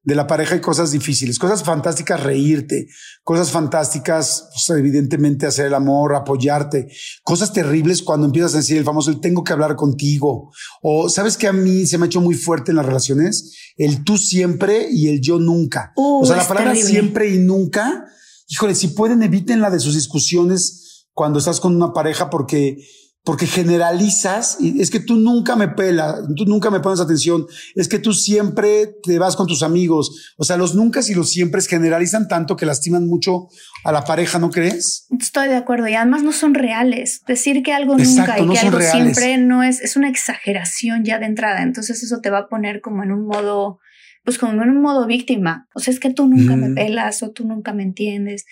de 0.04 0.14
la 0.14 0.26
pareja 0.26 0.54
hay 0.54 0.60
cosas 0.60 0.90
difíciles, 0.90 1.38
cosas 1.38 1.64
fantásticas, 1.64 2.22
reírte, 2.22 2.88
cosas 3.22 3.50
fantásticas, 3.50 4.48
pues, 4.52 4.78
evidentemente 4.78 5.46
hacer 5.46 5.66
el 5.66 5.74
amor, 5.74 6.14
apoyarte, 6.14 6.88
cosas 7.22 7.52
terribles 7.52 8.02
cuando 8.02 8.26
empiezas 8.26 8.54
a 8.54 8.58
decir 8.58 8.76
el 8.76 8.84
famoso, 8.84 9.10
el 9.10 9.20
tengo 9.20 9.42
que 9.42 9.54
hablar 9.54 9.76
contigo. 9.76 10.52
O 10.82 11.08
sabes 11.08 11.38
que 11.38 11.48
a 11.48 11.52
mí 11.52 11.86
se 11.86 11.96
me 11.96 12.04
ha 12.04 12.06
hecho 12.06 12.20
muy 12.20 12.34
fuerte 12.34 12.70
en 12.70 12.76
las 12.76 12.86
relaciones 12.86 13.56
el 13.76 14.04
tú 14.04 14.18
siempre 14.18 14.88
y 14.90 15.08
el 15.08 15.20
yo 15.20 15.38
nunca. 15.38 15.92
o 15.96 16.24
sea, 16.26 16.36
la 16.36 16.46
palabra 16.46 16.74
siempre 16.76 17.30
y 17.30 17.38
nunca, 17.38 18.06
híjole, 18.48 18.74
si 18.74 18.88
pueden 18.88 19.22
evítenla 19.22 19.70
de 19.70 19.80
sus 19.80 19.94
discusiones 19.94 21.06
cuando 21.12 21.38
estás 21.38 21.60
con 21.60 21.74
una 21.74 21.92
pareja 21.92 22.28
porque 22.28 22.76
porque 23.24 23.46
generalizas 23.46 24.58
y 24.60 24.82
es 24.82 24.90
que 24.90 25.00
tú 25.00 25.16
nunca 25.16 25.56
me 25.56 25.68
pelas, 25.68 26.20
tú 26.37 26.44
nunca 26.44 26.70
me 26.70 26.80
pones 26.80 27.00
atención, 27.00 27.46
es 27.74 27.88
que 27.88 27.98
tú 27.98 28.12
siempre 28.12 28.98
te 29.02 29.18
vas 29.18 29.34
con 29.34 29.46
tus 29.46 29.62
amigos. 29.62 30.34
O 30.37 30.44
sea, 30.44 30.58
los 30.58 30.74
nunca 30.74 31.00
y 31.08 31.14
los 31.14 31.30
siempre 31.30 31.62
generalizan 31.62 32.28
tanto 32.28 32.54
que 32.54 32.66
lastiman 32.66 33.06
mucho 33.06 33.48
a 33.82 33.92
la 33.92 34.04
pareja, 34.04 34.38
¿no 34.38 34.50
crees? 34.50 35.06
Estoy 35.18 35.48
de 35.48 35.56
acuerdo 35.56 35.88
y 35.88 35.94
además 35.94 36.22
no 36.22 36.32
son 36.32 36.52
reales. 36.52 37.22
Decir 37.26 37.62
que 37.62 37.72
algo 37.72 37.96
nunca 37.96 38.38
y 38.38 38.46
que 38.46 38.58
algo 38.58 38.80
siempre 38.80 39.38
no 39.38 39.62
es, 39.62 39.80
es 39.80 39.96
una 39.96 40.10
exageración 40.10 41.04
ya 41.04 41.18
de 41.18 41.24
entrada. 41.24 41.62
Entonces 41.62 42.02
eso 42.02 42.20
te 42.20 42.28
va 42.28 42.40
a 42.40 42.48
poner 42.48 42.82
como 42.82 43.02
en 43.04 43.10
un 43.10 43.26
modo, 43.26 43.78
pues 44.22 44.37
como 44.37 44.62
en 44.62 44.68
un 44.68 44.82
modo 44.82 45.06
víctima. 45.06 45.66
O 45.74 45.80
sea, 45.80 45.94
es 45.94 45.98
que 45.98 46.12
tú 46.12 46.28
nunca 46.28 46.56
me 46.56 46.74
pelas 46.74 47.22
o 47.22 47.30
tú 47.30 47.46
nunca 47.46 47.72
me 47.72 47.84
entiendes 47.84 48.44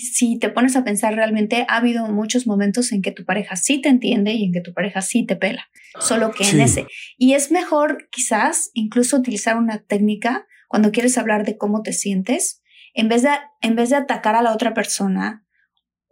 si 0.00 0.38
te 0.38 0.48
pones 0.48 0.76
a 0.76 0.84
pensar 0.84 1.14
realmente, 1.14 1.66
ha 1.68 1.76
habido 1.76 2.06
muchos 2.06 2.46
momentos 2.46 2.92
en 2.92 3.02
que 3.02 3.12
tu 3.12 3.24
pareja 3.24 3.56
sí 3.56 3.80
te 3.80 3.88
entiende 3.88 4.32
y 4.32 4.44
en 4.44 4.52
que 4.52 4.60
tu 4.60 4.72
pareja 4.72 5.02
sí 5.02 5.26
te 5.26 5.36
pela, 5.36 5.68
solo 6.00 6.32
que 6.32 6.48
en 6.48 6.60
ese. 6.60 6.86
Y 7.18 7.34
es 7.34 7.50
mejor 7.50 8.08
quizás 8.10 8.70
incluso 8.74 9.16
utilizar 9.16 9.56
una 9.56 9.78
técnica 9.78 10.46
cuando 10.68 10.92
quieres 10.92 11.18
hablar 11.18 11.44
de 11.44 11.58
cómo 11.58 11.82
te 11.82 11.92
sientes, 11.92 12.62
en 12.94 13.08
vez 13.08 13.22
de, 13.22 13.30
en 13.60 13.76
vez 13.76 13.90
de 13.90 13.96
atacar 13.96 14.34
a 14.34 14.42
la 14.42 14.52
otra 14.52 14.72
persona 14.72 15.44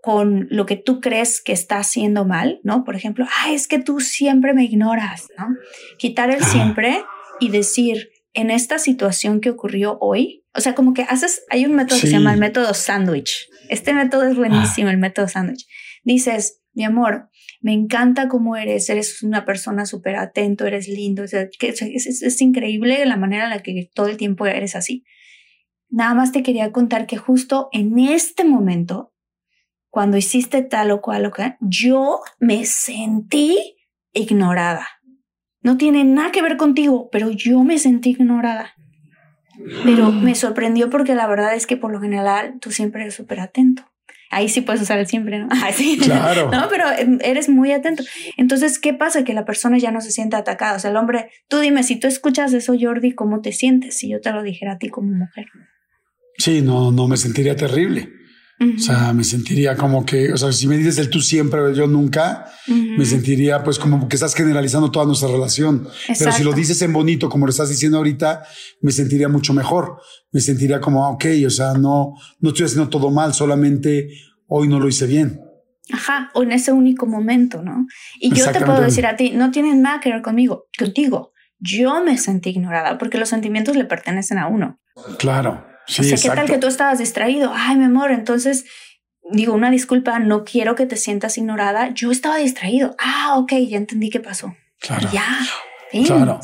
con 0.03 0.47
lo 0.51 0.67
que 0.67 0.77
tú 0.77 1.01
crees 1.01 1.43
que 1.43 1.53
está 1.53 1.79
haciendo 1.79 2.25
mal, 2.25 2.61
¿no? 2.63 2.85
Por 2.85 2.97
ejemplo, 2.97 3.27
ah, 3.39 3.53
es 3.53 3.69
que 3.69 3.79
tú 3.79 4.01
siempre 4.01 4.55
me 4.55 4.65
ignoras, 4.65 5.29
¿no? 5.39 5.49
Quitar 5.99 6.31
el 6.31 6.43
siempre 6.43 7.03
y 7.39 7.51
decir, 7.51 8.11
en 8.33 8.51
esta 8.51 8.79
situación 8.79 9.41
que 9.41 9.51
ocurrió 9.51 9.99
hoy, 10.01 10.45
o 10.55 10.61
sea, 10.61 10.75
como 10.75 10.95
que 10.95 11.03
haces, 11.03 11.45
hay 11.51 11.65
un 11.65 11.75
método 11.75 12.01
que 12.01 12.07
se 12.07 12.13
llama 12.13 12.33
el 12.33 12.41
método 12.41 12.75
sándwich. 12.75 13.49
Este 13.71 13.95
método 13.95 14.25
es 14.25 14.37
buenísimo, 14.37 14.89
el 14.89 14.99
método 14.99 15.29
sándwich. 15.29 15.69
Dices, 16.03 16.61
mi 16.73 16.83
amor, 16.83 17.31
me 17.61 17.73
encanta 17.73 18.29
cómo 18.29 18.57
eres, 18.57 18.91
eres 18.91 19.23
una 19.23 19.45
persona 19.45 19.87
súper 19.87 20.17
atento, 20.17 20.67
eres 20.67 20.89
lindo, 20.89 21.23
es, 21.23 21.33
es, 21.33 22.41
increíble 22.43 23.07
la 23.07 23.17
manera 23.17 23.45
en 23.45 23.51
la 23.51 23.63
que 23.63 23.89
todo 23.95 24.09
el 24.09 24.17
tiempo 24.17 24.47
eres 24.47 24.75
así. 24.75 25.05
Nada 25.89 26.15
más 26.15 26.33
te 26.33 26.43
quería 26.43 26.73
contar 26.73 27.07
que 27.07 27.17
justo 27.17 27.69
en 27.71 27.97
este 28.01 28.45
momento, 28.45 29.15
cuando 29.89 30.17
hiciste 30.17 30.63
tal 30.63 30.91
o 30.91 31.01
cual 31.01 31.27
o 31.27 31.31
cual, 31.31 31.57
yo 31.61 32.21
me 32.41 32.65
sentí 32.65 33.77
ignorada. 34.13 34.89
No 35.63 35.77
tiene 35.77 36.03
nada 36.05 36.33
que 36.33 36.43
ver 36.43 36.57
contigo, 36.57 37.09
pero 37.13 37.31
yo 37.31 37.63
me 37.63 37.79
sentí 37.79 38.11
ignorada. 38.11 38.75
Pero 39.85 40.13
me 40.13 40.35
sorprendió 40.35 40.91
porque 40.91 41.15
la 41.15 41.27
verdad 41.27 41.55
es 41.55 41.67
que 41.67 41.77
por 41.77 41.93
lo 41.93 42.01
general 42.01 42.55
tú 42.61 42.71
siempre 42.71 43.03
eres 43.03 43.15
súper 43.15 43.41
atento. 43.41 43.85
Ahí 44.33 44.49
sí 44.49 44.61
puedes 44.61 44.81
usar 44.81 44.99
el 44.99 45.07
siempre, 45.07 45.41
¿no? 45.41 45.49
sí. 45.73 45.99
Claro. 45.99 46.51
No, 46.53 46.69
pero 46.69 46.85
em, 46.97 47.19
eres 47.23 47.49
muy 47.49 47.73
atento. 47.73 48.05
Entonces, 48.37 48.79
¿qué 48.79 48.95
pasa? 48.95 49.25
Que 49.25 49.35
la 49.35 49.45
persona 49.45 49.79
ya 49.79 49.91
no 49.91 50.01
se 50.01 50.13
siente 50.13 50.37
atacada. 50.37 50.77
O 50.77 50.79
sea, 50.79 50.91
el 50.91 50.97
hombre, 50.97 51.31
tú 51.49 51.59
dime, 51.59 51.83
si 51.83 51.97
tú 51.97 52.07
escuchas 52.07 52.53
eso, 52.53 52.75
Jordi, 52.81 53.13
¿cómo 53.13 53.41
te 53.41 53.53
sientes? 53.53 53.97
Si 53.97 54.09
yo 54.09 54.21
te 54.21 54.31
lo 54.31 54.43
dijera 54.43 54.73
a 54.73 54.79
ti 54.79 54.89
como 54.89 55.11
mujer. 55.13 55.47
Sí, 56.39 56.63
no, 56.63 56.93
no 56.93 57.09
me 57.09 57.17
sentiría 57.17 57.57
terrible. 57.57 58.20
O 58.63 58.79
sea, 58.79 59.15
me 59.15 59.25
sentiría 59.25 59.75
como 59.75 60.05
que, 60.05 60.35
o 60.35 60.37
sea, 60.37 60.53
si 60.53 60.67
me 60.67 60.77
dices 60.77 60.99
el 60.99 61.09
tú 61.09 61.23
siempre 61.23 61.61
o 61.61 61.69
el 61.69 61.75
yo 61.75 61.87
nunca, 61.87 62.45
me 62.69 63.07
sentiría 63.07 63.65
pues 63.65 63.79
como 63.79 64.07
que 64.07 64.17
estás 64.17 64.35
generalizando 64.35 64.91
toda 64.91 65.07
nuestra 65.07 65.29
relación. 65.29 65.89
Pero 66.19 66.31
si 66.31 66.45
lo 66.45 66.53
dices 66.53 66.83
en 66.83 66.93
bonito, 66.93 67.31
como 67.31 67.47
lo 67.47 67.51
estás 67.51 67.71
diciendo 67.71 67.97
ahorita, 67.97 68.43
me 68.83 68.93
sentiría 68.93 69.29
mucho 69.31 69.55
mejor. 69.55 69.97
Me 70.31 70.41
sentiría 70.41 70.79
como, 70.79 71.09
ok, 71.09 71.25
o 71.47 71.51
sea, 71.51 71.73
no, 71.73 72.13
no 72.41 72.51
estoy 72.51 72.67
haciendo 72.67 72.91
todo 72.91 73.11
mal, 73.11 73.33
solamente 73.33 74.11
hoy 74.47 74.69
no 74.69 74.79
lo 74.79 74.89
hice 74.89 75.07
bien. 75.07 75.41
Ajá, 75.91 76.31
o 76.35 76.43
en 76.43 76.53
ese 76.53 76.73
único 76.73 77.07
momento, 77.07 77.63
¿no? 77.63 77.87
Y 78.19 78.35
yo 78.35 78.51
te 78.53 78.61
puedo 78.61 78.83
decir 78.83 79.07
a 79.07 79.17
ti, 79.17 79.31
no 79.31 79.51
tienes 79.51 79.77
nada 79.77 80.01
que 80.01 80.11
ver 80.11 80.21
conmigo, 80.21 80.67
contigo. 80.79 81.33
Yo 81.59 82.05
me 82.05 82.19
sentí 82.19 82.51
ignorada 82.51 82.99
porque 82.99 83.17
los 83.17 83.31
sentimientos 83.31 83.75
le 83.75 83.87
pertenecen 83.87 84.39
a 84.39 84.49
uno. 84.49 84.79
Claro. 85.19 85.70
Sí, 85.91 86.03
o 86.03 86.17
sea, 86.17 86.31
¿qué 86.31 86.37
tal 86.37 86.47
que 86.47 86.59
tú 86.59 86.69
estabas 86.69 86.99
distraído? 86.99 87.53
Ay, 87.53 87.77
mi 87.77 87.85
amor, 87.85 88.13
entonces 88.13 88.65
digo, 89.33 89.55
una 89.55 89.71
disculpa, 89.71 90.19
no 90.19 90.45
quiero 90.45 90.75
que 90.75 90.87
te 90.87 90.97
sientas 90.97 91.39
ignorada. 91.39 91.91
Yo 91.95 92.11
estaba 92.11 92.37
distraído. 92.37 92.95
Ah, 92.99 93.35
ok, 93.39 93.53
ya 93.69 93.77
entendí 93.77 94.11
qué 94.11 94.21
pasó. 94.21 94.55
Claro. 94.81 95.09
ya. 95.13 95.27
Claro. 96.07 96.41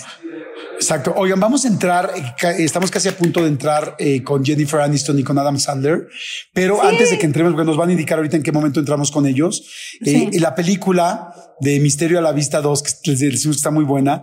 Exacto. 0.76 1.14
Oigan, 1.16 1.40
vamos 1.40 1.64
a 1.64 1.68
entrar, 1.68 2.12
eh, 2.14 2.54
estamos 2.58 2.90
casi 2.90 3.08
a 3.08 3.16
punto 3.16 3.40
de 3.42 3.48
entrar 3.48 3.96
eh, 3.98 4.22
con 4.22 4.44
Jennifer 4.44 4.80
Aniston 4.80 5.18
y 5.18 5.24
con 5.24 5.38
Adam 5.38 5.58
Sandler, 5.58 6.06
pero 6.52 6.82
antes 6.82 7.10
de 7.10 7.18
que 7.18 7.26
entremos, 7.26 7.52
porque 7.52 7.66
nos 7.66 7.76
van 7.76 7.88
a 7.88 7.92
indicar 7.92 8.18
ahorita 8.18 8.36
en 8.36 8.42
qué 8.42 8.52
momento 8.52 8.78
entramos 8.78 9.10
con 9.10 9.26
ellos, 9.26 9.66
eh, 10.04 10.30
la 10.38 10.54
película 10.54 11.32
de 11.60 11.80
Misterio 11.80 12.18
a 12.18 12.22
la 12.22 12.32
Vista 12.32 12.60
2, 12.60 12.82
que 12.82 13.10
les 13.10 13.20
decimos 13.20 13.56
que 13.56 13.60
está 13.60 13.70
muy 13.70 13.84
buena, 13.84 14.20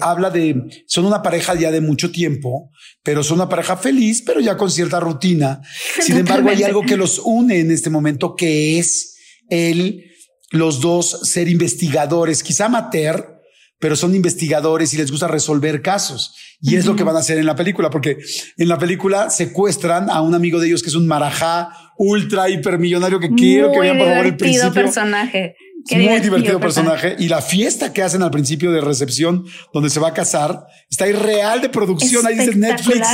habla 0.00 0.30
de, 0.30 0.62
son 0.86 1.04
una 1.04 1.22
pareja 1.22 1.54
ya 1.54 1.72
de 1.72 1.80
mucho 1.80 2.12
tiempo, 2.12 2.70
pero 3.02 3.24
son 3.24 3.38
una 3.38 3.48
pareja 3.48 3.76
feliz, 3.76 4.22
pero 4.24 4.40
ya 4.40 4.56
con 4.56 4.70
cierta 4.70 5.00
rutina. 5.00 5.60
Sin 6.00 6.16
embargo, 6.16 6.50
hay 6.50 6.62
algo 6.62 6.82
que 6.82 6.96
los 6.96 7.20
une 7.24 7.58
en 7.58 7.72
este 7.72 7.90
momento, 7.90 8.36
que 8.36 8.78
es 8.78 9.16
el, 9.50 10.04
los 10.50 10.80
dos 10.80 11.20
ser 11.24 11.48
investigadores, 11.48 12.44
quizá 12.44 12.66
amateur, 12.66 13.37
pero 13.78 13.96
son 13.96 14.14
investigadores 14.14 14.92
y 14.94 14.96
les 14.96 15.10
gusta 15.10 15.28
resolver 15.28 15.82
casos. 15.82 16.34
Y 16.60 16.76
es 16.76 16.86
lo 16.86 16.96
que 16.96 17.04
van 17.04 17.16
a 17.16 17.20
hacer 17.20 17.38
en 17.38 17.46
la 17.46 17.54
película, 17.54 17.90
porque 17.90 18.18
en 18.56 18.68
la 18.68 18.78
película 18.78 19.30
secuestran 19.30 20.10
a 20.10 20.20
un 20.22 20.34
amigo 20.34 20.58
de 20.58 20.66
ellos 20.66 20.82
que 20.82 20.88
es 20.88 20.96
un 20.96 21.06
marajá 21.06 21.70
ultra 21.96 22.48
hipermillonario 22.48 23.20
que 23.20 23.30
quiero 23.30 23.70
que 23.72 23.80
vean 23.80 23.98
por 23.98 24.08
favor 24.08 24.26
el 24.26 24.36
principio. 24.36 24.72
personaje. 24.72 25.54
muy 25.92 26.20
divertido, 26.20 26.60
personaje. 26.60 27.16
Y 27.18 27.28
la 27.28 27.40
fiesta 27.40 27.92
que 27.92 28.02
hacen 28.02 28.22
al 28.22 28.30
principio 28.30 28.72
de 28.72 28.80
recepción, 28.80 29.44
donde 29.72 29.90
se 29.90 30.00
va 30.00 30.08
a 30.08 30.14
casar, 30.14 30.66
está 30.90 31.04
ahí 31.04 31.12
real 31.12 31.60
de 31.60 31.68
producción. 31.68 32.26
Ahí 32.26 32.36
dice 32.36 32.54
Netflix. 32.56 33.06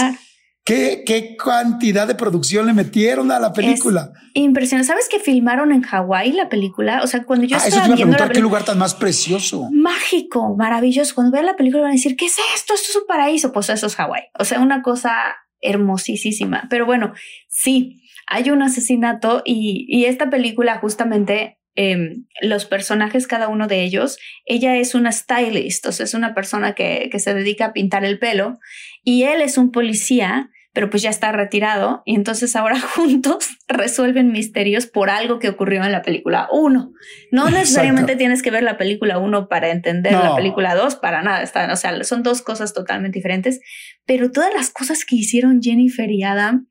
¿Qué, 0.65 1.03
¿Qué 1.05 1.37
cantidad 1.37 2.07
de 2.07 2.15
producción 2.15 2.67
le 2.67 2.73
metieron 2.73 3.31
a 3.31 3.39
la 3.39 3.53
película? 3.53 4.13
impresionante. 4.33 4.89
¿Sabes 4.89 5.09
que 5.11 5.21
filmaron 5.21 5.73
en 5.73 5.83
Hawái 5.83 6.33
la 6.33 6.49
película? 6.49 7.03
O 7.03 7.07
sea, 7.07 7.25
cuando 7.25 7.47
yo 7.47 7.57
ah, 7.57 7.59
estaba 7.59 7.85
eso 7.85 7.95
te 7.95 7.97
viendo 7.97 8.29
qué 8.33 8.41
lugar 8.41 8.65
tan 8.65 8.79
más 8.79 8.95
precioso. 8.95 9.69
Mágico, 9.71 10.57
maravilloso. 10.57 11.15
Cuando 11.15 11.33
vean 11.33 11.47
la 11.47 11.57
película 11.57 11.83
van 11.83 11.91
a 11.91 11.95
decir, 11.95 12.17
¿qué 12.17 12.27
es 12.27 12.37
esto? 12.57 12.75
Esto 12.75 12.89
es 12.91 12.97
un 12.97 13.07
paraíso. 13.07 13.53
Pues 13.53 13.69
eso 13.69 13.87
es 13.87 13.95
Hawái. 13.95 14.23
O 14.39 14.45
sea, 14.47 14.61
una 14.61 14.81
cosa 14.81 15.13
hermosísima. 15.61 16.67
Pero 16.71 16.87
bueno, 16.87 17.13
sí, 17.49 18.03
hay 18.27 18.49
un 18.49 18.63
asesinato 18.63 19.43
y, 19.45 19.85
y 19.89 20.07
esta 20.07 20.31
película 20.31 20.79
justamente 20.79 21.59
Em, 21.77 22.27
los 22.41 22.67
personajes, 22.67 23.27
cada 23.27 23.49
uno 23.49 23.67
de 23.67 23.83
ellos, 23.83 24.19
ella 24.45 24.77
es 24.77 24.95
una 24.95 25.11
stylist, 25.11 25.85
o 25.87 25.93
sea, 25.93 26.05
es 26.05 26.15
una 26.15 26.33
persona 26.33 26.77
que, 26.77 27.09
que, 27.11 27.19
se 27.19 27.35
dedica 27.35 27.67
a 27.67 27.73
pintar 27.73 28.05
el 28.05 28.21
pelo 28.21 28.61
y 29.05 29.25
él 29.25 29.41
es 29.41 29.59
un 29.59 29.71
policía, 29.71 30.51
pero 30.73 30.91
pues 30.91 31.03
ya 31.03 31.11
está 31.11 31.31
retirado 31.31 32.03
y 32.05 32.17
entonces 32.17 32.57
ahora 32.57 32.81
juntos 32.97 33.51
resuelven 33.69 34.33
misterios 34.33 34.87
por 34.87 35.11
algo 35.11 35.39
que 35.39 35.49
ocurrió 35.49 35.85
en 35.85 35.93
la 35.93 36.03
película 36.03 36.49
1. 36.51 36.93
No 37.31 37.51
necesariamente 37.51 38.17
tienes 38.17 38.43
que 38.43 38.51
ver 38.51 38.63
la 38.63 38.77
película 38.77 39.19
1 39.19 39.49
para 39.49 39.71
entender 39.71 40.13
la 40.13 40.35
película 40.35 40.75
2, 40.75 40.97
para 40.97 41.23
nada, 41.23 41.43
están, 41.43 41.71
o 41.71 41.77
sea, 41.77 42.03
son 42.03 42.23
dos 42.23 42.43
cosas 42.43 42.75
totalmente 42.75 43.19
diferentes, 43.19 43.61
pero 44.05 44.33
todas 44.33 44.53
las 44.53 44.71
cosas 44.71 45.05
que 45.05 45.17
hicieron 45.17 45.63
Jennifer 45.63 46.11
y 46.11 46.25
Adam 46.25 46.67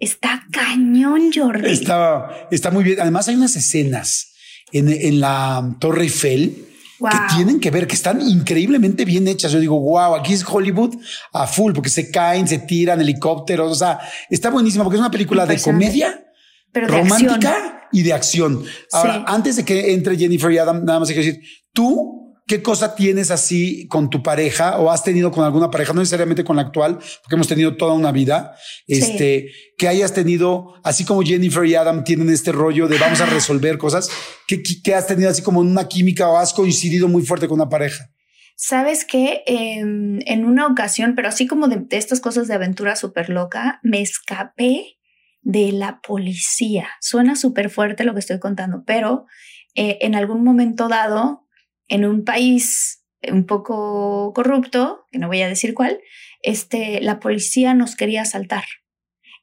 Está 0.00 0.44
cañón, 0.52 1.32
Jordi. 1.34 1.70
Está, 1.70 2.48
está 2.50 2.70
muy 2.70 2.84
bien. 2.84 3.00
Además, 3.00 3.28
hay 3.28 3.34
unas 3.34 3.56
escenas 3.56 4.32
en, 4.72 5.20
la 5.20 5.76
Torre 5.80 6.04
Eiffel 6.04 6.66
que 6.98 7.34
tienen 7.36 7.60
que 7.60 7.70
ver, 7.70 7.86
que 7.86 7.94
están 7.94 8.20
increíblemente 8.20 9.04
bien 9.04 9.28
hechas. 9.28 9.52
Yo 9.52 9.60
digo, 9.60 9.78
wow, 9.78 10.14
aquí 10.14 10.32
es 10.32 10.44
Hollywood 10.46 10.96
a 11.32 11.46
full, 11.46 11.72
porque 11.72 11.90
se 11.90 12.10
caen, 12.10 12.48
se 12.48 12.58
tiran 12.58 13.00
helicópteros. 13.00 13.70
O 13.70 13.74
sea, 13.74 14.00
está 14.28 14.50
buenísima 14.50 14.84
porque 14.84 14.96
es 14.96 15.00
una 15.00 15.10
película 15.10 15.46
de 15.46 15.60
comedia, 15.60 16.24
romántica 16.72 17.88
y 17.92 18.02
de 18.02 18.12
acción. 18.12 18.64
Ahora, 18.92 19.24
antes 19.26 19.56
de 19.56 19.64
que 19.64 19.92
entre 19.92 20.16
Jennifer 20.16 20.50
y 20.50 20.58
Adam, 20.58 20.84
nada 20.84 21.00
más 21.00 21.08
hay 21.08 21.14
que 21.14 21.24
decir, 21.24 21.42
tú 21.72 22.17
¿Qué 22.48 22.62
cosa 22.62 22.94
tienes 22.94 23.30
así 23.30 23.86
con 23.88 24.08
tu 24.08 24.22
pareja 24.22 24.78
o 24.78 24.90
has 24.90 25.04
tenido 25.04 25.30
con 25.30 25.44
alguna 25.44 25.70
pareja, 25.70 25.92
no 25.92 26.00
necesariamente 26.00 26.44
con 26.44 26.56
la 26.56 26.62
actual, 26.62 26.94
porque 26.94 27.34
hemos 27.34 27.46
tenido 27.46 27.76
toda 27.76 27.92
una 27.92 28.10
vida, 28.10 28.56
este, 28.86 29.50
que 29.76 29.86
hayas 29.86 30.14
tenido, 30.14 30.72
así 30.82 31.04
como 31.04 31.20
Jennifer 31.20 31.66
y 31.66 31.74
Adam 31.74 32.04
tienen 32.04 32.30
este 32.30 32.50
rollo 32.50 32.88
de 32.88 32.96
vamos 32.96 33.20
a 33.20 33.26
resolver 33.26 33.76
cosas, 33.76 34.08
que, 34.46 34.94
has 34.94 35.06
tenido 35.06 35.28
así 35.28 35.42
como 35.42 35.60
una 35.60 35.88
química 35.88 36.26
o 36.26 36.38
has 36.38 36.54
coincidido 36.54 37.06
muy 37.06 37.22
fuerte 37.22 37.48
con 37.48 37.60
una 37.60 37.68
pareja? 37.68 38.08
Sabes 38.56 39.04
que 39.04 39.42
em, 39.46 40.20
en 40.24 40.46
una 40.46 40.68
ocasión, 40.68 41.12
pero 41.14 41.28
así 41.28 41.46
como 41.46 41.68
de, 41.68 41.84
estas 41.90 42.20
cosas 42.20 42.48
de 42.48 42.54
aventura 42.54 42.96
súper 42.96 43.28
loca, 43.28 43.78
me 43.82 44.00
escapé 44.00 44.96
de 45.42 45.72
la 45.72 46.00
policía. 46.00 46.88
Suena 47.02 47.36
súper 47.36 47.68
fuerte 47.68 48.04
lo 48.04 48.14
que 48.14 48.20
estoy 48.20 48.38
contando, 48.38 48.84
pero 48.86 49.26
eh, 49.74 49.98
en 50.00 50.14
algún 50.14 50.42
momento 50.42 50.88
dado 50.88 51.46
en 51.88 52.04
un 52.04 52.24
país 52.24 53.04
un 53.30 53.46
poco 53.46 54.32
corrupto, 54.34 55.06
que 55.10 55.18
no 55.18 55.28
voy 55.28 55.42
a 55.42 55.48
decir 55.48 55.74
cuál, 55.74 56.00
este, 56.42 57.00
la 57.00 57.18
policía 57.20 57.74
nos 57.74 57.96
quería 57.96 58.22
asaltar. 58.22 58.64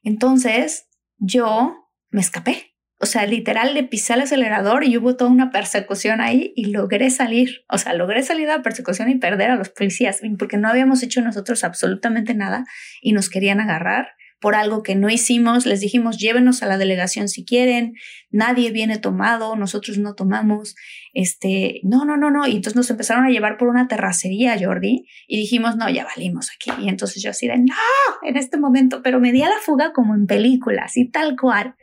Entonces 0.02 0.88
yo 1.18 1.74
me 2.10 2.20
escapé. 2.20 2.72
O 2.98 3.04
sea, 3.04 3.26
literal 3.26 3.74
le 3.74 3.82
pisé 3.84 4.14
el 4.14 4.22
acelerador 4.22 4.82
y 4.84 4.96
hubo 4.96 5.16
toda 5.16 5.30
una 5.30 5.50
persecución 5.50 6.22
ahí 6.22 6.54
y 6.56 6.66
logré 6.66 7.10
salir. 7.10 7.64
O 7.68 7.76
sea, 7.76 7.92
logré 7.92 8.22
salir 8.22 8.46
de 8.46 8.56
la 8.56 8.62
persecución 8.62 9.10
y 9.10 9.16
perder 9.16 9.50
a 9.50 9.56
los 9.56 9.68
policías 9.68 10.20
porque 10.38 10.56
no 10.56 10.68
habíamos 10.68 11.02
hecho 11.02 11.20
nosotros 11.20 11.62
absolutamente 11.62 12.32
nada 12.32 12.64
y 13.02 13.12
nos 13.12 13.28
querían 13.28 13.60
agarrar 13.60 14.08
por 14.40 14.54
algo 14.54 14.82
que 14.82 14.94
no 14.94 15.08
hicimos. 15.08 15.66
Les 15.66 15.80
dijimos, 15.80 16.18
llévenos 16.18 16.62
a 16.62 16.66
la 16.66 16.78
delegación 16.78 17.28
si 17.28 17.44
quieren. 17.44 17.94
Nadie 18.30 18.70
viene 18.70 18.98
tomado, 18.98 19.56
nosotros 19.56 19.98
no 19.98 20.14
tomamos. 20.14 20.74
Este, 21.12 21.80
no, 21.82 22.04
no, 22.04 22.16
no, 22.16 22.30
no. 22.30 22.46
Y 22.46 22.56
entonces 22.56 22.76
nos 22.76 22.90
empezaron 22.90 23.24
a 23.24 23.30
llevar 23.30 23.56
por 23.56 23.68
una 23.68 23.88
terracería, 23.88 24.56
Jordi, 24.58 25.06
y 25.26 25.36
dijimos, 25.38 25.76
no, 25.76 25.88
ya 25.88 26.04
valimos 26.04 26.50
aquí. 26.50 26.70
Y 26.82 26.88
entonces 26.88 27.22
yo 27.22 27.30
así 27.30 27.46
de, 27.46 27.58
no, 27.58 27.74
en 28.22 28.36
este 28.36 28.58
momento, 28.58 29.02
pero 29.02 29.20
me 29.20 29.32
di 29.32 29.42
a 29.42 29.48
la 29.48 29.58
fuga 29.64 29.92
como 29.92 30.14
en 30.14 30.26
películas 30.26 30.96
y 30.96 31.10
tal 31.10 31.36
cual. 31.36 31.74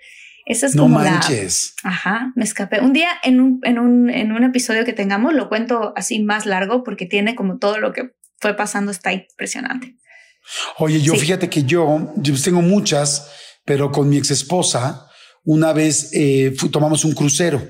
Eso 0.45 0.66
es 0.66 0.76
no 0.76 0.84
como 0.84 0.99
manches. 0.99 1.76
Ajá, 1.84 2.34
me 2.36 2.43
escapé. 2.43 2.82
Un 2.82 2.91
día 2.91 3.08
en 3.24 3.39
un, 3.39 3.60
en, 3.64 3.80
un, 3.80 4.10
en 4.10 4.34
un 4.34 4.43
episodio 4.43 4.84
que 4.84 4.91
tengamos, 4.91 5.34
lo 5.34 5.47
cuento 5.47 5.93
así 5.95 6.22
más 6.22 6.45
largo 6.45 6.84
porque 6.84 7.06
tiene 7.06 7.34
como 7.34 7.60
todo 7.60 7.78
lo 7.78 7.93
que 7.93 8.12
fue 8.39 8.56
pasando, 8.56 8.91
está 8.91 9.14
impresionante. 9.14 9.95
Oye, 10.77 11.01
yo 11.01 11.15
fíjate 11.15 11.49
que 11.49 11.63
yo, 11.63 12.13
yo 12.17 12.33
tengo 12.41 12.61
muchas, 12.61 13.27
pero 13.65 13.91
con 13.91 14.09
mi 14.09 14.17
ex 14.17 14.31
esposa, 14.31 15.07
una 15.43 15.73
vez 15.73 16.09
eh, 16.13 16.55
tomamos 16.71 17.05
un 17.05 17.13
crucero 17.13 17.61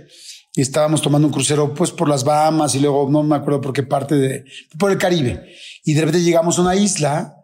y 0.56 0.62
estábamos 0.62 1.02
tomando 1.02 1.28
un 1.28 1.34
crucero 1.34 1.74
pues 1.74 1.92
por 1.92 2.08
las 2.08 2.24
Bahamas 2.24 2.76
y 2.76 2.80
luego 2.80 3.10
no 3.10 3.24
me 3.24 3.36
acuerdo 3.36 3.62
por 3.62 3.74
qué 3.74 3.84
parte 3.84 4.16
de, 4.16 4.46
por 4.78 4.92
el 4.92 4.98
Caribe. 4.98 5.52
Y 5.84 5.94
de 5.94 6.02
repente 6.02 6.22
llegamos 6.22 6.60
a 6.60 6.62
una 6.62 6.76
isla 6.76 7.36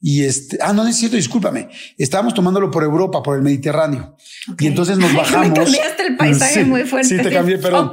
y 0.00 0.22
este, 0.22 0.58
ah, 0.60 0.72
no, 0.72 0.84
no 0.84 0.90
es 0.90 0.96
cierto, 0.96 1.16
discúlpame. 1.16 1.68
Estábamos 1.96 2.34
tomándolo 2.34 2.70
por 2.70 2.84
Europa, 2.84 3.22
por 3.22 3.36
el 3.36 3.42
Mediterráneo. 3.42 4.16
Y 4.58 4.66
entonces 4.66 4.98
nos 4.98 5.14
bajamos. 5.16 5.48
me 5.48 5.54
cambiaste 5.54 6.06
el 6.06 6.16
paisaje 6.16 6.64
muy 6.64 6.82
fuerte. 6.84 7.16
Sí, 7.16 7.22
te 7.22 7.30
cambié, 7.30 7.58
perdón. 7.58 7.92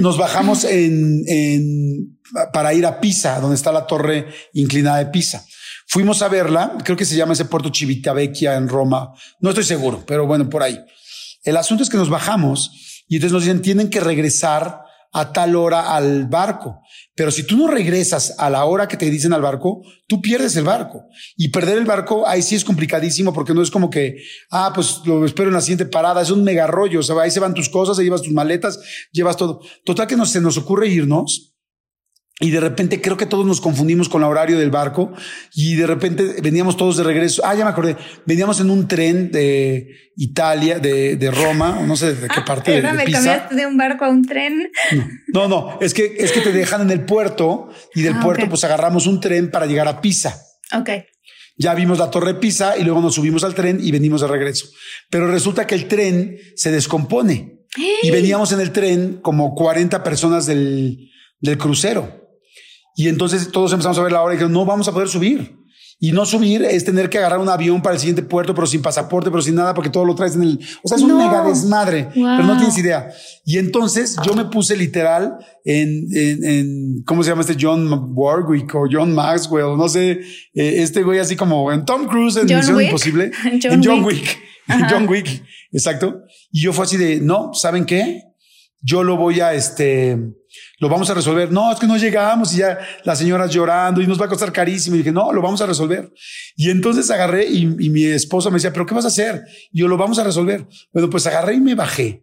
Nos 0.00 0.18
bajamos 0.18 0.64
en, 0.64 1.22
en, 1.26 2.18
para 2.52 2.74
ir 2.74 2.84
a 2.84 3.00
Pisa, 3.00 3.40
donde 3.40 3.56
está 3.56 3.70
la 3.70 3.86
torre 3.86 4.26
inclinada 4.52 4.98
de 4.98 5.06
Pisa. 5.06 5.44
Fuimos 5.92 6.22
a 6.22 6.28
verla, 6.28 6.78
creo 6.84 6.96
que 6.96 7.04
se 7.04 7.16
llama 7.16 7.32
ese 7.32 7.46
puerto 7.46 7.72
Civitavecchia 7.74 8.54
en 8.54 8.68
Roma, 8.68 9.12
no 9.40 9.48
estoy 9.50 9.64
seguro, 9.64 10.04
pero 10.06 10.24
bueno, 10.24 10.48
por 10.48 10.62
ahí. 10.62 10.78
El 11.42 11.56
asunto 11.56 11.82
es 11.82 11.90
que 11.90 11.96
nos 11.96 12.08
bajamos 12.08 13.02
y 13.08 13.16
entonces 13.16 13.32
nos 13.32 13.42
dicen, 13.42 13.60
tienen 13.60 13.90
que 13.90 13.98
regresar 13.98 14.84
a 15.12 15.32
tal 15.32 15.56
hora 15.56 15.96
al 15.96 16.28
barco. 16.28 16.80
Pero 17.16 17.32
si 17.32 17.42
tú 17.42 17.56
no 17.56 17.66
regresas 17.66 18.36
a 18.38 18.48
la 18.50 18.66
hora 18.66 18.86
que 18.86 18.96
te 18.96 19.10
dicen 19.10 19.32
al 19.32 19.42
barco, 19.42 19.82
tú 20.06 20.22
pierdes 20.22 20.54
el 20.54 20.62
barco. 20.62 21.06
Y 21.36 21.48
perder 21.48 21.78
el 21.78 21.86
barco 21.86 22.24
ahí 22.24 22.40
sí 22.40 22.54
es 22.54 22.64
complicadísimo 22.64 23.32
porque 23.32 23.52
no 23.52 23.60
es 23.60 23.72
como 23.72 23.90
que, 23.90 24.22
ah, 24.52 24.70
pues 24.72 25.00
lo 25.04 25.26
espero 25.26 25.48
en 25.48 25.54
la 25.54 25.60
siguiente 25.60 25.86
parada. 25.86 26.22
Es 26.22 26.30
un 26.30 26.44
mega 26.44 26.68
rollo. 26.68 27.00
O 27.00 27.02
sea, 27.02 27.20
ahí 27.20 27.32
se 27.32 27.40
van 27.40 27.52
tus 27.52 27.68
cosas, 27.68 27.98
ahí 27.98 28.04
llevas 28.04 28.22
tus 28.22 28.32
maletas, 28.32 28.78
llevas 29.10 29.36
todo. 29.36 29.60
Total 29.84 30.06
que 30.06 30.16
nos, 30.16 30.30
se 30.30 30.40
nos 30.40 30.56
ocurre 30.56 30.86
irnos 30.86 31.49
y 32.42 32.50
de 32.50 32.58
repente 32.58 33.02
creo 33.02 33.18
que 33.18 33.26
todos 33.26 33.44
nos 33.44 33.60
confundimos 33.60 34.08
con 34.08 34.22
el 34.22 34.28
horario 34.28 34.58
del 34.58 34.70
barco 34.70 35.12
y 35.54 35.76
de 35.76 35.86
repente 35.86 36.36
veníamos 36.42 36.76
todos 36.76 36.96
de 36.96 37.04
regreso. 37.04 37.42
Ah, 37.44 37.54
ya 37.54 37.64
me 37.64 37.70
acordé. 37.70 37.96
Veníamos 38.24 38.60
en 38.60 38.70
un 38.70 38.88
tren 38.88 39.30
de 39.30 40.10
Italia, 40.16 40.78
de, 40.78 41.16
de 41.16 41.30
Roma, 41.30 41.82
no 41.86 41.96
sé 41.96 42.14
de 42.14 42.28
qué 42.28 42.40
parte 42.40 42.70
de, 42.72 42.82
de 42.82 42.92
me 42.94 43.04
cambiaste 43.04 43.54
de 43.54 43.66
un 43.66 43.76
barco 43.76 44.06
a 44.06 44.08
un 44.08 44.24
tren. 44.24 44.70
No, 45.32 45.48
no, 45.48 45.78
es 45.80 45.94
que 45.94 46.16
es 46.18 46.32
que 46.32 46.40
te 46.40 46.52
dejan 46.52 46.80
en 46.80 46.90
el 46.90 47.04
puerto 47.04 47.68
y 47.94 48.02
del 48.02 48.14
ah, 48.14 48.20
puerto 48.20 48.48
pues 48.48 48.64
agarramos 48.64 49.06
un 49.06 49.20
tren 49.20 49.50
para 49.50 49.66
llegar 49.66 49.86
a 49.86 50.00
Pisa. 50.00 50.42
Ok. 50.72 50.90
Ya 51.58 51.74
vimos 51.74 51.98
la 51.98 52.10
torre 52.10 52.34
Pisa 52.34 52.78
y 52.78 52.84
luego 52.84 53.02
nos 53.02 53.16
subimos 53.16 53.44
al 53.44 53.54
tren 53.54 53.78
y 53.82 53.92
venimos 53.92 54.22
de 54.22 54.28
regreso. 54.28 54.66
Pero 55.10 55.30
resulta 55.30 55.66
que 55.66 55.74
el 55.74 55.88
tren 55.88 56.38
se 56.56 56.72
descompone 56.72 57.66
y 58.02 58.10
veníamos 58.10 58.50
en 58.52 58.60
el 58.60 58.72
tren 58.72 59.20
como 59.20 59.54
40 59.54 60.02
personas 60.02 60.46
del, 60.46 61.10
del 61.38 61.58
crucero. 61.58 62.19
Y 63.00 63.08
entonces 63.08 63.50
todos 63.50 63.72
empezamos 63.72 63.96
a 63.96 64.02
ver 64.02 64.12
la 64.12 64.20
hora 64.20 64.34
y 64.34 64.36
dijeron, 64.36 64.52
no 64.52 64.66
vamos 64.66 64.86
a 64.86 64.92
poder 64.92 65.08
subir. 65.08 65.56
Y 65.98 66.12
no 66.12 66.26
subir 66.26 66.62
es 66.64 66.84
tener 66.84 67.08
que 67.08 67.16
agarrar 67.16 67.38
un 67.38 67.48
avión 67.48 67.80
para 67.80 67.94
el 67.94 67.98
siguiente 67.98 68.20
puerto, 68.20 68.54
pero 68.54 68.66
sin 68.66 68.82
pasaporte, 68.82 69.30
pero 69.30 69.40
sin 69.40 69.54
nada, 69.54 69.72
porque 69.72 69.88
todo 69.88 70.04
lo 70.04 70.14
traes 70.14 70.34
en 70.34 70.42
el. 70.42 70.60
O 70.82 70.88
sea, 70.88 70.98
es 70.98 71.02
un 71.02 71.16
mega 71.16 71.42
desmadre, 71.42 72.08
pero 72.12 72.42
no 72.42 72.58
tienes 72.58 72.76
idea. 72.76 73.10
Y 73.46 73.56
entonces 73.56 74.16
yo 74.22 74.34
me 74.34 74.44
puse 74.44 74.76
literal 74.76 75.38
en, 75.64 76.08
en, 76.14 77.02
¿cómo 77.06 77.22
se 77.22 77.30
llama 77.30 77.40
este 77.40 77.56
John 77.58 78.12
Warwick 78.14 78.74
o 78.74 78.86
John 78.90 79.14
Maxwell? 79.14 79.78
No 79.78 79.88
sé, 79.88 80.10
eh, 80.10 80.20
este 80.82 81.02
güey 81.02 81.20
así 81.20 81.36
como 81.36 81.72
en 81.72 81.86
Tom 81.86 82.06
Cruise 82.06 82.36
en 82.36 82.54
Misión 82.54 82.82
Imposible. 82.82 83.30
en 83.64 83.82
John 83.82 84.04
Wick. 84.04 84.38
En 84.68 84.88
John 84.90 85.08
Wick. 85.08 85.42
Exacto. 85.72 86.20
Y 86.52 86.60
yo 86.60 86.74
fue 86.74 86.84
así 86.84 86.98
de, 86.98 87.18
no, 87.18 87.52
¿saben 87.54 87.86
qué? 87.86 88.29
Yo 88.80 89.02
lo 89.02 89.16
voy 89.16 89.40
a 89.40 89.54
este 89.54 90.18
lo 90.78 90.88
vamos 90.88 91.08
a 91.10 91.14
resolver. 91.14 91.52
No, 91.52 91.70
es 91.70 91.78
que 91.78 91.86
no 91.86 91.96
llegamos 91.96 92.52
y 92.54 92.58
ya 92.58 92.78
la 93.04 93.14
señora 93.14 93.46
llorando 93.46 94.00
y 94.00 94.06
nos 94.06 94.20
va 94.20 94.26
a 94.26 94.28
costar 94.28 94.52
carísimo. 94.52 94.96
Y 94.96 95.00
dije, 95.00 95.12
no, 95.12 95.32
lo 95.32 95.42
vamos 95.42 95.60
a 95.60 95.66
resolver. 95.66 96.12
Y 96.56 96.70
entonces 96.70 97.10
agarré 97.10 97.46
y, 97.46 97.66
mi 97.66 98.04
esposa 98.04 98.50
me 98.50 98.54
decía, 98.54 98.72
pero 98.72 98.86
¿qué 98.86 98.94
vas 98.94 99.04
a 99.04 99.08
hacer? 99.08 99.44
Y 99.70 99.80
yo 99.80 99.88
lo 99.88 99.96
vamos 99.96 100.18
a 100.18 100.24
resolver. 100.24 100.66
Bueno, 100.92 101.10
pues 101.10 101.26
agarré 101.26 101.54
y 101.54 101.60
me 101.60 101.74
bajé. 101.74 102.22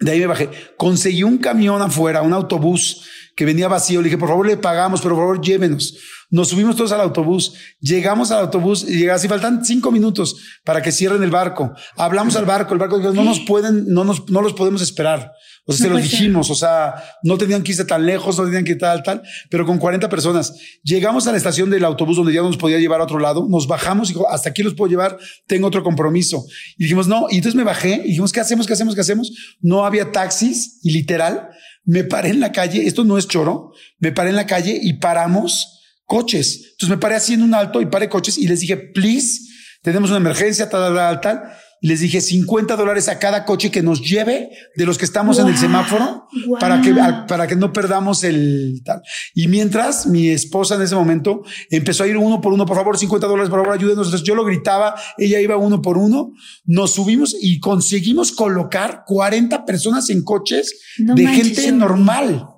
De 0.00 0.12
ahí 0.12 0.20
me 0.20 0.26
bajé. 0.26 0.50
Conseguí 0.76 1.22
un 1.22 1.38
camión 1.38 1.80
afuera, 1.82 2.22
un 2.22 2.32
autobús 2.32 3.08
que 3.38 3.44
venía 3.44 3.68
vacío. 3.68 4.00
Le 4.00 4.06
dije, 4.06 4.18
por 4.18 4.28
favor, 4.28 4.44
le 4.44 4.56
pagamos, 4.56 5.00
pero 5.00 5.14
por 5.14 5.22
favor, 5.22 5.40
llévenos. 5.40 5.96
Nos 6.28 6.48
subimos 6.48 6.74
todos 6.74 6.90
al 6.90 7.00
autobús. 7.00 7.54
Llegamos 7.80 8.32
al 8.32 8.40
autobús 8.40 8.82
y 8.82 8.98
llegamos 8.98 9.24
y 9.24 9.28
faltan 9.28 9.64
cinco 9.64 9.92
minutos 9.92 10.34
para 10.64 10.82
que 10.82 10.90
cierren 10.90 11.22
el 11.22 11.30
barco. 11.30 11.72
Hablamos 11.96 12.34
al 12.34 12.46
barco. 12.46 12.74
El 12.74 12.80
barco 12.80 12.98
dijo, 12.98 13.12
no 13.12 13.22
nos 13.22 13.38
pueden, 13.38 13.86
no 13.86 14.02
nos, 14.02 14.28
no 14.28 14.42
los 14.42 14.54
podemos 14.54 14.82
esperar. 14.82 15.30
O 15.66 15.72
sea, 15.72 15.86
se 15.86 15.92
lo 15.92 15.98
dijimos, 15.98 16.50
o 16.50 16.54
sea, 16.56 16.94
no 17.22 17.38
tenían 17.38 17.62
que 17.62 17.70
irse 17.70 17.84
tan 17.84 18.06
lejos, 18.06 18.36
no 18.38 18.44
tenían 18.44 18.64
que 18.64 18.72
ir 18.72 18.78
tal, 18.78 19.04
tal, 19.04 19.22
pero 19.50 19.64
con 19.64 19.78
40 19.78 20.08
personas. 20.08 20.54
Llegamos 20.82 21.28
a 21.28 21.30
la 21.30 21.36
estación 21.36 21.70
del 21.70 21.84
autobús 21.84 22.16
donde 22.16 22.32
ya 22.32 22.40
nos 22.40 22.56
podía 22.56 22.78
llevar 22.78 23.02
a 23.02 23.04
otro 23.04 23.20
lado, 23.20 23.46
nos 23.48 23.68
bajamos 23.68 24.10
y 24.10 24.14
dijo, 24.14 24.28
hasta 24.28 24.48
aquí 24.48 24.62
los 24.62 24.74
puedo 24.74 24.90
llevar, 24.90 25.16
tengo 25.46 25.68
otro 25.68 25.84
compromiso. 25.84 26.44
Y 26.76 26.84
dijimos, 26.84 27.06
no, 27.06 27.26
y 27.30 27.36
entonces 27.36 27.54
me 27.54 27.64
bajé 27.64 28.00
y 28.02 28.08
dijimos, 28.08 28.32
¿qué 28.32 28.40
hacemos? 28.40 28.66
¿Qué 28.66 28.72
hacemos? 28.72 28.94
¿Qué 28.94 29.02
hacemos? 29.02 29.30
No 29.60 29.84
había 29.84 30.10
taxis 30.10 30.80
y 30.82 30.90
literal, 30.90 31.50
me 31.88 32.04
paré 32.04 32.28
en 32.28 32.40
la 32.40 32.52
calle, 32.52 32.86
esto 32.86 33.02
no 33.02 33.16
es 33.16 33.26
choro, 33.26 33.72
me 33.98 34.12
paré 34.12 34.28
en 34.28 34.36
la 34.36 34.44
calle 34.44 34.78
y 34.80 34.94
paramos 34.94 35.80
coches. 36.04 36.72
Entonces 36.72 36.90
me 36.90 36.98
paré 36.98 37.14
así 37.14 37.32
en 37.32 37.42
un 37.42 37.54
alto 37.54 37.80
y 37.80 37.86
paré 37.86 38.10
coches 38.10 38.36
y 38.36 38.46
les 38.46 38.60
dije, 38.60 38.76
please, 38.76 39.40
tenemos 39.80 40.10
una 40.10 40.18
emergencia, 40.18 40.68
tal, 40.68 40.94
tal, 40.94 41.20
tal. 41.22 41.42
Y 41.80 41.88
les 41.88 42.00
dije 42.00 42.20
50 42.20 42.76
dólares 42.76 43.08
a 43.08 43.18
cada 43.18 43.44
coche 43.44 43.70
que 43.70 43.82
nos 43.82 44.00
lleve 44.00 44.50
de 44.76 44.86
los 44.86 44.98
que 44.98 45.04
estamos 45.04 45.38
en 45.38 45.48
el 45.48 45.56
semáforo 45.56 46.26
para 46.58 46.80
que, 46.80 46.94
para 47.28 47.46
que 47.46 47.56
no 47.56 47.72
perdamos 47.72 48.24
el 48.24 48.82
tal. 48.84 49.02
Y 49.34 49.48
mientras 49.48 50.06
mi 50.06 50.28
esposa 50.28 50.74
en 50.74 50.82
ese 50.82 50.94
momento 50.94 51.42
empezó 51.70 52.04
a 52.04 52.06
ir 52.06 52.16
uno 52.16 52.40
por 52.40 52.52
uno, 52.52 52.66
por 52.66 52.76
favor, 52.76 52.98
50 52.98 53.26
dólares, 53.26 53.50
por 53.50 53.60
favor, 53.60 53.74
ayúdenos. 53.74 54.08
Entonces 54.08 54.26
yo 54.26 54.34
lo 54.34 54.44
gritaba, 54.44 54.94
ella 55.16 55.40
iba 55.40 55.56
uno 55.56 55.80
por 55.80 55.98
uno, 55.98 56.32
nos 56.64 56.94
subimos 56.94 57.36
y 57.40 57.60
conseguimos 57.60 58.32
colocar 58.32 59.04
40 59.06 59.64
personas 59.64 60.10
en 60.10 60.22
coches 60.24 60.80
de 60.98 61.26
gente 61.26 61.70
normal 61.72 62.57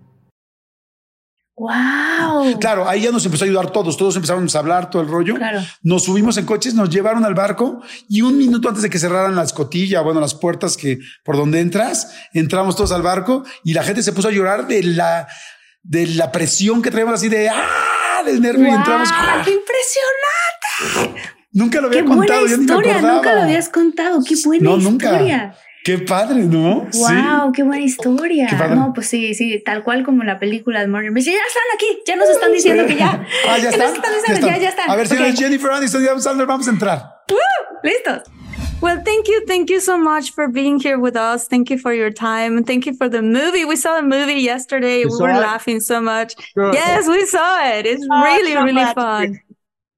Wow. 1.61 2.59
Claro, 2.59 2.89
ahí 2.89 3.01
ya 3.01 3.11
nos 3.11 3.23
empezó 3.23 3.43
a 3.43 3.47
ayudar 3.47 3.69
todos, 3.69 3.95
todos 3.95 4.15
empezamos 4.15 4.55
a 4.55 4.59
hablar 4.59 4.89
todo 4.89 5.03
el 5.03 5.07
rollo. 5.07 5.35
Claro. 5.35 5.61
Nos 5.83 6.05
subimos 6.05 6.35
en 6.37 6.47
coches, 6.47 6.73
nos 6.73 6.89
llevaron 6.89 7.23
al 7.23 7.35
barco 7.35 7.83
y 8.09 8.23
un 8.23 8.35
minuto 8.35 8.67
antes 8.67 8.81
de 8.81 8.89
que 8.89 8.97
cerraran 8.97 9.35
la 9.35 9.43
escotilla, 9.43 10.01
bueno, 10.01 10.19
las 10.19 10.33
puertas 10.33 10.75
que 10.75 10.97
por 11.23 11.37
donde 11.37 11.59
entras, 11.59 12.15
entramos 12.33 12.75
todos 12.75 12.91
al 12.91 13.03
barco 13.03 13.43
y 13.63 13.73
la 13.73 13.83
gente 13.83 14.01
se 14.01 14.11
puso 14.11 14.29
a 14.29 14.31
llorar 14.31 14.65
de 14.65 14.81
la 14.81 15.27
de 15.83 16.07
la 16.07 16.31
presión 16.31 16.81
que 16.81 16.89
traíamos 16.89 17.13
así 17.13 17.29
de 17.29 17.47
ah, 17.49 18.23
del 18.25 18.41
nervio 18.41 18.65
y 18.65 18.71
entramos. 18.71 19.07
¡Qué 19.45 19.51
impresionante! 19.51 21.21
Nunca 21.51 21.79
lo 21.79 21.89
había 21.89 22.03
contado, 22.03 22.47
yo 22.47 22.57
ni 22.57 22.65
me 22.65 22.73
acordaba. 22.73 23.01
Nunca 23.01 23.35
lo 23.35 23.41
habías 23.41 23.69
contado, 23.69 24.23
qué 24.27 24.33
buena 24.43 24.63
no, 24.63 24.77
historia. 24.77 25.37
Nunca. 25.37 25.57
Qué 25.83 25.97
padre, 25.97 26.43
¿no? 26.43 26.87
Wow, 26.93 27.51
qué 27.53 27.63
buena 27.63 27.83
historia. 27.83 28.47
No, 28.69 28.93
pues 28.93 29.07
sí, 29.07 29.33
sí, 29.33 29.61
tal 29.65 29.83
cual 29.83 30.03
como 30.03 30.23
la 30.23 30.37
película 30.37 30.81
de. 30.81 30.87
Me 30.87 31.09
dice, 31.11 31.31
ya 31.31 31.39
están 31.39 31.63
aquí, 31.73 32.03
ya 32.05 32.15
nos 32.15 32.29
están 32.29 32.51
diciendo 32.51 32.85
que 32.85 32.95
ya. 32.95 33.25
ah, 33.47 33.57
ya 33.57 33.69
están. 33.71 33.93
Ya, 34.41 34.57
ya, 34.57 34.69
están. 34.69 34.89
A 34.89 34.95
ver, 34.95 35.07
señora 35.07 35.29
okay. 35.29 35.37
Jennifer 35.37 35.71
Aniston, 35.71 36.03
ya 36.03 36.13
vamos 36.45 36.67
a 36.67 36.71
entrar. 36.71 37.23
¡Woo! 37.29 37.37
Listos. 37.83 38.29
Well, 38.81 39.01
thank 39.03 39.27
you. 39.27 39.45
Thank 39.45 39.69
you 39.69 39.79
so 39.79 39.97
much 39.97 40.33
for 40.33 40.47
being 40.47 40.79
here 40.79 40.99
with 40.99 41.15
us. 41.15 41.47
Thank 41.47 41.69
you 41.69 41.77
for 41.77 41.93
your 41.93 42.11
time. 42.11 42.63
Thank 42.63 42.85
you 42.85 42.93
for 42.95 43.07
the 43.07 43.21
movie. 43.21 43.63
We 43.63 43.75
saw 43.75 43.95
the 43.95 44.01
movie 44.03 44.41
yesterday. 44.41 45.01
You 45.01 45.09
we 45.09 45.17
were 45.19 45.29
it? 45.29 45.39
laughing 45.39 45.79
so 45.79 46.01
much. 46.01 46.35
Yes, 46.55 47.07
we 47.07 47.25
saw 47.25 47.63
it. 47.69 47.85
It's 47.85 48.05
oh, 48.09 48.23
really, 48.23 48.55
really 48.55 48.91
fun. 48.93 49.39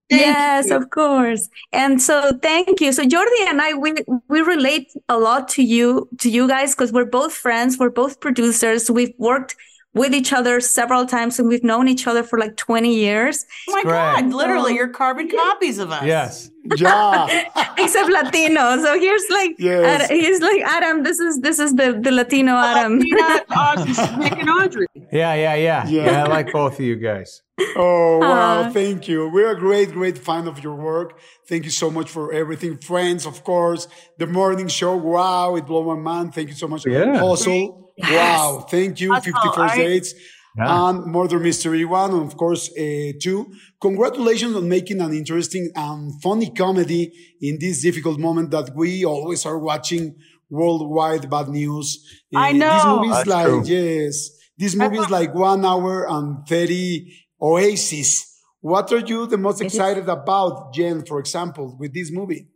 Yes, 0.09 0.69
you. 0.69 0.75
of 0.75 0.89
course. 0.89 1.49
And 1.71 2.01
so 2.01 2.37
thank 2.41 2.81
you. 2.81 2.91
So 2.91 3.03
Jordi 3.03 3.47
and 3.47 3.61
I, 3.61 3.73
we 3.73 3.95
we 4.27 4.41
relate 4.41 4.91
a 5.09 5.17
lot 5.17 5.47
to 5.49 5.63
you, 5.63 6.07
to 6.19 6.29
you 6.29 6.47
guys, 6.47 6.75
because 6.75 6.91
we're 6.91 7.05
both 7.05 7.33
friends. 7.33 7.77
We're 7.77 7.89
both 7.89 8.19
producers. 8.19 8.89
We've 8.91 9.13
worked 9.17 9.55
with 9.93 10.13
each 10.13 10.33
other 10.33 10.59
several 10.59 11.05
times 11.05 11.39
and 11.39 11.47
we've 11.47 11.63
known 11.63 11.87
each 11.87 12.07
other 12.07 12.23
for 12.23 12.39
like 12.39 12.57
20 12.57 12.93
years. 12.93 13.45
Oh 13.69 13.73
my 13.73 13.83
God, 13.83 14.33
literally, 14.33 14.75
you're 14.75 14.89
carbon 14.89 15.29
copies 15.29 15.77
of 15.79 15.91
us. 15.91 16.03
Yes. 16.03 16.49
Yeah. 16.77 17.27
Except 17.77 18.09
Latino. 18.09 18.77
So 18.81 18.97
here's 18.97 19.25
like, 19.29 19.55
yes. 19.59 20.03
Ad, 20.03 20.11
he's 20.11 20.39
like, 20.39 20.61
Adam, 20.61 21.03
this 21.03 21.19
is 21.19 21.41
this 21.41 21.59
is 21.59 21.73
the, 21.73 21.99
the 22.01 22.09
Latino 22.09 22.53
Adam. 22.55 22.99
Nick 24.19 24.37
and 24.39 24.49
Audrey. 24.49 24.87
Yeah, 25.11 25.33
yeah, 25.33 25.55
yeah, 25.55 25.85
yeah. 25.85 26.05
Yeah, 26.05 26.23
I 26.23 26.27
like 26.27 26.53
both 26.53 26.79
of 26.79 26.85
you 26.85 26.95
guys. 26.95 27.41
Oh, 27.75 28.19
wow. 28.19 28.61
Uh, 28.61 28.71
Thank 28.71 29.09
you. 29.09 29.27
We're 29.27 29.51
a 29.51 29.59
great, 29.59 29.91
great 29.91 30.17
fan 30.17 30.47
of 30.47 30.63
your 30.63 30.75
work. 30.75 31.19
Thank 31.49 31.65
you 31.65 31.71
so 31.71 31.91
much 31.91 32.09
for 32.09 32.31
everything. 32.31 32.77
Friends, 32.77 33.25
of 33.25 33.43
course. 33.43 33.89
The 34.17 34.27
morning 34.27 34.69
show. 34.69 34.95
Wow. 34.95 35.55
It 35.57 35.65
blew 35.65 35.83
my 35.83 35.95
mind. 36.01 36.33
Thank 36.33 36.47
you 36.47 36.55
so 36.55 36.69
much. 36.69 36.85
Yeah. 36.85 37.19
Also, 37.21 37.82
Yes. 37.97 38.11
Wow. 38.11 38.65
Thank 38.69 38.99
you. 39.01 39.09
That's 39.13 39.27
51st 39.27 39.75
Dates 39.75 40.13
yeah. 40.57 40.89
and 40.89 41.05
Murder 41.05 41.39
Mystery 41.39 41.85
One. 41.85 42.11
And 42.11 42.23
of 42.23 42.37
course, 42.37 42.69
uh, 42.71 43.13
two. 43.21 43.53
Congratulations 43.81 44.55
on 44.55 44.67
making 44.67 45.01
an 45.01 45.13
interesting 45.13 45.71
and 45.75 46.21
funny 46.21 46.49
comedy 46.51 47.11
in 47.41 47.57
this 47.59 47.81
difficult 47.81 48.19
moment 48.19 48.51
that 48.51 48.75
we 48.75 49.05
always 49.05 49.45
are 49.45 49.59
watching 49.59 50.15
worldwide 50.49 51.29
bad 51.29 51.49
news. 51.49 51.99
Uh, 52.33 52.39
I 52.39 52.51
know. 52.51 52.73
This 52.73 52.85
movie 52.85 53.19
is 53.19 53.27
like, 53.27 53.47
true. 53.47 53.63
yes, 53.65 54.29
this 54.57 54.75
movie 54.75 54.97
is 54.97 55.09
like 55.09 55.33
one 55.33 55.65
hour 55.65 56.07
and 56.09 56.47
30 56.47 57.11
oasis. 57.41 58.29
What 58.61 58.93
are 58.93 58.99
you 58.99 59.27
the 59.27 59.37
most 59.37 59.61
excited 59.61 60.07
about, 60.07 60.73
Jen, 60.73 61.03
for 61.05 61.19
example, 61.19 61.75
with 61.77 61.93
this 61.93 62.11
movie? 62.11 62.47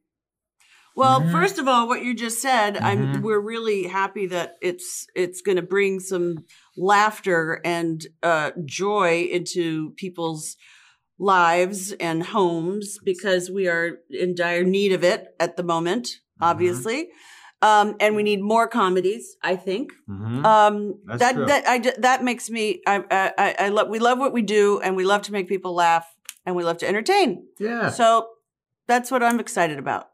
Well, 0.97 1.21
mm-hmm. 1.21 1.31
first 1.31 1.59
of 1.59 1.67
all, 1.67 1.87
what 1.87 2.03
you 2.03 2.15
just 2.15 2.41
said, 2.41 2.73
mm-hmm. 2.73 2.85
I'm 2.85 3.21
we're 3.21 3.39
really 3.39 3.83
happy 3.83 4.25
that 4.27 4.55
it's 4.63 5.05
it's 5.13 5.41
going 5.41 5.57
to 5.57 5.61
bring 5.61 5.99
some 5.99 6.45
laughter 6.75 7.61
and 7.63 8.03
uh, 8.23 8.49
joy 8.65 9.29
into 9.31 9.91
people's 9.91 10.57
lives 11.19 11.91
and 11.91 12.23
homes 12.23 12.97
because 13.05 13.51
we 13.51 13.67
are 13.67 13.99
in 14.09 14.33
dire 14.33 14.63
need 14.63 14.91
of 14.91 15.03
it 15.03 15.27
at 15.39 15.55
the 15.55 15.61
moment, 15.61 16.07
mm-hmm. 16.07 16.45
obviously. 16.45 17.09
Um, 17.61 17.95
and 17.99 18.15
we 18.15 18.23
need 18.23 18.41
more 18.41 18.67
comedies. 18.67 19.37
I 19.43 19.55
think 19.55 19.91
mm-hmm. 20.09 20.43
um, 20.43 20.95
that 21.05 21.35
true. 21.35 21.45
that 21.45 21.67
I 21.67 21.77
that 21.99 22.23
makes 22.23 22.49
me 22.49 22.81
I 22.87 23.03
I, 23.37 23.55
I 23.59 23.69
love 23.69 23.89
we 23.89 23.99
love 23.99 24.17
what 24.17 24.33
we 24.33 24.41
do 24.41 24.79
and 24.79 24.95
we 24.95 25.05
love 25.05 25.21
to 25.23 25.31
make 25.31 25.47
people 25.47 25.75
laugh 25.75 26.07
and 26.43 26.55
we 26.55 26.63
love 26.63 26.79
to 26.79 26.87
entertain. 26.87 27.45
Yeah. 27.59 27.89
So 27.89 28.29
that's 28.87 29.11
what 29.11 29.21
I'm 29.21 29.39
excited 29.39 29.77
about. 29.77 30.09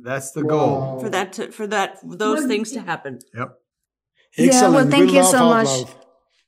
That's 0.00 0.32
the 0.32 0.42
goal 0.42 1.00
for 1.00 1.10
that 1.10 1.32
to, 1.34 1.52
for 1.52 1.66
that 1.68 1.98
those 2.02 2.46
things 2.46 2.72
to 2.72 2.80
happen. 2.80 3.20
Yep. 3.34 3.58
Excellent. 4.38 4.54
Yeah. 4.54 4.68
Well, 4.70 4.90
thank 4.90 5.10
good 5.10 5.16
you 5.16 5.24
so 5.24 5.44
much. 5.46 5.68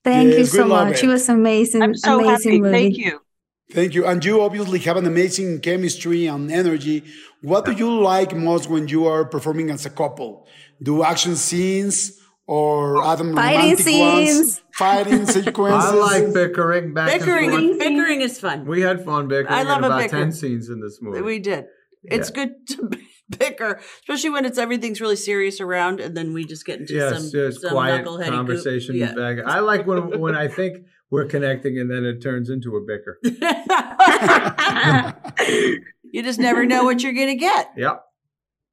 Thank 0.02 0.30
yes, 0.30 0.38
you 0.38 0.46
so 0.46 0.66
much. 0.66 1.02
It 1.02 1.06
was 1.06 1.28
amazing. 1.28 1.82
I'm 1.82 1.94
so 1.94 2.20
amazing 2.20 2.52
happy. 2.52 2.60
Movie. 2.60 2.72
Thank 2.72 2.96
you. 2.98 3.20
Thank 3.72 3.94
you. 3.94 4.06
And 4.06 4.24
you 4.24 4.42
obviously 4.42 4.78
have 4.80 4.96
an 4.96 5.06
amazing 5.06 5.60
chemistry 5.60 6.26
and 6.26 6.50
energy. 6.50 7.04
What 7.40 7.64
do 7.64 7.72
you 7.72 7.90
like 8.00 8.34
most 8.34 8.68
when 8.68 8.88
you 8.88 9.06
are 9.06 9.24
performing 9.24 9.70
as 9.70 9.86
a 9.86 9.90
couple? 9.90 10.46
Do 10.82 11.02
action 11.02 11.36
scenes 11.36 12.20
or 12.46 13.04
Adam 13.04 13.34
fighting 13.34 13.60
romantic 13.60 13.84
scenes. 13.84 14.36
ones? 14.36 14.62
Fighting 14.74 15.26
sequences. 15.36 15.90
I 15.90 15.94
like 15.94 16.34
bickering 16.34 16.92
back 16.92 17.18
bickering, 17.18 17.54
and 17.54 17.66
forth. 17.68 17.78
Bickering 17.78 18.20
is 18.20 18.38
fun. 18.38 18.66
We 18.66 18.82
had 18.82 19.04
fun 19.04 19.28
bickering. 19.28 19.54
I 19.54 19.62
love 19.62 19.78
about 19.78 20.02
bicker. 20.02 20.18
ten 20.18 20.32
scenes 20.32 20.68
in 20.68 20.80
this 20.80 21.00
movie. 21.00 21.22
We 21.22 21.38
did. 21.38 21.66
It's 22.02 22.30
yeah. 22.30 22.44
good 22.44 22.66
to 22.68 22.90
bicker, 23.30 23.80
especially 24.00 24.30
when 24.30 24.44
it's 24.44 24.58
everything's 24.58 25.00
really 25.00 25.16
serious 25.16 25.60
around, 25.60 26.00
and 26.00 26.16
then 26.16 26.32
we 26.32 26.44
just 26.44 26.64
get 26.64 26.80
into 26.80 26.94
yes, 26.94 27.30
some, 27.30 27.40
yes, 27.40 27.60
some 27.60 27.70
quiet 27.70 28.04
conversation. 28.04 28.96
Yeah. 28.96 29.14
Back. 29.14 29.38
I 29.46 29.60
like 29.60 29.86
when 29.86 30.20
when 30.20 30.34
I 30.34 30.48
think 30.48 30.84
we're 31.10 31.26
connecting, 31.26 31.78
and 31.78 31.90
then 31.90 32.04
it 32.04 32.22
turns 32.22 32.50
into 32.50 32.76
a 32.76 32.80
bicker. 32.80 33.18
you 36.02 36.22
just 36.22 36.38
never 36.38 36.66
know 36.66 36.84
what 36.84 37.02
you're 37.02 37.12
gonna 37.12 37.36
get. 37.36 37.70
Yep. 37.76 38.02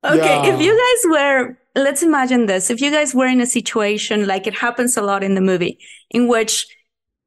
Okay, 0.04 0.18
yeah. 0.18 0.56
if 0.56 0.60
you 0.60 0.72
guys 0.72 1.12
were, 1.12 1.56
let's 1.76 2.02
imagine 2.02 2.47
this: 2.47 2.72
if 2.72 2.82
you 2.82 2.89
guys 2.89 3.14
were 3.14 3.28
in 3.28 3.39
a 3.39 3.45
situation 3.45 4.26
like 4.26 4.47
it 4.47 4.56
happens 4.56 4.97
a 4.97 5.02
lot 5.02 5.24
in 5.24 5.36
the 5.36 5.41
movie, 5.41 5.78
in 6.10 6.28
which 6.28 6.66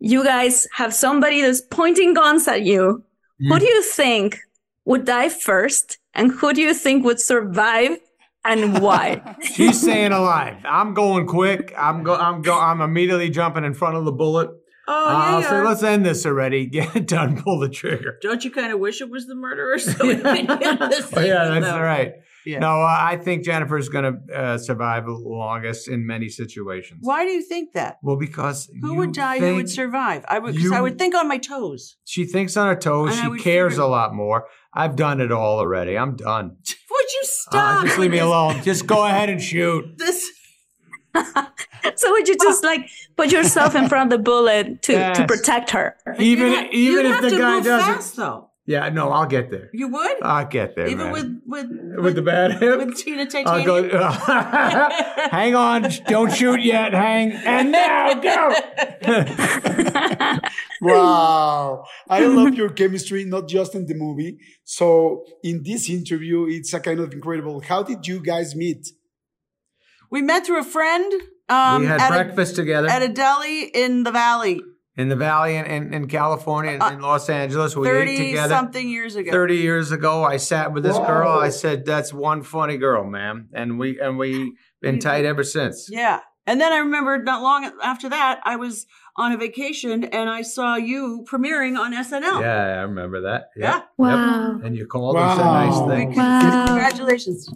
you 0.01 0.25
guys 0.25 0.67
have 0.75 0.93
somebody 0.93 1.41
that's 1.41 1.61
pointing 1.61 2.15
guns 2.15 2.49
at 2.49 2.63
you, 2.63 3.05
mm. 3.41 3.49
who 3.49 3.61
do 3.61 3.67
you 3.67 3.83
think 3.83 4.41
would 4.85 5.05
die 5.05 5.29
first? 5.29 5.99
And 6.15 6.33
who 6.33 6.53
do 6.53 6.61
you 6.61 6.75
think 6.75 7.05
would 7.05 7.21
survive 7.21 7.99
and 8.45 8.81
why? 8.81 9.37
She's 9.43 9.81
saying 9.81 10.13
alive. 10.13 10.59
I'm 10.65 10.95
going 10.95 11.27
quick. 11.27 11.73
I'm 11.77 12.03
go. 12.05 12.15
I'm 12.15 12.43
go. 12.43 12.59
I'm 12.59 12.81
immediately 12.81 13.31
jumping 13.31 13.65
in 13.65 13.75
front 13.75 13.97
of 13.97 14.05
the 14.05 14.13
bullet. 14.13 14.51
Oh, 14.87 14.93
Uh, 15.07 15.11
yeah, 15.11 15.17
I'll 15.35 15.41
yeah. 15.41 15.51
say, 15.51 15.63
let's 15.63 15.83
end 15.83 16.05
this 16.05 16.27
already. 16.27 16.67
Get 16.79 16.95
it 16.95 17.07
done. 17.09 17.41
Pull 17.43 17.59
the 17.61 17.69
trigger. 17.71 18.19
Don't 18.21 18.45
you 18.45 18.51
kind 18.51 18.73
of 18.73 18.79
wish 18.81 19.01
it 19.01 19.09
was 19.11 19.27
the 19.27 19.35
murderer? 19.35 19.79
So 19.79 20.07
we 20.07 20.17
could 20.17 20.47
get 20.47 20.79
this 20.91 21.11
Oh, 21.17 21.21
yeah, 21.21 21.49
that's 21.49 21.67
out? 21.67 21.81
right. 21.81 22.13
Yeah. 22.47 22.59
No, 22.59 22.83
uh, 22.83 22.97
I 23.01 23.17
think 23.17 23.45
Jennifer's 23.45 23.89
going 23.89 24.05
to 24.29 24.35
uh, 24.37 24.59
survive 24.59 25.05
longest 25.09 25.89
in 25.89 26.07
many 26.07 26.29
situations. 26.29 27.01
Why 27.03 27.25
do 27.25 27.31
you 27.31 27.43
think 27.43 27.73
that? 27.73 27.99
Well, 28.03 28.17
because 28.17 28.69
Who 28.83 28.93
you 28.93 28.99
would 28.99 29.13
die? 29.13 29.39
Who 29.39 29.55
would 29.57 29.71
survive? 29.71 30.25
I 30.29 30.39
would. 30.39 30.55
Because 30.55 30.73
I 30.73 30.81
would 30.81 30.99
think 30.99 31.15
on 31.15 31.27
my 31.29 31.39
toes. 31.39 31.97
She 32.05 32.25
thinks 32.27 32.57
on 32.57 32.67
her 32.69 32.77
toes. 32.77 33.19
And 33.19 33.37
She 33.39 33.43
cares 33.43 33.73
figure- 33.75 33.85
a 33.85 33.89
lot 33.89 34.15
more. 34.15 34.47
I've 34.75 34.97
done 34.97 35.21
it 35.21 35.31
all 35.33 35.59
already. 35.59 35.97
I'm 35.97 36.17
done. 36.17 36.49
Would 36.91 37.13
you 37.13 37.21
Uh, 37.23 37.27
stop? 37.27 37.85
just 37.87 37.99
leave 37.99 38.11
me 38.11 38.19
alone. 38.19 38.63
Just 38.63 38.87
go 38.87 39.05
ahead 39.07 39.29
and 39.31 39.41
shoot. 39.43 39.85
This. 39.99 40.31
So 41.97 42.11
would 42.11 42.27
you 42.27 42.37
just 42.37 42.65
like 42.65 42.89
put 43.17 43.31
yourself 43.31 43.75
in 43.77 43.89
front 43.89 44.13
of 44.13 44.19
the 44.19 44.23
bullet 44.23 44.83
to, 44.83 45.13
to 45.15 45.27
protect 45.27 45.71
her? 45.71 45.97
Even 46.19 46.47
You'd 46.51 46.57
ha- 46.59 46.69
even 46.73 46.93
you'd 46.93 47.07
if 47.07 47.13
have 47.15 47.23
the 47.23 47.31
to 47.31 47.39
guy 47.39 47.55
move 47.57 47.65
doesn't. 47.65 47.95
fast, 47.95 48.17
though. 48.17 48.51
Yeah, 48.67 48.89
no, 48.89 49.11
I'll 49.11 49.27
get 49.27 49.51
there. 49.51 49.69
You 49.75 49.89
would, 49.89 50.23
I'll 50.23 50.47
get 50.47 50.75
there. 50.75 50.87
even 50.87 51.13
man. 51.13 51.13
with 51.13 51.43
with 51.47 51.67
with 52.05 52.15
the 52.15 52.23
bad 52.23 52.53
hip. 52.53 52.79
with 52.79 52.97
Tina 52.97 53.23
I'll 53.23 53.63
Titanium. 53.63 53.89
go. 53.91 54.09
hang 55.31 55.55
on, 55.55 55.91
don't 56.09 56.33
shoot 56.33 56.63
yet. 56.63 56.95
Hang 56.95 57.33
and 57.33 57.73
now 57.73 58.15
go. 58.15 58.55
Wow. 60.81 61.85
I 62.11 62.27
love 62.27 62.55
your 62.55 62.69
chemistry, 62.69 63.25
not 63.25 63.49
just 63.49 63.75
in 63.75 63.87
the 63.87 63.95
movie. 63.95 64.39
So 64.65 65.25
in 65.43 65.63
this 65.63 65.89
interview, 65.89 66.47
it's 66.47 66.75
a 66.75 66.81
kind 66.81 67.01
of 67.01 67.13
incredible. 67.13 67.63
How 67.63 67.83
did 67.83 68.07
you 68.07 68.21
guys 68.21 68.55
meet? 68.55 68.89
we 70.11 70.23
met 70.23 70.47
through 70.47 70.61
a 70.61 70.65
friend. 70.65 71.13
Um, 71.49 71.83
we 71.83 71.89
had 71.89 72.01
at 72.01 72.09
breakfast 72.11 72.53
a, 72.53 72.57
together 72.57 72.89
at 72.89 73.03
a 73.03 73.09
deli 73.09 73.65
in 73.65 74.05
the 74.05 74.13
valley. 74.13 74.61
In 74.97 75.09
the 75.09 75.17
valley 75.17 75.57
in, 75.57 75.67
in, 75.67 75.95
in 75.95 76.09
California, 76.09 76.73
in, 76.73 76.83
uh, 76.83 76.91
in 76.91 77.01
Los 77.01 77.29
Angeles. 77.29 77.77
We 77.77 77.89
ate 77.89 78.17
together. 78.17 78.49
something 78.49 78.89
years 78.89 79.17
ago. 79.17 79.31
30 79.31 79.57
years 79.57 79.93
ago, 79.93 80.25
I 80.25 80.37
sat 80.37 80.73
with 80.73 80.85
this 80.85 80.97
girl. 80.97 81.31
I 81.31 81.51
said, 81.51 81.85
"That's 81.85 82.13
one 82.13 82.43
funny 82.43 82.77
girl, 82.77 83.05
ma'am," 83.05 83.49
and 83.53 83.79
we 83.79 83.99
and 84.01 84.19
we 84.19 84.55
been 84.81 84.97
mm-hmm. 84.97 85.09
tight 85.09 85.25
ever 85.25 85.43
since. 85.43 85.89
Yeah. 85.91 86.21
And 86.47 86.61
then 86.61 86.73
I 86.73 86.79
remember 86.79 87.23
not 87.23 87.41
long 87.41 87.73
after 87.83 88.11
that, 88.11 88.41
I 88.45 88.57
was 88.57 88.87
on 89.17 89.33
a 89.33 89.37
vacation 89.39 90.05
and 90.05 90.29
I 90.29 90.43
saw 90.43 90.77
you 90.77 91.25
premiering 91.31 91.79
on 91.79 91.95
SNL. 91.95 92.41
Yeah, 92.41 92.81
I 92.81 92.83
remember 92.83 93.23
that. 93.23 93.45
Yeah. 93.57 93.77
Yep. 93.77 93.89
Wow. 93.97 94.61
And 94.63 94.77
you 94.77 94.87
called 94.87 95.17
and 95.17 95.39
said 95.39 95.45
nice 95.45 95.73
Wow. 95.73 95.89
things. 95.89 96.17
Wow. 96.17 96.67
Congratulations. 96.67 97.49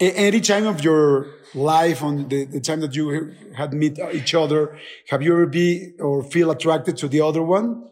A- 0.00 0.12
Any 0.12 0.40
time 0.40 0.66
of 0.66 0.82
your 0.84 1.26
life, 1.54 2.02
on 2.02 2.28
the, 2.28 2.44
the 2.44 2.60
time 2.60 2.80
that 2.80 2.94
you 2.94 3.32
had 3.56 3.72
meet 3.72 3.98
each 4.12 4.34
other, 4.34 4.78
have 5.08 5.22
you 5.22 5.32
ever 5.32 5.46
be 5.46 5.92
or 6.00 6.22
feel 6.22 6.50
attracted 6.50 6.96
to 6.98 7.08
the 7.08 7.20
other 7.22 7.42
one? 7.42 7.84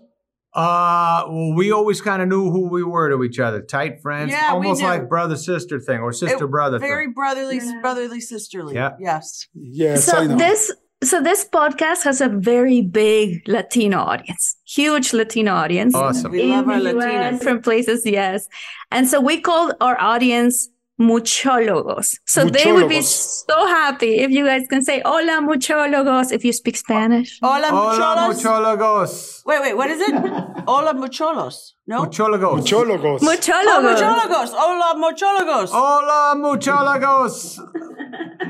Uh, 0.53 1.25
well, 1.29 1.53
we 1.55 1.73
always 1.73 2.01
kind 2.01 2.23
of 2.23 2.29
knew 2.29 2.49
who 2.51 2.69
we 2.69 2.85
were 2.85 3.09
to 3.11 3.25
each 3.25 3.41
other, 3.41 3.61
tight 3.61 4.01
friends, 4.03 4.31
Yeah, 4.31 4.51
we 4.53 4.67
almost 4.67 4.83
knew. 4.83 4.87
like 4.87 5.09
brother 5.09 5.35
sister 5.37 5.81
thing 5.81 5.99
or 6.01 6.13
sister 6.13 6.45
It- 6.45 6.51
brother 6.51 6.79
Very 6.79 7.07
thing. 7.07 7.13
brotherly, 7.15 7.61
brotherly, 7.81 8.21
sisterly. 8.21 8.75
Yeah. 8.75 8.91
Yes. 9.01 9.49
Yes, 9.55 10.09
I 10.09 10.13
So 10.13 10.27
know. 10.27 10.37
this 10.37 10.71
so 11.03 11.21
this 11.21 11.45
podcast 11.45 12.05
has 12.05 12.21
a 12.23 12.29
very 12.29 12.81
big 12.81 13.47
Latino 13.49 13.99
audience, 13.99 14.57
huge 14.65 15.13
Latino 15.13 15.53
audience. 15.53 15.95
Awesome. 15.95 16.31
We 16.33 16.45
love 16.45 16.67
our 16.69 16.81
the 16.81 16.97
US, 16.97 17.05
Latinas. 17.05 17.39
different 17.39 17.63
places, 17.65 18.07
yes. 18.07 18.47
And 18.91 19.07
so 19.09 19.21
we 19.21 19.41
called 19.41 19.73
our 19.83 20.01
audience 20.01 20.69
muchologos. 21.01 22.19
So 22.25 22.45
they 22.45 22.73
would 22.73 22.89
be 22.89 23.03
so 23.03 23.67
happy 23.67 24.19
if 24.21 24.31
you 24.31 24.45
guys 24.47 24.67
can 24.69 24.83
say 24.83 25.03
hola 25.05 25.41
muchologos 25.43 26.33
if 26.33 26.45
you 26.45 26.53
speak 26.53 26.77
Spanish. 26.77 27.39
Hola, 27.43 27.69
Hola, 27.69 28.33
mucholos. 28.33 28.43
muchologos. 28.43 29.43
Wait, 29.47 29.61
wait, 29.61 29.75
what 29.77 29.91
is 29.91 30.01
it? 30.01 30.15
Hola, 30.67 30.95
mucholos. 30.95 31.73
No? 31.87 32.05
Muchologos. 32.05 32.61
Muchólogos. 32.61 33.19
Oh, 33.21 33.27
Muchologos. 33.27 34.01
muchologos. 34.01 34.51
Hola, 34.55 34.95
muchologos. 34.97 35.71
Hola, 35.73 36.35
muchologos. 36.37 37.59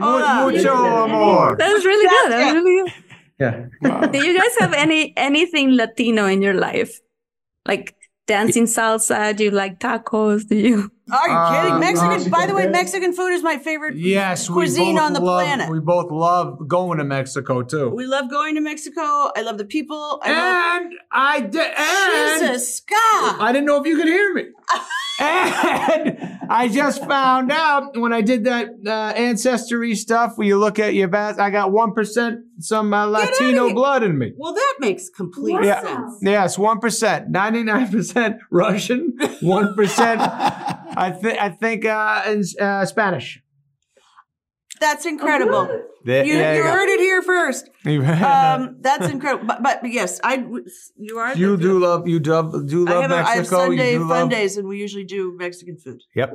Hola. 0.00 0.50
mucho 0.50 0.74
amor. 1.04 1.56
that 1.56 1.72
was 1.72 1.84
really 1.84 2.08
good. 2.08 2.32
That 2.32 2.54
was 2.54 2.62
really 2.62 2.82
good. 2.82 2.92
Yeah. 3.40 4.08
Do 4.12 4.24
you 4.26 4.38
guys 4.38 4.54
have 4.60 4.74
any 4.74 5.12
anything 5.16 5.72
Latino 5.76 6.26
in 6.26 6.42
your 6.42 6.54
life? 6.54 7.00
Like 7.66 7.94
dancing 8.26 8.64
salsa? 8.64 9.36
Do 9.36 9.44
you 9.44 9.50
like 9.50 9.78
tacos? 9.78 10.46
Do 10.48 10.56
you? 10.56 10.90
Are 11.12 11.28
you 11.28 11.34
Uh, 11.34 11.62
kidding? 11.62 11.80
Mexican, 11.80 12.32
uh, 12.32 12.36
by 12.36 12.46
the 12.46 12.54
way, 12.54 12.66
Mexican 12.68 13.12
food 13.12 13.32
is 13.32 13.42
my 13.42 13.58
favorite 13.58 13.96
Yes, 13.96 14.48
we 14.48 14.54
cuisine 14.54 14.98
on 14.98 15.12
the 15.12 15.20
love, 15.20 15.44
planet. 15.44 15.70
We 15.70 15.78
both 15.80 16.10
love 16.10 16.66
going 16.66 16.98
to 16.98 17.04
Mexico 17.04 17.62
too. 17.62 17.90
We 17.90 18.06
love 18.06 18.30
going 18.30 18.54
to 18.54 18.60
Mexico. 18.62 19.02
I 19.36 19.42
love 19.42 19.58
the 19.58 19.66
people. 19.66 20.20
I 20.22 20.30
love 20.32 20.82
and 20.82 20.94
I 21.12 21.40
did. 21.40 22.40
Jesus, 22.40 22.80
God. 22.80 23.36
I 23.40 23.52
didn't 23.52 23.66
know 23.66 23.80
if 23.80 23.86
you 23.86 23.96
could 23.96 24.06
hear 24.06 24.32
me. 24.34 24.44
and 25.20 26.33
I 26.50 26.68
just 26.68 27.04
found 27.06 27.50
out 27.52 27.96
when 27.98 28.12
I 28.12 28.20
did 28.20 28.44
that 28.44 28.68
uh, 28.86 28.90
ancestry 29.16 29.94
stuff 29.94 30.32
where 30.36 30.46
you 30.46 30.58
look 30.58 30.78
at 30.78 30.94
your 30.94 31.08
bas 31.08 31.38
I 31.38 31.50
got 31.50 31.70
1% 31.70 32.36
some 32.60 32.94
uh, 32.94 33.06
Latino 33.06 33.72
blood 33.74 34.02
in 34.02 34.16
me. 34.18 34.32
Well, 34.36 34.54
that 34.54 34.74
makes 34.80 35.08
complete 35.10 35.62
Yeah. 35.64 35.82
sense. 35.82 36.18
Yes, 36.22 36.56
1%. 36.56 37.30
99% 37.30 38.38
Russian, 38.50 39.12
1% 39.18 39.74
I, 40.96 41.10
th- 41.20 41.38
I 41.40 41.48
think 41.50 41.84
uh, 41.84 42.22
in 42.26 42.42
uh, 42.60 42.84
Spanish. 42.86 43.42
That's 44.80 45.06
incredible. 45.06 45.66
There- 46.04 46.24
You, 46.26 46.34
there 46.34 46.56
you 46.56 46.62
go. 46.62 46.70
heard 46.70 46.88
it 46.88 47.00
here 47.00 47.22
first. 47.22 47.70
Um, 47.84 48.76
that's 48.80 49.08
incredible. 49.08 49.46
But, 49.46 49.62
but 49.62 49.76
yes, 49.90 50.20
I 50.22 50.34
you 50.96 51.18
are. 51.18 51.34
you 51.36 51.56
do 51.56 51.78
love 51.78 52.06
you 52.08 52.18
do, 52.20 52.32
do 52.66 52.86
I 52.86 52.92
love 52.92 53.02
have, 53.02 53.10
a, 53.10 53.14
I 53.14 53.18
have 53.18 53.36
Mexico. 53.38 53.56
Sunday 53.66 53.92
you 53.92 53.98
do 53.98 54.08
fun 54.08 54.20
love 54.20 54.30
days, 54.30 54.56
and 54.58 54.66
we 54.68 54.78
usually 54.78 55.04
do 55.04 55.34
Mexican 55.38 55.76
food. 55.78 56.00
Yep. 56.14 56.30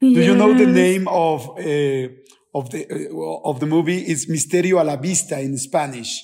Do 0.00 0.06
you 0.08 0.34
know 0.36 0.52
the 0.54 0.66
name 0.66 1.08
of 1.08 1.48
uh, 1.58 2.08
of 2.58 2.70
the 2.70 2.86
uh, 2.90 3.48
of 3.50 3.60
the 3.60 3.66
movie? 3.66 4.00
It's 4.12 4.26
Misterio 4.26 4.80
a 4.80 4.84
la 4.84 4.96
Vista 4.96 5.40
in 5.40 5.56
Spanish. 5.58 6.22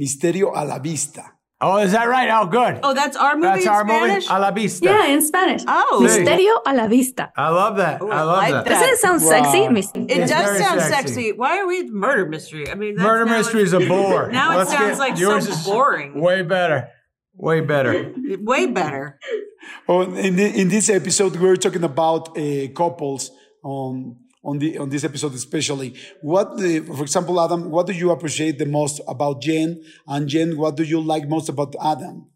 Misterio 0.00 0.52
a 0.54 0.64
la 0.64 0.78
Vista. 0.78 1.31
Oh, 1.62 1.76
is 1.78 1.92
that 1.92 2.08
right? 2.08 2.28
Oh, 2.28 2.46
good. 2.46 2.80
Oh, 2.82 2.92
that's 2.92 3.16
our 3.16 3.36
movie 3.36 3.46
That's 3.46 3.62
in 3.64 3.68
our 3.70 3.84
Spanish. 3.86 4.24
movie. 4.28 4.36
A 4.36 4.40
la 4.40 4.50
vista. 4.50 4.84
Yeah, 4.84 5.06
in 5.06 5.22
Spanish. 5.22 5.62
Oh, 5.68 6.00
Sí. 6.02 6.24
Misterio 6.24 6.60
a 6.66 6.74
la 6.74 6.86
vista. 6.88 7.32
I 7.36 7.48
love 7.50 7.76
that. 7.76 8.02
Oh, 8.02 8.10
I 8.10 8.16
I 8.18 8.22
love 8.22 8.36
like 8.38 8.52
that. 8.52 8.64
that. 8.64 8.70
Doesn't 8.70 8.88
it 8.94 8.98
sound 8.98 9.22
Wow. 9.22 9.28
sexy? 9.30 9.68
Mis- 9.68 9.90
it 9.94 10.10
It's 10.10 10.30
does 10.32 10.58
sound 10.58 10.80
sexy. 10.80 10.94
sexy. 11.14 11.32
Why 11.32 11.58
are 11.60 11.66
we 11.68 11.88
murder 11.90 12.26
mystery? 12.26 12.68
I 12.68 12.74
mean, 12.74 12.96
that's 12.96 13.06
Murder 13.06 13.26
now 13.26 13.36
mystery 13.38 13.62
is 13.62 13.72
a 13.72 13.80
bore. 13.80 14.30
Now 14.40 14.52
it 14.52 14.56
Let's 14.58 14.72
sounds 14.72 14.98
get- 14.98 14.98
like 14.98 15.18
yours 15.18 15.46
so 15.46 15.52
is 15.52 15.64
boring. 15.64 16.20
Way 16.20 16.42
better. 16.42 16.88
Way 17.36 17.60
better. 17.60 18.12
Way 18.40 18.66
better. 18.66 19.18
Oh, 19.88 20.02
in, 20.02 20.36
the, 20.36 20.46
in 20.60 20.68
this 20.68 20.90
episode, 20.90 21.36
we're 21.36 21.56
talking 21.56 21.84
about 21.84 22.36
uh, 22.36 22.68
couples 22.74 23.30
on 23.64 24.16
on 24.44 24.58
the 24.58 24.78
on 24.78 24.88
this 24.88 25.04
episode 25.04 25.34
especially. 25.34 25.94
What, 26.20 26.56
the, 26.58 26.80
for 26.80 27.02
example, 27.02 27.40
Adam, 27.40 27.70
what 27.70 27.86
do 27.86 27.92
you 27.92 28.10
appreciate 28.10 28.58
the 28.58 28.66
most 28.66 29.00
about 29.06 29.40
Jen? 29.42 29.82
And 30.06 30.28
Jen, 30.28 30.56
what 30.58 30.76
do 30.76 30.82
you 30.84 31.00
like 31.00 31.28
most 31.28 31.48
about 31.48 31.74
Adam? 31.82 32.26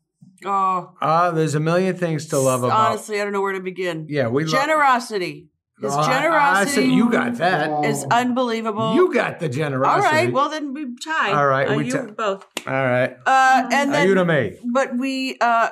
Oh, 0.45 0.93
Uh, 1.01 1.31
there's 1.33 1.55
a 1.55 1.61
million 1.61 1.97
things 1.97 2.27
to 2.27 2.39
love 2.39 2.63
about. 2.63 2.91
honestly, 2.91 3.21
I 3.21 3.25
don't 3.25 3.33
know 3.33 3.41
where 3.41 3.55
to 3.55 3.61
begin. 3.61 4.07
Yeah, 4.09 4.29
we 4.29 4.45
love- 4.45 4.53
generosity. 4.53 5.49
His 5.81 5.93
Oh, 5.93 5.99
I- 5.99 6.03
I 6.05 6.21
generosity 6.23 6.71
said 6.75 6.85
you 6.91 7.11
got 7.11 7.35
that. 7.35 7.85
is 7.85 8.07
unbelievable. 8.11 8.95
You 8.95 9.13
got 9.13 9.41
the 9.41 9.49
generosity. 9.51 10.07
All 10.07 10.13
right. 10.13 10.33
Well, 10.33 10.49
then 10.49 10.73
we 10.73 10.95
tie. 11.05 11.33
All 11.33 11.47
right, 11.47 11.69
Uh, 11.71 11.75
we 11.77 11.85
you 11.87 11.93
tie. 11.93 12.07
both. 12.17 12.47
All 12.67 12.73
right. 12.73 13.15
Uh, 13.27 13.69
and 13.71 13.93
then, 13.93 14.07
Ayuda 14.09 14.27
me. 14.27 14.57
but 14.73 14.97
we, 14.97 15.37
uh, 15.39 15.69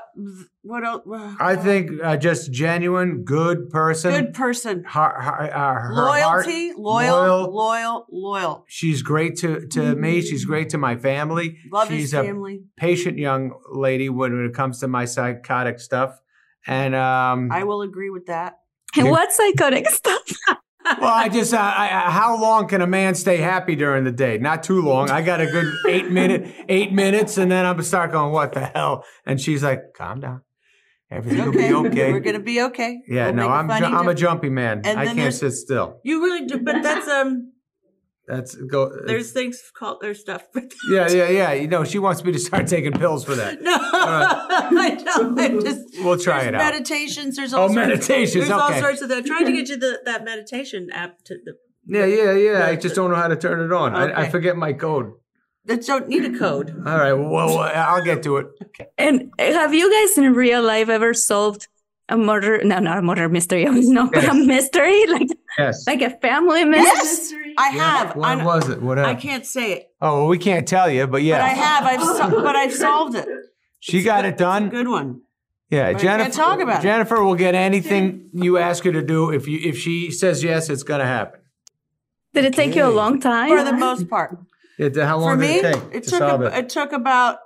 what 0.61 0.85
else? 0.85 1.03
I 1.41 1.57
think 1.57 1.91
uh, 2.03 2.19
just 2.19 2.53
genuine, 2.53 3.25
good 3.25 3.71
person. 3.71 4.11
Good 4.13 4.35
person. 4.35 4.85
Har- 4.85 5.19
har- 5.21 5.51
uh, 5.51 5.81
her 5.81 5.95
Loyalty, 5.95 6.69
heart, 6.69 6.79
loyal, 6.79 7.51
loyal, 7.55 8.07
loyal. 8.13 8.65
She's 8.69 9.01
great 9.01 9.37
to, 9.39 9.67
to 9.69 9.97
me. 9.97 10.21
She's 10.21 10.45
great 10.45 10.69
to 10.71 10.79
my 10.79 10.97
family. 10.97 11.57
Love 11.73 11.89
She's 11.89 12.03
his 12.13 12.15
a 12.15 12.25
family. 12.25 12.65
patient 12.77 13.17
young 13.19 13.53
lady 13.73 14.11
when 14.11 14.45
it 14.45 14.53
comes 14.55 14.81
to 14.81 14.89
my 14.89 15.07
psychotic 15.07 15.81
stuff. 15.81 16.21
And 16.67 16.95
um, 16.95 17.51
I 17.53 17.65
will 17.65 17.81
agree 17.83 18.11
with 18.11 18.27
that. 18.27 18.59
And 18.97 19.11
what 19.11 19.33
psychotic 19.33 19.89
stuff? 19.89 20.23
well, 21.01 21.13
I 21.13 21.29
just 21.29 21.55
uh, 21.55 21.59
I, 21.59 21.85
I, 21.87 22.11
how 22.11 22.41
long 22.41 22.69
can 22.69 22.81
a 22.83 22.87
man 22.87 23.15
stay 23.15 23.39
happy 23.39 23.75
during 23.75 24.05
the 24.05 24.13
day? 24.13 24.39
Not 24.39 24.63
too 24.63 24.83
long. 24.83 25.11
I 25.11 25.23
got 25.23 25.41
a 25.41 25.47
good 25.47 25.73
eight 25.89 26.11
minute 26.11 26.55
eight 26.69 26.93
minutes, 26.93 27.39
and 27.39 27.51
then 27.51 27.65
I'm 27.65 27.75
gonna 27.75 27.85
start 27.85 28.13
going, 28.13 28.33
"What 28.33 28.53
the 28.53 28.67
hell?" 28.67 29.05
And 29.25 29.41
she's 29.41 29.63
like, 29.63 29.81
"Calm 29.97 30.21
down, 30.21 30.43
everything 31.11 31.41
Okay. 31.49 31.73
will 31.73 31.83
be 31.85 31.89
okay." 31.91 32.13
We're 32.13 32.21
gonna 32.21 32.39
be 32.41 32.61
okay. 32.63 32.99
yeah, 33.09 33.27
We'll 33.27 33.35
no, 33.35 33.43
make 33.43 33.51
a 33.51 33.53
I'm 33.55 33.69
ju- 33.91 33.97
I'm 33.99 34.09
a 34.09 34.15
jumpy 34.15 34.51
man. 34.51 34.83
And 34.85 34.99
I 35.01 35.15
can't 35.15 35.33
sit 35.33 35.53
still. 35.53 36.01
You 36.05 36.23
really 36.23 36.47
do, 36.47 36.59
but 36.59 36.83
that's 36.83 37.09
um. 37.09 37.53
That's 38.27 38.55
go. 38.55 38.91
There's 39.07 39.33
things 39.33 39.63
called 39.79 39.99
there's 40.01 40.21
stuff. 40.21 40.45
yeah, 40.91 41.09
yeah, 41.11 41.29
yeah. 41.29 41.53
You 41.63 41.69
know, 41.69 41.85
she 41.85 41.99
wants 41.99 42.25
me 42.25 42.33
to 42.33 42.39
start 42.39 42.67
taking 42.67 42.93
pills 42.93 43.25
for 43.25 43.35
that. 43.35 43.61
No, 43.61 43.75
uh, 43.75 43.79
I 43.93 44.99
don't. 45.05 45.39
I 45.39 45.49
just 45.61 45.81
We'll 46.03 46.19
try 46.19 46.39
there's 46.45 46.49
it 46.49 46.55
out. 46.55 46.73
meditations. 46.73 47.37
There's 47.37 47.53
Oh, 47.53 47.63
all 47.63 47.69
sorts, 47.69 47.77
meditations, 47.89 48.33
There's 48.35 48.51
all 48.51 48.73
sorts 48.75 49.03
of 49.03 49.09
that. 49.11 49.27
Trying 49.27 49.45
to 49.47 49.53
get 49.53 49.69
you 49.69 49.77
the 49.77 50.01
that 50.07 50.25
meditation 50.31 50.91
app 50.93 51.23
to 51.25 51.35
the. 51.45 51.55
Yeah, 51.87 52.07
yeah, 52.07 52.33
yeah. 52.33 52.67
I 52.67 52.77
just 52.77 52.95
don't 52.95 53.11
know 53.11 53.17
how 53.17 53.29
to 53.29 53.37
turn 53.37 53.61
it 53.61 53.73
on. 53.73 53.95
I, 53.95 54.23
I 54.23 54.29
forget 54.31 54.57
my 54.57 54.73
code. 54.73 55.13
that 55.67 55.85
don't 55.87 56.09
need 56.09 56.25
a 56.25 56.39
code. 56.39 56.71
All 56.87 56.97
right. 56.99 57.13
Well, 57.13 57.59
I'll 57.59 58.03
get 58.03 58.23
to 58.23 58.39
it. 58.39 58.47
And 58.97 59.31
have 59.39 59.75
you 59.75 59.93
guys 59.93 60.17
in 60.17 60.33
real 60.33 60.63
life 60.63 60.89
ever 60.89 61.13
solved 61.13 61.69
a 62.09 62.17
murder? 62.17 62.63
No, 62.65 62.79
not 62.81 62.99
a 62.99 63.03
murder 63.03 63.29
mystery. 63.29 63.65
No, 63.71 64.09
but 64.11 64.29
a 64.29 64.35
mystery, 64.35 65.07
like 65.07 65.29
Yes. 65.59 65.87
like 65.87 66.03
a 66.03 66.11
family 66.11 66.65
mystery. 66.65 66.85
yes. 66.89 67.33
I 67.59 67.69
have. 67.69 68.17
What 68.17 68.29
I, 68.41 68.45
was 68.45 68.69
it? 68.69 68.83
What? 68.83 68.99
I 68.99 69.15
can't 69.15 69.47
say 69.47 69.73
it, 69.73 69.95
Oh, 70.01 70.19
well, 70.21 70.27
we 70.29 70.39
can't 70.39 70.67
tell 70.67 70.91
you, 70.91 71.07
but 71.07 71.23
yeah. 71.23 71.39
but 71.39 71.45
I 71.45 71.49
have. 71.55 71.85
I've 71.85 72.03
so, 72.17 72.43
but 72.43 72.57
I've 72.57 72.75
solved 72.75 73.15
it. 73.17 73.29
She 73.81 74.03
got 74.03 74.25
it 74.25 74.37
done. 74.37 74.69
Good 74.71 74.89
one. 74.89 75.21
Yeah, 75.71 75.93
But 75.93 76.03
Jennifer. 76.03 76.23
can't 76.25 76.35
talk 76.35 76.61
about 76.61 76.81
it. 76.81 76.83
Jennifer 76.83 77.23
will 77.23 77.35
get 77.37 77.55
anything 77.55 78.31
you 78.33 78.59
ask 78.59 78.85
her 78.85 78.93
to 78.93 79.03
do. 79.03 79.31
If 79.31 79.47
you 79.49 79.59
if 79.63 79.79
she 79.79 80.11
says 80.11 80.43
yes, 80.45 80.69
it's 80.71 80.83
going 80.83 81.01
to 81.01 81.07
happen. 81.07 81.41
Did 82.33 82.45
it 82.45 82.55
take 82.55 82.75
you 82.75 82.85
a 82.85 82.91
long 82.91 83.21
time? 83.21 83.49
For 83.49 83.63
the 83.65 83.73
most 83.73 84.09
part. 84.11 84.37
It, 84.79 84.97
how 84.97 85.19
long 85.19 85.37
For 85.37 85.43
did 85.43 85.49
me, 85.49 85.57
it 85.59 85.63
take 85.75 85.83
it 85.95 86.03
to 86.05 86.11
took 86.11 86.19
solve 86.19 86.41
a, 86.43 86.47
it? 86.47 86.55
it 86.65 86.69
took 86.69 86.93
about 86.93 87.39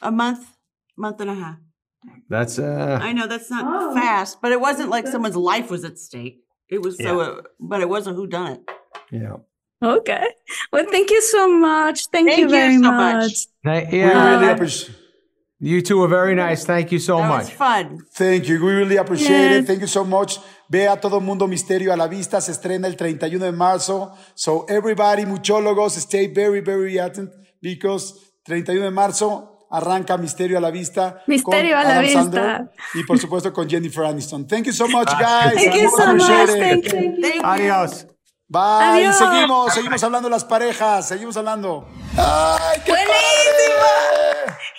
a 0.00 0.10
month, 0.10 0.46
month 0.96 1.20
and 1.20 1.28
a 1.30 1.34
half. 1.34 1.56
That's 2.30 2.58
uh. 2.58 2.98
I 3.02 3.12
know 3.12 3.26
that's 3.26 3.50
not 3.50 3.94
fast, 3.94 4.40
but 4.40 4.52
it 4.52 4.60
wasn't 4.60 4.88
like 4.88 5.06
someone's 5.08 5.36
life 5.36 5.68
was 5.70 5.84
at 5.84 5.98
stake. 5.98 6.36
It 6.68 6.80
was 6.82 6.96
so, 6.96 7.20
uh, 7.20 7.42
but 7.58 7.80
it 7.80 7.88
was 7.88 8.06
a 8.06 8.12
who 8.14 8.26
done 8.28 8.52
it. 8.52 8.60
Yeah. 9.10 9.36
Okay. 9.82 10.24
Well, 10.72 10.86
thank 10.90 11.10
you 11.10 11.20
so 11.22 11.48
much. 11.58 11.98
Thank, 12.12 12.28
Thank 12.28 12.38
you 12.38 12.44
you 12.44 12.50
very 12.50 12.74
so 12.76 12.82
much. 12.92 13.22
much. 13.24 13.32
Thank- 13.64 13.90
We 13.92 13.98
yeah. 13.98 14.30
really 14.38 14.50
appreciate 14.52 14.96
you 15.62 15.82
two 15.82 16.02
are 16.04 16.08
very 16.08 16.34
nice. 16.34 16.64
Thank 16.64 16.90
you 16.92 16.98
so 17.00 17.16
That 17.18 17.28
much. 17.28 17.44
was 17.46 17.50
fun. 17.50 17.98
Thank 18.14 18.48
you. 18.48 18.64
We 18.64 18.72
really 18.72 18.96
appreciate 18.96 19.50
Yes. 19.50 19.62
it. 19.64 19.66
Thank 19.66 19.80
you 19.80 19.88
so 19.88 20.04
much. 20.04 20.38
Ve 20.70 20.86
a 20.86 20.96
todo 20.96 21.20
mundo 21.20 21.46
Misterio 21.48 21.92
a 21.92 21.96
la 21.96 22.06
vista. 22.08 22.40
Se 22.40 22.52
estrena 22.52 22.86
el 22.86 22.94
31 22.96 23.44
de 23.44 23.52
marzo. 23.52 24.12
So 24.34 24.64
everybody, 24.68 25.26
muchólogos, 25.26 25.96
stay 25.98 26.28
very, 26.28 26.60
very 26.60 26.96
attentive 26.98 27.34
because 27.60 28.14
31 28.44 28.84
de 28.84 28.90
marzo 28.90 29.59
arranca 29.70 30.16
Misterio 30.18 30.58
a 30.58 30.60
la 30.60 30.70
vista. 30.70 31.22
Misterio 31.26 31.76
con 31.76 31.80
a 31.80 31.84
la 31.84 31.90
Adam 31.90 32.02
vista. 32.02 32.22
Sandler 32.22 32.70
y 32.94 33.04
por 33.04 33.18
supuesto 33.18 33.52
con 33.52 33.68
Jennifer 33.68 34.04
Aniston. 34.04 34.46
Thank 34.46 34.66
you 34.66 34.72
so 34.72 34.88
much, 34.88 35.08
guys. 35.18 35.54
Thank 35.54 35.74
you 35.76 35.90
so 35.90 36.14
much. 36.14 36.50
Thank 36.50 36.84
you. 36.92 37.42
Adios. 37.42 38.06
Bye. 38.48 38.60
Adiós. 38.82 39.16
Seguimos, 39.16 39.72
seguimos 39.72 40.02
hablando 40.02 40.28
de 40.28 40.32
las 40.32 40.44
parejas. 40.44 41.06
Seguimos 41.06 41.36
hablando. 41.36 41.88
¡Ay, 42.16 42.80
qué 42.84 42.92
padre! 42.92 43.04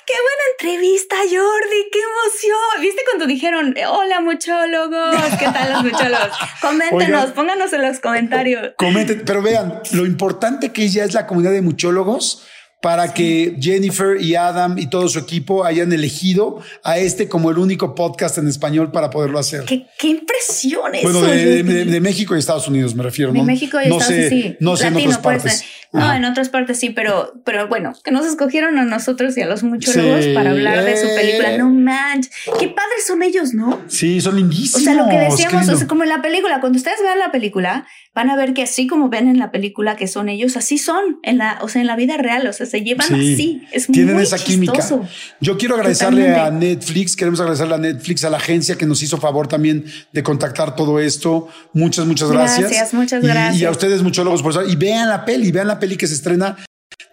Qué 0.06 0.14
buena 0.14 0.44
entrevista, 0.52 1.16
Jordi. 1.16 1.90
Qué 1.90 2.00
emoción. 2.00 2.82
¿Viste 2.82 3.02
cuando 3.06 3.26
dijeron, 3.28 3.74
hola, 3.88 4.20
muchólogos? 4.20 5.38
¿Qué 5.40 5.46
tal 5.46 5.72
los 5.72 5.84
muchólogos? 5.86 6.38
Coméntenos, 6.62 7.22
Oigan. 7.22 7.34
pónganos 7.34 7.72
en 7.72 7.82
los 7.84 8.00
comentarios. 8.02 8.74
Comenten, 8.78 9.24
pero 9.26 9.42
vean, 9.42 9.82
lo 9.94 10.06
importante 10.06 10.74
que 10.74 10.90
ya 10.90 11.06
es 11.06 11.14
la 11.14 11.26
comunidad 11.28 11.54
de 11.54 11.62
muchólogos 11.62 12.46
para 12.82 13.14
que 13.14 13.56
Jennifer 13.62 14.20
y 14.20 14.36
Adam 14.36 14.78
y 14.80 14.88
todo 14.88 15.08
su 15.08 15.20
equipo 15.20 15.64
hayan 15.64 15.94
elegido 15.94 16.60
a 16.84 16.98
este 16.98 17.30
como 17.30 17.52
el 17.52 17.60
único 17.60 17.94
podcast 17.96 18.40
en 18.40 18.48
español 18.48 18.92
para 18.92 19.10
poderlo 19.12 19.38
hacer. 19.40 19.66
Qué, 19.66 19.86
qué 20.00 20.08
impresión 20.08 20.92
bueno, 21.04 21.22
de, 21.22 21.38
de- 21.38 21.64
de- 21.64 21.86
de 21.86 22.00
México 22.02 22.36
y 22.36 22.40
Estados 22.40 22.68
Unidos 22.68 22.96
me 22.96 23.04
refiero. 23.04 23.32
De 23.32 23.38
¿no? 23.40 23.46
México 23.46 23.78
y 23.80 23.88
no 23.88 24.00
Estados 24.00 24.16
Unidos, 24.16 24.30
sí. 24.32 24.58
No 24.60 24.76
sé 24.76 24.88
en 24.88 24.96
otras 24.98 25.18
partes. 25.20 25.58
ser. 25.60 25.68
No, 25.94 26.14
en 26.14 26.24
otras 26.26 26.50
partes 26.50 26.80
sí, 26.80 26.90
pero, 26.92 27.34
pero 27.46 27.68
bueno, 27.68 27.94
que 28.04 28.12
nos 28.12 28.26
escogieron 28.26 28.78
a 28.78 28.86
nosotros 28.86 29.38
y 29.38 29.42
a 29.42 29.46
los 29.48 29.64
muchólogos 29.64 30.24
Sí. 30.24 30.34
para 30.34 30.52
hablar 30.52 30.86
de 30.86 30.96
su 30.96 31.08
película. 31.16 31.58
No 31.58 31.70
manches. 31.70 32.32
Qué 32.60 32.68
padres 32.70 33.06
son 33.08 33.24
ellos, 33.24 33.54
¿no? 33.54 33.80
Sí, 33.88 34.22
son 34.22 34.36
lindísimos. 34.38 34.82
O 34.82 34.84
sea, 34.86 34.94
lo 34.94 35.10
que 35.10 35.18
decíamos, 35.18 35.68
o 35.68 35.76
sea, 35.76 35.88
como 35.88 36.04
en 36.04 36.10
la 36.10 36.22
película, 36.22 36.60
cuando 36.62 36.78
ustedes 36.78 36.98
vean 37.04 37.20
la 37.20 37.32
película, 37.32 37.86
van 38.14 38.30
a 38.30 38.36
ver 38.36 38.54
que 38.54 38.64
así 38.64 38.88
como 38.88 39.10
ven 39.10 39.28
en 39.28 39.38
la 39.40 39.52
película 39.52 39.96
que 39.96 40.08
son 40.08 40.28
ellos, 40.30 40.58
así 40.58 40.78
son 40.78 41.20
en 41.24 41.38
la, 41.38 41.60
o 41.62 41.68
sea, 41.70 41.82
en 41.82 41.88
la 41.88 41.96
vida 41.96 42.18
real, 42.18 42.46
o 42.48 42.54
sea, 42.54 42.66
se 42.66 42.82
llevan 42.82 43.08
Sí. 43.08 43.34
así. 43.34 43.62
Es 43.72 43.88
Tienen 43.88 44.16
muy 44.16 44.24
esa 44.24 44.38
chistoso. 44.38 45.00
química. 45.00 45.10
Yo 45.42 45.58
quiero 45.58 45.76
agradecerle 45.76 46.36
a. 46.36 46.52
Netflix, 46.52 47.16
queremos 47.16 47.40
agradecerle 47.40 47.76
a 47.76 47.78
Netflix, 47.78 48.24
a 48.24 48.30
la 48.30 48.38
agencia 48.38 48.76
que 48.78 48.86
nos 48.86 49.02
hizo 49.04 49.18
favor 49.18 49.48
también 49.48 49.86
de 50.12 50.24
contactar 50.24 50.76
todo 50.76 51.00
esto. 51.00 51.48
Muchas, 51.74 52.06
muchas 52.06 52.30
gracias. 52.32 52.60
Gracias, 52.70 52.94
muchas 52.94 53.24
gracias. 53.24 53.62
Y 53.62 53.66
a 53.66 53.72
ustedes, 53.72 54.04
muchólogos, 54.04 54.42
por 54.42 54.52
eso. 54.52 54.64
Y 54.66 54.76
vean 54.76 55.10
la 55.10 55.26
peli, 55.26 55.52
vean 55.52 55.68
la 55.68 55.80
peli 55.82 55.98
que 55.98 56.08
se 56.08 56.14
estrena 56.14 56.56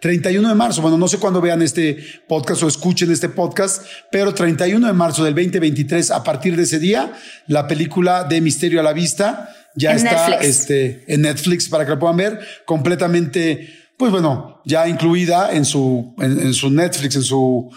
31 0.01 0.49
de 0.49 0.55
marzo. 0.55 0.81
Bueno, 0.83 0.97
no 0.97 1.09
sé 1.09 1.19
cuándo 1.19 1.41
vean 1.41 1.63
este 1.63 1.99
podcast 2.29 2.63
o 2.63 2.69
escuchen 2.69 3.11
este 3.11 3.29
podcast, 3.29 3.85
pero 4.13 4.33
31 4.33 4.87
de 4.87 4.93
marzo 4.93 5.25
del 5.25 5.35
2023, 5.35 6.13
a 6.13 6.23
partir 6.23 6.55
de 6.57 6.63
ese 6.63 6.79
día, 6.79 7.13
la 7.49 7.67
película 7.67 8.23
de 8.25 8.41
Misterio 8.41 8.79
a 8.79 8.85
la 8.85 8.93
Vista 8.93 9.49
ya 9.75 9.93
En 9.93 9.97
está 9.99 10.29
Netflix. 10.29 10.49
este, 10.49 11.05
en 11.13 11.23
Netflix 11.23 11.69
para 11.69 11.85
que 11.85 11.91
la 11.93 11.99
puedan 11.99 12.17
ver 12.17 12.41
completamente, 12.65 13.69
pues 13.97 14.11
bueno, 14.13 14.61
ya 14.65 14.89
incluida 14.89 15.53
en 15.53 15.65
su, 15.65 16.15
en, 16.19 16.41
en 16.41 16.55
su 16.55 16.71
Netflix, 16.71 17.17
en 17.17 17.23
su, 17.23 17.71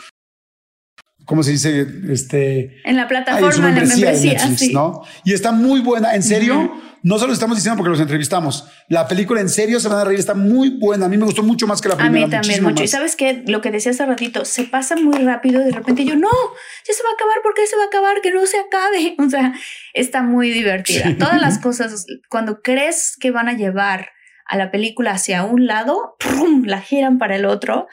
¿cómo 1.32 1.44
se 1.44 1.52
dice? 1.52 1.88
Este, 2.10 2.82
En 2.84 2.98
la 2.98 3.08
plataforma, 3.08 3.70
en 3.70 3.76
la 3.76 3.96
membresía 3.96 4.34
Netflix, 4.34 4.60
sí. 4.60 4.74
¿no? 4.74 5.02
Y 5.24 5.32
está 5.32 5.54
muy 5.54 5.80
buena, 5.80 6.14
en 6.14 6.24
serio. 6.24 6.74
No 7.04 7.18
solo 7.18 7.32
estamos 7.32 7.56
diciendo 7.56 7.78
porque 7.78 7.90
los 7.90 8.02
entrevistamos. 8.02 8.68
La 8.90 9.08
película 9.08 9.40
en 9.40 9.48
serio 9.48 9.80
se 9.80 9.88
van 9.88 10.00
a 10.00 10.04
reír, 10.04 10.20
está 10.20 10.34
muy 10.34 10.78
buena. 10.78 11.06
A 11.06 11.10
mí 11.10 11.16
me 11.16 11.24
gustó 11.24 11.42
mucho 11.42 11.68
más 11.68 11.80
que 11.82 11.88
la 11.88 11.96
A 11.96 11.98
primera. 12.00 12.28
mí 12.28 12.32
también 12.32 12.62
mucho. 12.62 12.84
Y 12.84 12.84
más. 12.84 12.92
sabes 12.92 13.16
qué, 13.16 13.44
lo 13.48 13.62
que 13.62 13.72
decía 13.72 13.92
hace 13.94 14.06
ratito, 14.06 14.44
se 14.44 14.66
pasa 14.66 14.98
muy 14.98 15.18
rápido 15.20 15.62
y 15.62 15.66
de 15.66 15.72
repente 15.72 16.04
yo, 16.04 16.18
no, 16.18 16.28
ya 16.28 16.94
se 16.94 17.02
va 17.02 17.10
a 17.10 17.14
acabar, 17.14 17.38
¿por 17.42 17.54
qué 17.56 17.66
se 17.66 17.78
va 17.78 17.84
a 17.84 17.88
acabar? 17.88 18.20
Que 18.22 18.32
no 18.32 18.46
se 18.46 18.58
acabe. 18.60 19.16
O 19.26 19.30
sea, 19.30 19.54
está 19.94 20.22
muy 20.22 20.52
divertida. 20.52 21.06
Sí. 21.06 21.14
Todas 21.14 21.40
las 21.40 21.60
cosas, 21.68 22.06
cuando 22.30 22.62
crees 22.62 23.16
que 23.22 23.32
van 23.32 23.48
a 23.48 23.54
llevar 23.54 24.10
a 24.46 24.58
la 24.58 24.70
película 24.70 25.12
hacia 25.12 25.46
un 25.46 25.66
lado, 25.66 26.18
¡prum! 26.20 26.66
la 26.66 26.82
giran 26.82 27.18
para 27.20 27.38
el 27.38 27.46
otro. 27.46 27.88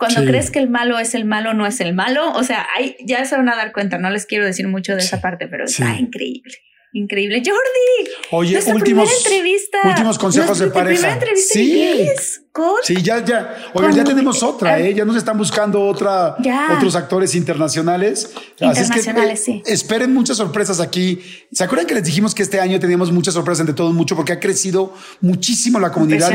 Cuando 0.00 0.22
Sí. 0.22 0.26
crees 0.26 0.50
que 0.50 0.58
el 0.58 0.68
malo 0.70 0.98
es 0.98 1.14
el 1.14 1.26
malo, 1.26 1.54
no 1.54 1.64
es 1.66 1.78
el 1.80 1.92
malo. 1.94 2.32
O 2.32 2.42
sea, 2.42 2.66
ahí 2.76 2.96
ya 3.04 3.24
se 3.26 3.36
van 3.36 3.48
a 3.50 3.54
dar 3.54 3.70
cuenta. 3.72 3.98
No 3.98 4.10
les 4.10 4.26
quiero 4.26 4.44
decir 4.46 4.66
mucho 4.66 4.96
de 4.96 5.02
esa 5.02 5.20
parte, 5.20 5.46
pero 5.46 5.66
está 5.66 5.94
increíble. 5.96 6.52
Increíble. 6.92 7.40
Jordi, 7.44 8.10
Oye, 8.32 8.56
últimos, 8.56 8.80
primera 8.82 9.10
entrevista. 9.16 9.78
últimos 9.84 10.18
consejos 10.18 10.58
de 10.58 10.66
pareja. 10.68 10.94
Primera 10.96 11.12
entrevista 11.12 11.52
Sí. 11.54 11.82
en 11.82 11.88
inglés. 12.00 12.42
Con 12.52 12.74
Sí, 12.82 12.96
ya, 13.00 13.24
ya. 13.24 13.56
Oigan, 13.74 13.94
ya 13.94 14.02
tenemos 14.02 14.42
otra, 14.42 14.80
¿eh? 14.80 14.92
Ya 14.92 15.04
nos 15.04 15.14
están 15.16 15.38
buscando 15.38 15.82
otra, 15.86 16.34
Ya. 16.42 16.74
otros 16.76 16.96
actores 16.96 17.34
internacionales. 17.36 18.32
Internacionales, 18.58 19.40
Así 19.40 19.52
sí. 19.52 19.58
es 19.58 19.62
que 19.64 19.70
eh, 19.70 19.74
esperen 19.74 20.12
muchas 20.12 20.36
sorpresas 20.36 20.80
aquí. 20.80 21.20
¿Se 21.52 21.62
acuerdan 21.62 21.86
que 21.86 21.94
les 21.94 22.02
dijimos 22.04 22.34
que 22.34 22.42
este 22.42 22.58
año 22.58 22.80
teníamos 22.80 23.12
muchas 23.12 23.34
sorpresas 23.34 23.60
entre 23.60 23.74
todos 23.74 23.94
mucho 23.94 24.16
porque 24.16 24.32
ha 24.32 24.40
crecido 24.40 24.92
muchísimo 25.20 25.78
la 25.78 25.92
comunidad? 25.92 26.32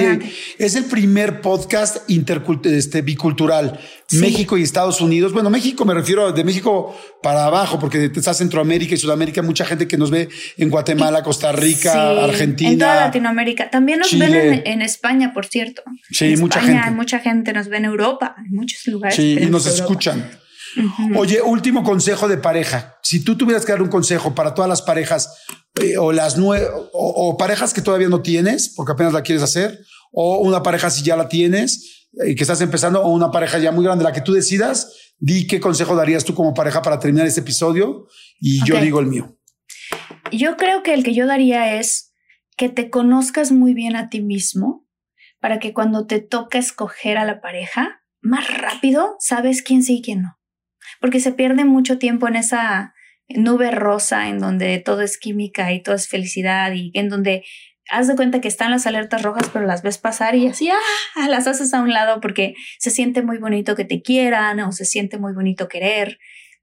es 0.57 0.75
el 0.75 0.85
primer 0.85 1.41
podcast 1.41 1.97
este, 2.09 3.01
bicultural. 3.01 3.79
Sí. 4.07 4.17
México 4.19 4.55
y 4.57 4.61
Estados 4.63 5.01
Unidos. 5.01 5.33
Bueno, 5.33 5.49
México 5.49 5.83
me 5.83 5.93
refiero 5.95 6.31
de 6.31 6.43
México 6.43 6.95
para 7.23 7.45
abajo, 7.45 7.79
porque 7.79 8.11
está 8.15 8.35
Centroamérica 8.35 8.93
y 8.93 8.97
Sudamérica, 8.97 9.41
mucha 9.41 9.65
gente 9.65 9.87
que 9.87 9.97
nos 9.97 10.11
ve 10.11 10.29
en 10.57 10.69
Guatemala, 10.69 11.23
Costa 11.23 11.51
Rica, 11.51 11.91
Sí, 11.91 12.19
Argentina. 12.23 12.69
En 12.71 12.77
toda 12.77 12.95
Latinoamérica. 12.95 13.69
También 13.71 13.99
nos 13.99 14.07
Chile. 14.09 14.27
ven 14.29 14.53
en, 14.53 14.61
en 14.67 14.81
España, 14.83 15.33
por 15.33 15.47
cierto. 15.47 15.81
Sí, 16.09 16.33
En 16.33 16.39
mucha 16.39 16.59
España, 16.59 16.83
gente. 16.83 16.97
Mucha 16.97 17.19
gente 17.19 17.53
nos 17.53 17.67
ve 17.67 17.77
en 17.77 17.85
Europa, 17.85 18.35
en 18.37 18.55
muchos 18.55 18.85
lugares. 18.87 19.15
Sí, 19.15 19.37
y 19.39 19.45
nos 19.47 19.65
escuchan. 19.65 20.29
Oye, 21.15 21.41
último 21.41 21.83
consejo 21.83 22.27
de 22.27 22.37
pareja. 22.37 22.97
Si 23.01 23.23
tú 23.23 23.37
tuvieras 23.37 23.65
que 23.65 23.71
dar 23.71 23.81
un 23.81 23.87
consejo 23.87 24.35
para 24.35 24.53
todas 24.53 24.67
las 24.67 24.81
parejas 24.81 25.45
eh, 25.81 25.97
o 25.97 26.11
las 26.11 26.37
nue 26.37 26.67
o, 26.93 27.29
o 27.29 27.37
parejas 27.37 27.73
que 27.73 27.81
todavía 27.81 28.09
no 28.09 28.21
tienes 28.21 28.73
porque 28.75 28.91
apenas 28.91 29.13
la 29.13 29.21
quieres 29.21 29.43
hacer, 29.43 29.79
o 30.11 30.39
una 30.39 30.63
pareja 30.63 30.89
si 30.89 31.03
ya 31.03 31.15
la 31.15 31.27
tienes 31.27 32.07
y 32.25 32.35
que 32.35 32.43
estás 32.43 32.61
empezando, 32.61 33.01
o 33.01 33.11
una 33.11 33.31
pareja 33.31 33.57
ya 33.59 33.71
muy 33.71 33.83
grande, 33.83 34.03
la 34.03 34.13
que 34.13 34.21
tú 34.21 34.33
decidas, 34.33 35.13
di 35.17 35.47
qué 35.47 35.59
consejo 35.59 35.95
darías 35.95 36.23
tú 36.23 36.33
como 36.33 36.53
pareja 36.53 36.81
para 36.81 36.99
terminar 36.99 37.27
este 37.27 37.41
episodio 37.41 38.07
y 38.39 38.63
yo 38.65 38.79
digo 38.79 38.99
el 38.99 39.07
mío. 39.07 39.37
Yo 40.31 40.55
creo 40.57 40.83
que 40.83 40.93
el 40.93 41.03
que 41.03 41.13
yo 41.13 41.27
daría 41.27 41.77
es 41.79 42.13
que 42.57 42.69
te 42.69 42.89
conozcas 42.89 43.51
muy 43.51 43.73
bien 43.73 43.95
a 43.95 44.09
ti 44.09 44.21
mismo 44.21 44.84
para 45.45 45.59
que 45.59 45.73
cuando 45.73 46.07
te 46.07 46.21
toca 46.21 46.57
escoger 46.57 47.19
a 47.19 47.23
la 47.23 47.39
pareja, 47.39 48.01
más 48.19 48.47
rápido 48.51 49.15
sabes 49.19 49.61
quién 49.61 49.83
sí 49.83 49.97
y 49.97 50.01
quién 50.01 50.23
no. 50.23 50.39
Porque 50.99 51.19
se 51.19 51.33
pierde 51.33 51.65
mucho 51.65 51.99
tiempo 51.99 52.27
en 52.27 52.35
esa 52.35 52.95
nube 53.29 53.69
rosa 53.69 54.27
en 54.27 54.39
donde 54.39 54.79
todo 54.79 55.01
es 55.01 55.19
química 55.19 55.71
y 55.71 55.83
todo 55.83 55.93
es 55.93 56.07
felicidad 56.07 56.71
y 56.73 56.89
en 56.95 57.09
donde 57.09 57.45
haz 57.91 58.07
de 58.07 58.15
cuenta 58.15 58.41
que 58.41 58.47
están 58.47 58.71
las 58.71 58.87
alertas 58.87 59.21
rojas, 59.21 59.51
pero 59.53 59.67
las 59.67 59.83
ves 59.83 59.99
pasar 59.99 60.33
y 60.33 60.47
así 60.47 60.67
ah, 60.71 61.27
las 61.29 61.45
haces 61.45 61.71
a 61.75 61.81
un 61.83 61.93
lado 61.93 62.21
porque 62.21 62.55
se 62.79 62.89
siente 62.89 63.21
muy 63.21 63.37
bonito 63.37 63.75
que 63.75 63.85
te 63.85 64.01
quieran 64.01 64.59
o 64.61 64.71
se 64.71 64.83
siente 64.83 65.19
muy 65.19 65.33
bonito 65.33 65.67
querer. 65.67 66.17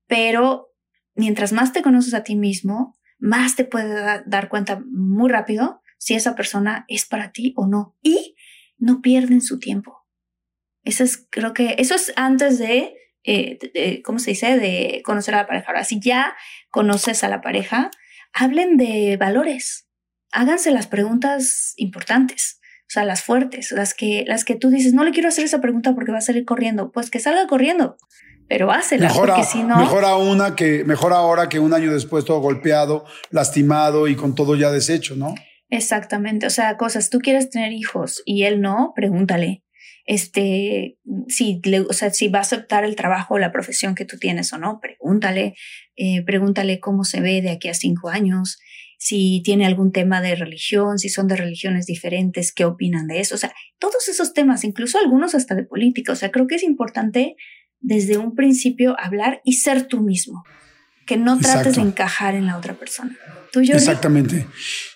Pero 0.09 0.73
mientras 1.15 1.53
más 1.53 1.73
te 1.73 1.83
conoces 1.83 2.15
a 2.15 2.25
ti 2.25 2.35
mismo, 2.35 2.97
más 3.21 3.55
te 3.55 3.63
puedes 3.65 3.95
da- 3.95 4.25
dar 4.27 4.49
cuenta 4.49 4.83
muy 4.91 5.31
rápido 5.31 5.83
si 5.99 6.15
esa 6.15 6.35
persona 6.35 6.85
es 6.89 7.05
para 7.07 7.31
ti 7.31 7.53
o 7.57 7.69
no. 7.69 7.97
Y 8.03 8.35
no 8.83 9.01
pierden 9.01 9.41
su 9.41 9.59
tiempo. 9.59 9.99
Eso 10.85 11.05
es, 11.05 11.27
creo 11.31 11.53
que, 11.55 11.77
eso 11.79 11.95
es 11.95 12.13
antes 12.17 12.59
de, 12.59 12.95
eh, 13.25 13.59
de- 13.61 13.71
de- 13.73 14.03
¿cómo 14.03 14.19
se 14.19 14.31
dice? 14.33 14.59
De 14.59 15.01
conocer 15.05 15.35
a 15.35 15.39
la 15.39 15.47
pareja. 15.47 15.69
Ahora, 15.69 15.85
si 15.85 16.01
ya 16.01 16.35
conoces 16.71 17.23
a 17.23 17.29
la 17.29 17.41
pareja, 17.41 17.91
hablen 18.33 18.77
de 18.77 19.17
valores. 19.19 19.89
Háganse 20.33 20.71
las 20.73 20.87
preguntas 20.89 21.75
importantes. 21.77 22.59
O 22.83 22.93
sea, 22.93 23.05
las 23.05 23.23
fuertes, 23.23 23.71
las 23.71 23.95
que, 23.95 24.25
las 24.27 24.45
que 24.45 24.57
tú 24.57 24.71
dices, 24.71 24.93
no 24.93 25.05
le 25.05 25.13
quiero 25.13 25.29
hacer 25.29 25.45
esa 25.45 25.61
pregunta 25.61 25.95
porque 25.95 26.11
va 26.13 26.19
a 26.19 26.23
salir 26.23 26.45
corriendo. 26.45 26.91
Pues 26.91 27.11
que 27.11 27.21
salga 27.21 27.47
corriendo, 27.47 27.97
pero 28.49 28.73
hácela, 28.73 29.13
porque 29.15 29.45
si 29.45 29.63
no. 29.63 29.77
Mejor 29.77 30.05
una 30.19 30.57
que, 30.57 30.85
mejor 30.85 31.13
ahora 31.13 31.49
que 31.49 31.59
un 31.61 31.73
año 31.73 31.93
después 31.93 32.25
todo 32.25 32.41
golpeado, 32.41 33.05
lastimado 33.31 34.09
y 34.09 34.17
con 34.17 34.35
todo 34.35 34.57
ya 34.57 34.71
deshecho, 34.73 35.15
¿no? 35.15 35.35
Exactamente. 35.73 36.47
O 36.47 36.51
sea, 36.51 36.77
cosas, 36.77 37.09
tú 37.09 37.19
quieres 37.19 37.49
tener 37.49 37.73
hijos 37.73 38.23
y 38.27 38.43
él 38.43 38.61
no, 38.61 38.93
pregúntale. 38.95 39.65
Este, 40.05 40.99
si, 41.29 41.63
le, 41.65 41.81
o 41.81 41.93
sea, 41.95 42.11
si 42.11 42.29
va 42.29 42.41
a 42.41 42.43
aceptar 42.43 42.85
el 42.85 42.95
trabajo 42.95 43.35
o 43.35 43.39
la 43.39 43.53
profesión 43.53 43.95
que 43.95 44.05
tú 44.05 44.19
tienes 44.19 44.53
o 44.53 44.59
no, 44.59 44.81
pregúntale. 44.81 45.55
Eh, 45.97 46.23
pregúntale 46.25 46.79
cómo 46.79 47.05
se 47.05 47.23
ve 47.23 47.41
de 47.41 47.51
aquí 47.51 47.69
a 47.69 47.75
cinco 47.75 48.11
años 48.11 48.59
si 48.99 49.41
tiene 49.45 49.65
algún 49.65 49.93
tema 49.93 50.21
de 50.21 50.37
religión, 50.37 50.99
si 50.99 51.09
son 51.09 51.27
de 51.27 51.37
religiones 51.37 51.87
diferentes, 51.87 52.53
qué 52.53 52.67
opinan 52.67 53.09
de 53.09 53.21
eso. 53.21 53.35
O 53.35 53.39
sea, 53.39 53.53
todos 53.79 54.07
esos 54.09 54.35
temas, 54.35 54.63
incluso 54.63 54.99
algunos 54.99 55.35
hasta 55.35 55.55
de 55.55 55.65
política. 55.65 56.13
O 56.13 56.17
sea, 56.17 56.31
creo 56.31 56.47
que 56.47 56.57
es 56.57 56.63
importante 56.63 57.35
desde 57.81 58.19
un 58.19 58.37
principio 58.37 58.95
hablar 59.01 59.41
y 59.43 59.55
ser 59.55 59.89
tú 59.89 60.03
mismo, 60.03 60.45
que 61.07 61.17
no 61.17 61.39
trates 61.39 61.77
de 61.77 61.83
encajar 61.83 62.35
en 62.35 62.47
la 62.47 62.57
otra 62.57 62.75
persona. 62.75 63.17
¿Tú, 63.53 63.61
Exactamente. 63.61 64.47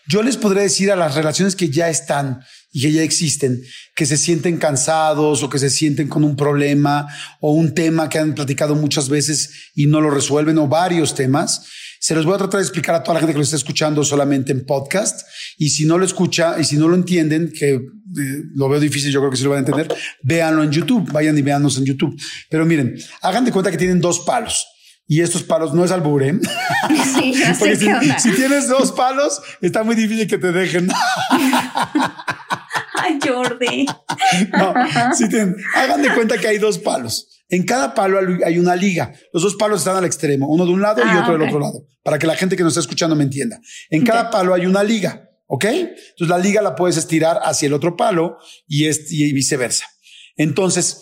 Yo 0.07 0.22
les 0.22 0.36
podría 0.36 0.62
decir 0.62 0.90
a 0.90 0.96
las 0.96 1.14
relaciones 1.14 1.54
que 1.57 1.68
ya 1.68 1.90
están 1.90 2.40
y 2.72 2.82
que 2.82 2.92
ya 2.92 3.02
existen, 3.02 3.62
que 3.94 4.07
se 4.07 4.16
sienten 4.16 4.57
cansados 4.57 5.42
o 5.42 5.50
que 5.50 5.59
se 5.59 5.68
sienten 5.68 6.09
con 6.09 6.24
un 6.24 6.36
problema 6.36 7.07
o 7.40 7.52
un 7.52 7.74
tema 7.74 8.09
que 8.09 8.18
han 8.18 8.34
platicado 8.34 8.74
muchas 8.74 9.09
veces 9.09 9.70
y 9.74 9.86
no 9.86 10.00
lo 10.00 10.11
resuelven 10.11 10.59
o 10.59 10.68
varios 10.68 11.14
temas 11.14 11.66
se 12.07 12.14
los 12.14 12.24
voy 12.24 12.34
a 12.34 12.38
tratar 12.38 12.59
de 12.61 12.64
explicar 12.64 12.94
a 12.94 13.02
toda 13.02 13.14
la 13.14 13.20
gente 13.20 13.32
que 13.32 13.38
lo 13.38 13.44
está 13.44 13.57
escuchando 13.57 14.04
solamente 14.04 14.52
en 14.52 14.64
podcast. 14.64 15.26
Y 15.59 15.70
si 15.70 15.86
no 15.86 15.98
lo 15.98 16.04
escucha 16.04 16.57
y 16.57 16.64
si 16.64 16.76
no 16.76 16.88
lo 16.88 16.94
entienden, 16.94 17.52
que 17.52 17.74
eh, 17.74 17.80
lo 18.54 18.68
veo 18.68 18.78
difícil, 18.78 19.11
yo 19.11 19.20
creo 19.20 19.30
que 19.30 19.36
sí 19.36 19.44
lo 19.44 19.50
van 19.50 19.64
a 19.64 19.66
entender, 19.66 19.88
véanlo 20.22 20.62
en 20.62 20.70
YouTube, 20.70 21.11
vayan 21.11 21.36
y 21.36 21.42
véanos 21.42 21.78
en 21.78 21.84
YouTube. 21.84 22.16
Pero 22.48 22.64
miren, 22.64 22.96
hagan 23.22 23.44
de 23.44 23.50
cuenta 23.50 23.70
que 23.70 23.76
tienen 23.76 24.00
dos 24.00 24.20
palos. 24.20 24.66
Y 25.09 25.20
estos 25.20 25.44
palos 25.44 25.72
no 25.72 25.84
es 25.84 25.92
albur, 25.92 26.22
¿eh? 26.22 26.34
Sí, 27.14 27.34
Porque 27.59 27.76
si, 27.76 27.88
si, 28.18 28.32
tienes 28.32 28.68
dos 28.68 28.92
palos, 28.92 29.40
está 29.61 29.82
muy 29.82 29.94
difícil 29.94 30.26
que 30.26 30.38
te 30.38 30.52
dejen. 30.52 30.88
Ay, 32.94 33.18
Jordi. 33.24 33.86
No, 34.52 34.74
si 35.14 35.28
tienen, 35.28 35.57
hagan 35.74 36.02
de 36.02 36.12
cuenta 36.14 36.38
que 36.38 36.48
hay 36.48 36.59
dos 36.59 36.78
palos. 36.78 37.28
En 37.48 37.64
cada 37.64 37.94
palo 37.94 38.18
hay 38.44 38.59
una 38.59 38.74
liga. 38.74 39.12
Los 39.32 39.44
dos 39.44 39.54
palos 39.54 39.80
están 39.80 39.96
al 39.96 40.04
extremo, 40.04 40.48
uno 40.48 40.66
de 40.66 40.72
un 40.72 40.82
lado 40.82 41.00
y 41.00 41.09
ah, 41.09 41.20
otro 41.22 41.34
del 41.34 41.42
otro 41.42 41.61
lado, 41.61 41.86
para 42.02 42.18
que 42.18 42.26
la 42.26 42.34
gente 42.34 42.57
que 42.57 42.64
nos 42.64 42.72
está 42.72 42.80
escuchando 42.80 43.14
me 43.14 43.22
entienda. 43.22 43.61
En 43.90 44.04
cada 44.04 44.30
palo 44.30 44.52
hay 44.54 44.66
una 44.66 44.82
liga, 44.82 45.30
¿ok? 45.46 45.64
Entonces 45.64 46.28
la 46.28 46.38
liga 46.38 46.61
la 46.62 46.74
puedes 46.74 46.96
estirar 46.96 47.38
hacia 47.44 47.66
el 47.66 47.74
otro 47.74 47.96
palo 47.96 48.38
y, 48.66 48.88
y 48.88 49.32
viceversa. 49.32 49.86
Entonces, 50.36 51.00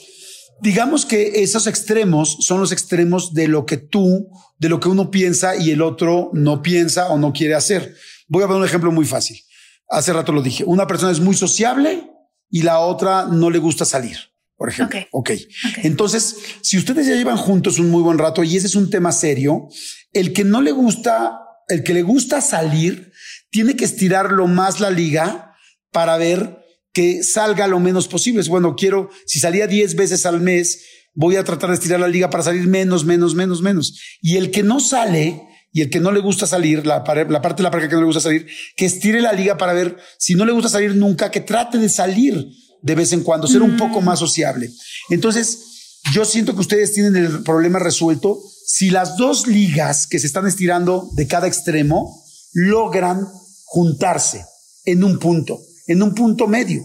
digamos 0.60 1.06
que 1.06 1.42
esos 1.42 1.66
extremos 1.66 2.38
son 2.40 2.60
los 2.60 2.72
extremos 2.72 3.34
de 3.34 3.48
lo 3.48 3.66
que 3.66 3.76
tú, 3.76 4.28
de 4.58 4.68
lo 4.68 4.80
que 4.80 4.88
uno 4.88 5.10
piensa 5.10 5.56
y 5.56 5.70
el 5.70 5.82
otro 5.82 6.30
no 6.32 6.62
piensa 6.62 7.08
o 7.08 7.18
no 7.18 7.32
quiere 7.32 7.54
hacer. 7.54 7.94
Voy 8.28 8.42
a 8.42 8.46
poner 8.46 8.62
un 8.62 8.68
ejemplo 8.68 8.92
muy 8.92 9.06
fácil. 9.06 9.40
Hace 9.88 10.12
rato 10.12 10.32
lo 10.32 10.42
dije. 10.42 10.64
Una 10.64 10.86
persona 10.86 11.12
es 11.12 11.20
muy 11.20 11.34
sociable 11.34 12.10
y 12.50 12.62
la 12.62 12.78
otra 12.78 13.26
no 13.26 13.50
le 13.50 13.58
gusta 13.58 13.84
salir 13.84 14.18
por 14.56 14.68
ejemplo. 14.68 15.00
Okay. 15.10 15.46
ok. 15.46 15.84
Entonces, 15.84 16.36
si 16.62 16.78
ustedes 16.78 17.06
ya 17.06 17.14
llevan 17.14 17.36
juntos 17.36 17.78
un 17.78 17.90
muy 17.90 18.02
buen 18.02 18.18
rato 18.18 18.42
y 18.42 18.56
ese 18.56 18.66
es 18.66 18.74
un 18.74 18.88
tema 18.88 19.12
serio, 19.12 19.68
el 20.12 20.32
que 20.32 20.44
no 20.44 20.62
le 20.62 20.72
gusta, 20.72 21.38
el 21.68 21.82
que 21.82 21.92
le 21.92 22.02
gusta 22.02 22.40
salir, 22.40 23.12
tiene 23.50 23.76
que 23.76 23.84
estirar 23.84 24.32
lo 24.32 24.46
más 24.46 24.80
la 24.80 24.90
liga 24.90 25.54
para 25.90 26.16
ver 26.16 26.63
que 26.94 27.22
salga 27.22 27.66
lo 27.66 27.80
menos 27.80 28.08
posible. 28.08 28.42
Bueno, 28.48 28.74
quiero, 28.76 29.10
si 29.26 29.40
salía 29.40 29.66
10 29.66 29.96
veces 29.96 30.24
al 30.24 30.40
mes, 30.40 30.82
voy 31.14 31.36
a 31.36 31.44
tratar 31.44 31.68
de 31.68 31.74
estirar 31.74 32.00
la 32.00 32.08
liga 32.08 32.30
para 32.30 32.44
salir 32.44 32.66
menos, 32.66 33.04
menos, 33.04 33.34
menos, 33.34 33.60
menos. 33.60 34.00
Y 34.22 34.36
el 34.36 34.50
que 34.50 34.62
no 34.62 34.80
sale, 34.80 35.42
y 35.72 35.82
el 35.82 35.90
que 35.90 36.00
no 36.00 36.12
le 36.12 36.20
gusta 36.20 36.46
salir, 36.46 36.86
la, 36.86 37.04
la 37.28 37.42
parte 37.42 37.56
de 37.58 37.62
la 37.62 37.70
pareja 37.70 37.88
que 37.88 37.96
no 37.96 38.00
le 38.00 38.06
gusta 38.06 38.20
salir, 38.20 38.46
que 38.76 38.86
estire 38.86 39.20
la 39.20 39.32
liga 39.32 39.58
para 39.58 39.74
ver 39.74 39.98
si 40.18 40.34
no 40.34 40.46
le 40.46 40.52
gusta 40.52 40.70
salir 40.70 40.94
nunca, 40.94 41.30
que 41.30 41.40
trate 41.40 41.78
de 41.78 41.88
salir 41.88 42.48
de 42.80 42.94
vez 42.94 43.12
en 43.12 43.22
cuando, 43.22 43.46
ser 43.46 43.62
un 43.62 43.76
poco 43.76 44.00
mm. 44.00 44.04
más 44.04 44.18
sociable. 44.18 44.70
Entonces, 45.10 46.00
yo 46.12 46.24
siento 46.24 46.54
que 46.54 46.60
ustedes 46.60 46.92
tienen 46.92 47.16
el 47.16 47.42
problema 47.42 47.78
resuelto 47.78 48.38
si 48.66 48.90
las 48.90 49.16
dos 49.16 49.46
ligas 49.46 50.06
que 50.06 50.18
se 50.18 50.26
están 50.26 50.46
estirando 50.46 51.08
de 51.12 51.26
cada 51.26 51.46
extremo 51.46 52.24
logran 52.52 53.26
juntarse 53.64 54.44
en 54.84 55.02
un 55.02 55.18
punto, 55.18 55.60
en 55.86 56.02
un 56.02 56.14
punto 56.14 56.46
medio. 56.46 56.82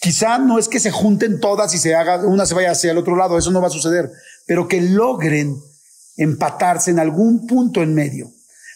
Quizá 0.00 0.38
no 0.38 0.58
es 0.58 0.68
que 0.68 0.80
se 0.80 0.90
junten 0.90 1.40
todas 1.40 1.74
y 1.74 1.78
se 1.78 1.94
haga, 1.94 2.24
una 2.26 2.46
se 2.46 2.54
vaya 2.54 2.70
hacia 2.70 2.92
el 2.92 2.98
otro 2.98 3.16
lado, 3.16 3.36
eso 3.36 3.50
no 3.50 3.60
va 3.60 3.66
a 3.66 3.70
suceder, 3.70 4.10
pero 4.46 4.68
que 4.68 4.80
logren 4.80 5.56
empatarse 6.16 6.90
en 6.90 6.98
algún 6.98 7.46
punto 7.46 7.82
en 7.82 7.94
medio. 7.94 8.30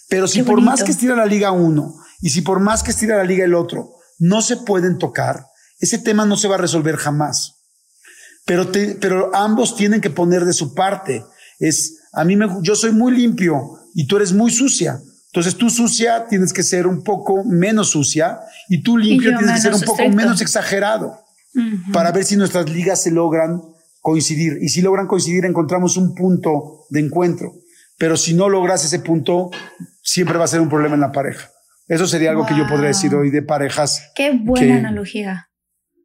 Pero 0.08 0.26
si 0.28 0.42
por 0.42 0.60
más 0.60 0.82
que 0.82 0.90
estira 0.90 1.16
la 1.16 1.26
liga 1.26 1.52
uno 1.52 1.94
y 2.20 2.30
si 2.30 2.42
por 2.42 2.60
más 2.60 2.82
que 2.82 2.90
estira 2.90 3.16
la 3.16 3.24
liga 3.24 3.44
el 3.44 3.54
otro, 3.54 3.94
no 4.18 4.42
se 4.42 4.58
pueden 4.58 4.98
tocar, 4.98 5.46
ese 5.78 5.98
tema 5.98 6.24
no 6.26 6.36
se 6.36 6.48
va 6.48 6.56
a 6.56 6.58
resolver 6.58 6.96
jamás. 6.96 7.54
Pero, 8.44 8.70
pero 9.00 9.34
ambos 9.34 9.76
tienen 9.76 10.00
que 10.00 10.10
poner 10.10 10.44
de 10.44 10.52
su 10.52 10.74
parte. 10.74 11.24
Es, 11.58 11.98
a 12.12 12.24
mí 12.24 12.36
me, 12.36 12.48
yo 12.60 12.74
soy 12.74 12.92
muy 12.92 13.16
limpio 13.16 13.78
y 13.94 14.06
tú 14.06 14.16
eres 14.16 14.32
muy 14.32 14.50
sucia. 14.50 15.00
Entonces 15.32 15.56
tú 15.56 15.70
sucia 15.70 16.26
tienes 16.28 16.52
que 16.52 16.62
ser 16.62 16.86
un 16.86 17.02
poco 17.02 17.42
menos 17.42 17.90
sucia 17.90 18.40
y 18.68 18.82
tú 18.82 18.98
limpio 18.98 19.30
tienes 19.38 19.54
que 19.54 19.60
ser 19.62 19.74
un 19.74 19.80
poco 19.80 20.06
menos 20.10 20.42
exagerado 20.42 21.18
para 21.90 22.12
ver 22.12 22.24
si 22.24 22.36
nuestras 22.36 22.68
ligas 22.68 23.02
se 23.02 23.10
logran 23.10 23.62
coincidir. 24.02 24.58
Y 24.60 24.68
si 24.68 24.82
logran 24.82 25.06
coincidir 25.06 25.46
encontramos 25.46 25.96
un 25.96 26.14
punto 26.14 26.84
de 26.90 27.00
encuentro. 27.00 27.54
Pero 27.96 28.18
si 28.18 28.34
no 28.34 28.50
logras 28.50 28.84
ese 28.84 28.98
punto, 28.98 29.50
siempre 30.02 30.36
va 30.36 30.44
a 30.44 30.48
ser 30.48 30.60
un 30.60 30.68
problema 30.68 30.96
en 30.96 31.00
la 31.00 31.12
pareja. 31.12 31.50
Eso 31.88 32.06
sería 32.06 32.30
algo 32.30 32.44
que 32.44 32.56
yo 32.56 32.66
podría 32.66 32.88
decir 32.88 33.14
hoy 33.14 33.30
de 33.30 33.40
parejas. 33.40 34.10
Qué 34.14 34.32
buena 34.32 34.76
analogía. 34.76 35.48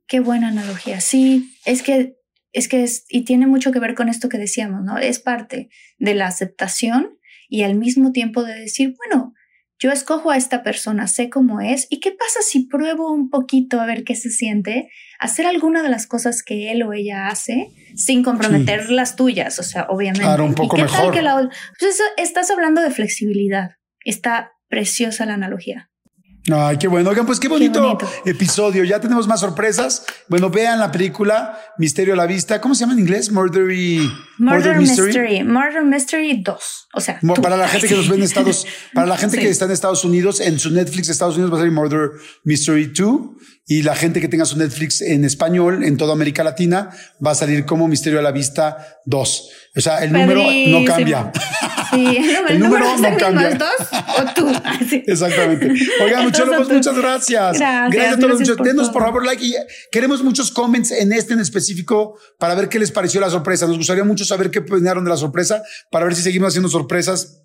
Qué 0.08 0.22
buena 0.22 0.48
analogía. 0.48 1.02
Sí, 1.02 1.54
es 1.66 1.82
que 1.82 2.16
es 2.54 2.70
que 2.70 2.84
es, 2.84 3.04
y 3.10 3.26
tiene 3.26 3.46
mucho 3.46 3.72
que 3.72 3.80
ver 3.80 3.94
con 3.94 4.08
esto 4.08 4.30
que 4.30 4.38
decíamos, 4.38 4.84
¿no? 4.84 4.98
Es 4.98 5.20
parte 5.20 5.70
de 5.98 6.16
la 6.16 6.28
aceptación 6.28 7.17
y 7.48 7.64
al 7.64 7.76
mismo 7.76 8.12
tiempo 8.12 8.44
de 8.44 8.54
decir, 8.54 8.96
bueno, 8.98 9.34
yo 9.80 9.92
escojo 9.92 10.32
a 10.32 10.38
esta 10.38 10.64
persona, 10.64 11.08
sé 11.08 11.30
cómo 11.30 11.62
es, 11.62 11.88
y 11.92 12.00
qué 12.00 12.12
pasa 12.12 12.40
si 12.42 12.66
pruebo 12.66 13.12
un 13.12 13.30
poquito 13.30 13.80
a 13.80 13.86
ver 13.86 14.04
qué 14.04 14.16
se 14.16 14.32
siente, 14.32 14.90
hacer 15.20 15.46
alguna 15.46 15.84
de 15.84 15.90
las 15.90 16.08
cosas 16.08 16.42
que 16.42 16.72
él 16.72 16.82
o 16.82 16.94
ella 16.94 17.28
hace 17.28 17.70
sin 17.96 18.24
comprometer 18.24 18.90
las 18.90 19.16
tuyas, 19.16 19.60
o 19.60 19.64
sea, 19.64 19.86
obviamente. 19.90 20.26
Claro, 20.26 20.46
un 20.46 20.56
poco 20.56 20.78
mejor. 20.78 21.14
Pues 21.80 22.02
estás 22.18 22.50
hablando 22.50 22.82
de 22.82 22.90
flexibilidad. 22.90 23.72
Está 24.04 24.54
preciosa 24.68 25.26
la 25.26 25.36
analogía. 25.36 25.92
Ay, 26.54 26.78
qué 26.78 26.88
bueno. 26.88 27.10
Oigan, 27.10 27.26
pues 27.26 27.40
qué 27.40 27.50
bonito, 27.50 27.98
episodio. 28.26 28.86
Ya 28.86 29.02
tenemos 29.02 29.28
más 29.28 29.42
sorpresas. 29.42 30.06
Bueno, 30.30 30.50
vean 30.50 30.80
la 30.80 30.92
película 30.92 31.60
Misterio 31.78 32.14
a 32.14 32.18
la 32.18 32.26
Vista. 32.26 32.62
¿Cómo 32.62 32.74
se 32.74 32.82
llama 32.82 32.94
en 32.94 33.00
inglés? 33.00 33.32
Murdery. 33.32 34.10
Murder, 34.38 34.78
Mystery. 34.78 35.44
Murder 35.44 35.84
Mystery 35.84 36.42
2. 36.42 36.88
O 36.94 37.02
sea, 37.02 37.20
para 37.42 37.58
la 37.58 37.68
gente 37.68 37.88
que 37.90 37.96
nos 37.96 38.08
ve 38.08 38.16
en 38.16 38.24
Estados, 38.24 38.66
para 38.94 39.08
la 39.08 39.18
gente 39.18 39.38
que 39.38 39.50
está 39.50 39.66
en 39.66 39.72
Estados 39.72 40.06
Unidos, 40.06 40.40
en 40.40 40.58
su 40.58 40.72
Netflix 40.72 41.08
de 41.08 41.14
Estados 41.14 41.36
Unidos 41.36 41.54
va 41.54 41.58
a 41.58 41.62
ser 41.62 41.72
Murder 41.72 42.12
Mystery 42.46 42.94
2. 42.98 43.22
Y 43.68 43.82
la 43.82 43.96
gente 43.96 44.22
que 44.22 44.30
tenga 44.30 44.46
su 44.46 44.58
Netflix 44.58 45.02
en 45.02 45.26
español 45.26 45.84
en 45.84 45.98
toda 45.98 46.14
América 46.14 46.46
Latina 46.46 46.92
va 47.26 47.32
a 47.32 47.36
salir 47.36 47.66
como 47.66 47.90
Misterio 47.90 48.20
a 48.20 48.22
la 48.22 48.32
Vista 48.32 49.02
2. 49.06 49.50
O 49.76 49.82
sea, 49.82 50.02
el 50.02 50.14
número 50.14 50.44
no 50.70 50.86
cambia. 50.86 51.30
Sí, 51.92 52.18
el 52.50 52.60
número, 52.60 52.86
no 52.98 53.18
cambia. 53.18 53.56
dos 53.56 53.70
o 54.18 54.34
tú. 54.34 54.48
Exactamente. 55.08 55.74
Oigan, 56.04 56.24
muchas, 56.26 56.48
muchas 56.70 56.98
gracias. 56.98 57.60
Gracias, 57.60 58.14
a 58.14 58.20
todos. 58.20 58.50
Por 58.50 58.66
Denos 58.66 58.90
por 58.90 59.04
favor 59.04 59.26
like 59.26 59.44
y 59.44 59.54
queremos 59.92 60.24
muchos 60.24 60.52
comments 60.52 60.92
en 60.92 61.14
este 61.14 61.34
en 61.34 61.40
específico 61.40 62.18
para 62.40 62.56
ver 62.56 62.70
qué 62.70 62.80
les 62.80 62.92
pareció 62.92 63.22
la 63.22 63.30
sorpresa. 63.30 63.68
Nos 63.68 63.78
gustaría 63.78 64.04
mucho 64.04 64.26
saber 64.26 64.52
qué 64.52 64.60
opinaron 64.60 65.04
de 65.04 65.10
la 65.10 65.18
sorpresa 65.18 65.62
para 65.92 66.06
ver 66.06 66.16
si 66.16 66.22
seguimos 66.22 66.50
haciendo 66.50 66.70
sorpresas 66.70 67.44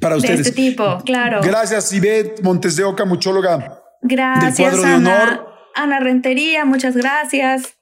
para 0.00 0.16
ustedes. 0.16 0.44
De 0.44 0.50
este 0.50 0.52
tipo, 0.62 0.98
claro. 1.04 1.40
Gracias, 1.42 1.92
Ivette 1.92 2.42
Montes 2.42 2.76
de 2.76 2.84
Oca, 2.84 3.04
muchóloga. 3.04 3.82
Gracias, 4.02 4.56
del 4.56 4.66
cuadro 4.66 4.88
de 4.88 4.94
honor. 4.94 5.46
Ana 5.74 6.00
Rentería, 6.00 6.64
muchas 6.64 6.96
gracias. 6.96 7.74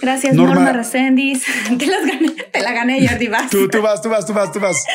Gracias, 0.00 0.34
Norma, 0.34 0.54
Norma. 0.54 0.82
Te, 1.78 1.86
las 1.86 2.06
gané, 2.06 2.30
te 2.52 2.60
la 2.60 2.72
gané, 2.72 3.06
Jordi 3.06 3.28
Vas. 3.28 3.50
tú, 3.50 3.68
tú 3.68 3.82
vas, 3.82 4.00
tú 4.00 4.08
vas, 4.08 4.26
tú 4.26 4.32
vas, 4.32 4.52
tú 4.52 4.60
vas. 4.60 4.84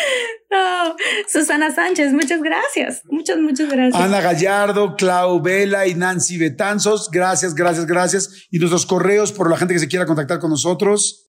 No, 0.51 0.95
Susana 1.27 1.73
Sánchez, 1.73 2.13
muchas 2.13 2.41
gracias. 2.41 3.01
Muchas, 3.09 3.39
muchas 3.39 3.67
gracias. 3.67 4.01
Ana 4.01 4.21
Gallardo, 4.21 4.95
Clau 4.95 5.41
Vela 5.41 5.87
y 5.87 5.95
Nancy 5.95 6.37
Betanzos, 6.37 7.09
gracias, 7.11 7.55
gracias, 7.55 7.85
gracias. 7.85 8.47
Y 8.51 8.59
nuestros 8.59 8.85
correos 8.85 9.31
por 9.31 9.49
la 9.49 9.57
gente 9.57 9.73
que 9.73 9.79
se 9.79 9.87
quiera 9.87 10.05
contactar 10.05 10.39
con 10.39 10.51
nosotros. 10.51 11.24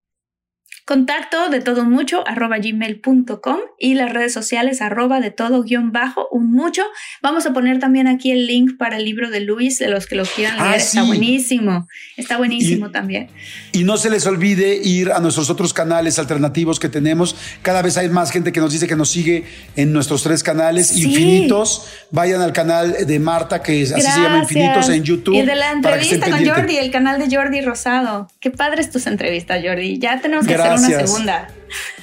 Contacto 0.87 1.49
de 1.49 1.61
todo 1.61 1.84
mucho 1.84 2.22
arroba 2.28 2.59
gmail.com 2.59 3.59
y 3.76 3.95
las 3.95 4.12
redes 4.12 4.32
sociales 4.32 4.80
arroba 4.80 5.18
de 5.18 5.32
todo 5.32 5.64
guion 5.64 5.91
bajo 5.91 6.28
un 6.30 6.53
mucho. 6.53 6.82
Vamos 7.22 7.45
a 7.45 7.53
poner 7.53 7.80
también 7.80 8.07
aquí 8.07 8.30
el 8.30 8.47
link 8.47 8.78
para 8.78 8.99
el 8.99 9.05
libro 9.05 9.28
de 9.28 9.41
Luis, 9.41 9.80
de 9.80 9.89
los 9.89 10.07
que 10.07 10.14
lo 10.14 10.24
quieran 10.24 10.59
leer. 10.59 10.68
Ah, 10.68 10.76
Está 10.76 11.03
buenísimo. 11.03 11.89
Está 12.16 12.37
buenísimo 12.37 12.93
también. 12.93 13.30
Y 13.72 13.82
no 13.82 13.97
se 13.97 14.11
les 14.11 14.28
olvide 14.28 14.76
ir 14.76 15.11
a 15.11 15.18
nuestros 15.18 15.51
otros 15.51 15.74
canales 15.74 16.20
alternativos 16.20 16.78
que 16.78 16.89
tenemos. 16.89 17.34
Cada 17.62 17.82
vez 17.82 17.97
hay 17.97 18.09
más 18.09 18.30
gente 18.30 18.53
que 18.53 18.61
nos 18.61 18.72
dice 18.72 18.87
que 18.87 18.95
nos 18.95 19.11
sigue 19.11 19.45
en 19.74 19.93
nuestros 19.93 20.22
tres 20.22 20.45
canales 20.45 20.97
infinitos. 20.97 21.89
Vayan 22.12 22.43
al 22.43 22.53
canal 22.53 23.07
de 23.09 23.18
Marta, 23.18 23.61
que 23.61 23.82
así 23.82 24.01
se 24.01 24.20
llama 24.20 24.39
Infinitos 24.39 24.89
en 24.89 25.03
YouTube. 25.03 25.34
Y 25.34 25.43
de 25.43 25.57
la 25.57 25.72
entrevista 25.72 26.30
con 26.30 26.47
Jordi, 26.47 26.76
el 26.76 26.93
canal 26.93 27.18
de 27.18 27.37
Jordi 27.37 27.61
Rosado. 27.61 28.30
Qué 28.39 28.53
padres 28.53 28.89
tus 28.93 29.09
entrevistas, 29.09 29.61
Jordi. 29.64 29.99
Ya 29.99 30.20
tenemos 30.20 30.47
que 30.47 30.55
hacer 30.55 30.76
una 30.79 31.07
segunda. 31.07 31.49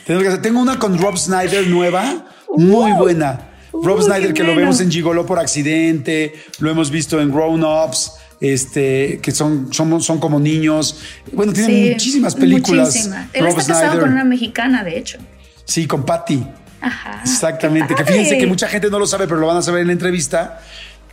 Tengo 0.06 0.60
una 0.62 0.78
con 0.80 0.98
Rob 0.98 1.18
Snyder 1.18 1.68
nueva, 1.68 2.26
muy 2.56 2.92
uh. 2.92 2.98
buena. 2.98 3.50
Rob 3.72 4.02
Snyder, 4.02 4.34
que 4.34 4.44
lo 4.44 4.56
vemos 4.56 4.80
en 4.82 4.92
Gigolo 4.92 5.26
por 5.26 5.40
accidente, 5.40 6.34
lo 6.60 6.70
hemos 6.70 6.92
visto 6.92 7.20
en 7.20 7.32
Grown 7.32 7.64
Ups, 7.64 8.14
este, 8.40 9.20
que 9.22 9.32
son, 9.32 9.74
son, 9.74 10.00
son 10.02 10.20
como 10.20 10.40
niños. 10.40 11.00
Bueno, 11.32 11.54
tiene 11.54 11.92
muchísimas 11.92 12.36
películas. 12.36 12.90
Muchísimas. 12.90 13.28
Él 13.34 13.48
está 13.48 13.66
casado 13.66 14.02
con 14.02 14.12
una 14.12 14.24
mexicana, 14.24 14.84
de 14.84 14.98
hecho. 14.98 15.18
Sí, 15.66 15.88
con 15.88 16.06
Patty. 16.06 16.46
Ajá. 16.82 17.22
Exactamente. 17.24 17.96
Que 17.96 18.06
fíjense 18.06 18.38
que 18.38 18.46
mucha 18.46 18.68
gente 18.68 18.90
no 18.90 19.00
lo 19.00 19.08
sabe, 19.08 19.28
pero 19.28 19.40
lo 19.40 19.48
van 19.48 19.58
a 19.58 19.62
saber 19.62 19.82
en 19.82 19.88
la 19.88 19.94
entrevista. 19.94 20.62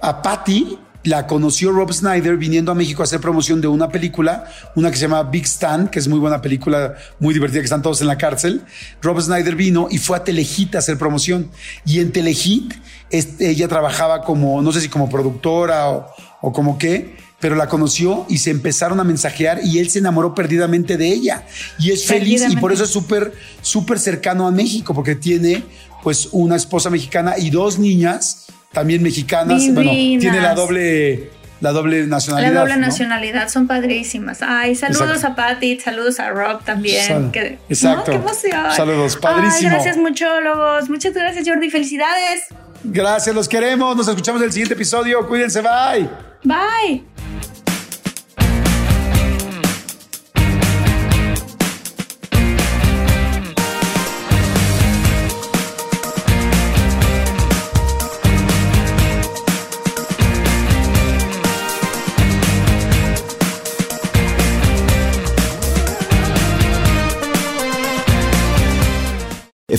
A 0.01 0.21
Patty 0.21 0.79
la 1.05 1.27
conoció 1.27 1.73
Rob 1.73 1.93
Snyder 1.93 2.37
viniendo 2.37 2.73
a 2.73 2.75
México 2.75 3.03
a 3.03 3.05
hacer 3.05 3.21
promoción 3.21 3.61
de 3.61 3.69
una 3.69 3.89
película, 3.89 4.45
una 4.75 4.91
que 4.91 4.97
se 4.97 5.03
llama 5.03 5.23
Big 5.23 5.47
Stand, 5.47 5.91
que 5.91 5.99
es 5.99 6.09
muy 6.09 6.19
buena 6.19 6.43
película, 6.43 6.95
muy 7.19 7.33
divertida, 7.33 7.61
que 7.61 7.65
están 7.65 7.83
todos 7.83 8.01
en 8.01 8.07
la 8.07 8.19
cárcel. 8.19 8.63
Rob 9.01 9.21
Snyder 9.21 9.57
vino 9.57 9.89
y 9.91 9.99
fue 9.99 10.17
a 10.17 10.25
Telehit 10.25 10.75
a 10.75 10.79
hacer 10.79 10.99
promoción. 10.99 11.51
Y 11.87 12.01
en 12.01 12.13
Telehit 12.13 12.75
ella 13.11 13.69
trabajaba 13.69 14.23
como, 14.23 14.61
no 14.61 14.73
sé 14.73 14.81
si 14.81 14.89
como 14.89 15.09
productora 15.09 15.91
o, 15.91 16.07
o 16.43 16.53
como 16.53 16.77
qué, 16.77 17.17
pero 17.41 17.57
la 17.57 17.69
conoció 17.69 18.27
y 18.29 18.39
se 18.39 18.51
empezaron 18.51 19.01
a 19.01 19.05
mensajear 19.05 19.61
y 19.65 19.79
él 19.79 19.89
se 19.89 19.99
enamoró 19.99 20.35
perdidamente 20.35 20.99
de 20.99 21.09
ella. 21.09 21.47
Y 21.79 21.91
es 21.91 22.05
feliz 22.05 22.45
y 22.49 22.57
por 22.57 22.73
eso 22.73 22.85
es 22.85 22.91
súper, 22.91 23.33
súper 23.63 23.99
cercano 23.99 24.47
a 24.47 24.51
México, 24.51 24.95
porque 24.95 25.17
tiene 25.17 25.65
pues 26.03 26.29
una 26.33 26.57
esposa 26.57 26.91
mexicana 26.91 27.35
y 27.39 27.51
dos 27.51 27.79
niñas 27.79 28.47
también 28.73 29.03
mexicanas. 29.03 29.63
Bueno, 29.73 29.91
tiene 29.91 30.41
la 30.41 30.55
doble 30.55 31.31
la 31.61 31.73
doble 31.73 32.07
nacionalidad. 32.07 32.53
La 32.55 32.61
doble 32.61 32.77
nacionalidad, 32.79 33.49
son 33.49 33.67
padrísimas. 33.67 34.39
Ay, 34.41 34.75
saludos 34.75 35.25
a 35.25 35.35
Patty, 35.35 35.79
saludos 35.79 36.19
a 36.19 36.31
Rob 36.31 36.65
también. 36.65 37.31
exacto. 37.69 38.13
qué 38.13 38.17
emoción. 38.17 38.73
Saludos, 38.75 39.17
padrísimo. 39.17 39.69
Ay, 39.69 39.75
gracias, 39.75 39.97
muchólogos. 39.99 40.89
Muchas 40.89 41.13
gracias, 41.13 41.47
Jordi. 41.47 41.69
Felicidades. 41.69 42.45
Gracias, 42.83 43.35
los 43.35 43.47
queremos. 43.47 43.95
Nos 43.95 44.09
escuchamos 44.09 44.41
en 44.41 44.47
el 44.47 44.53
siguiente 44.53 44.75
episodio. 44.75 45.27
Cuídense, 45.29 45.61
bye. 45.61 46.09
Bye. 46.45 47.05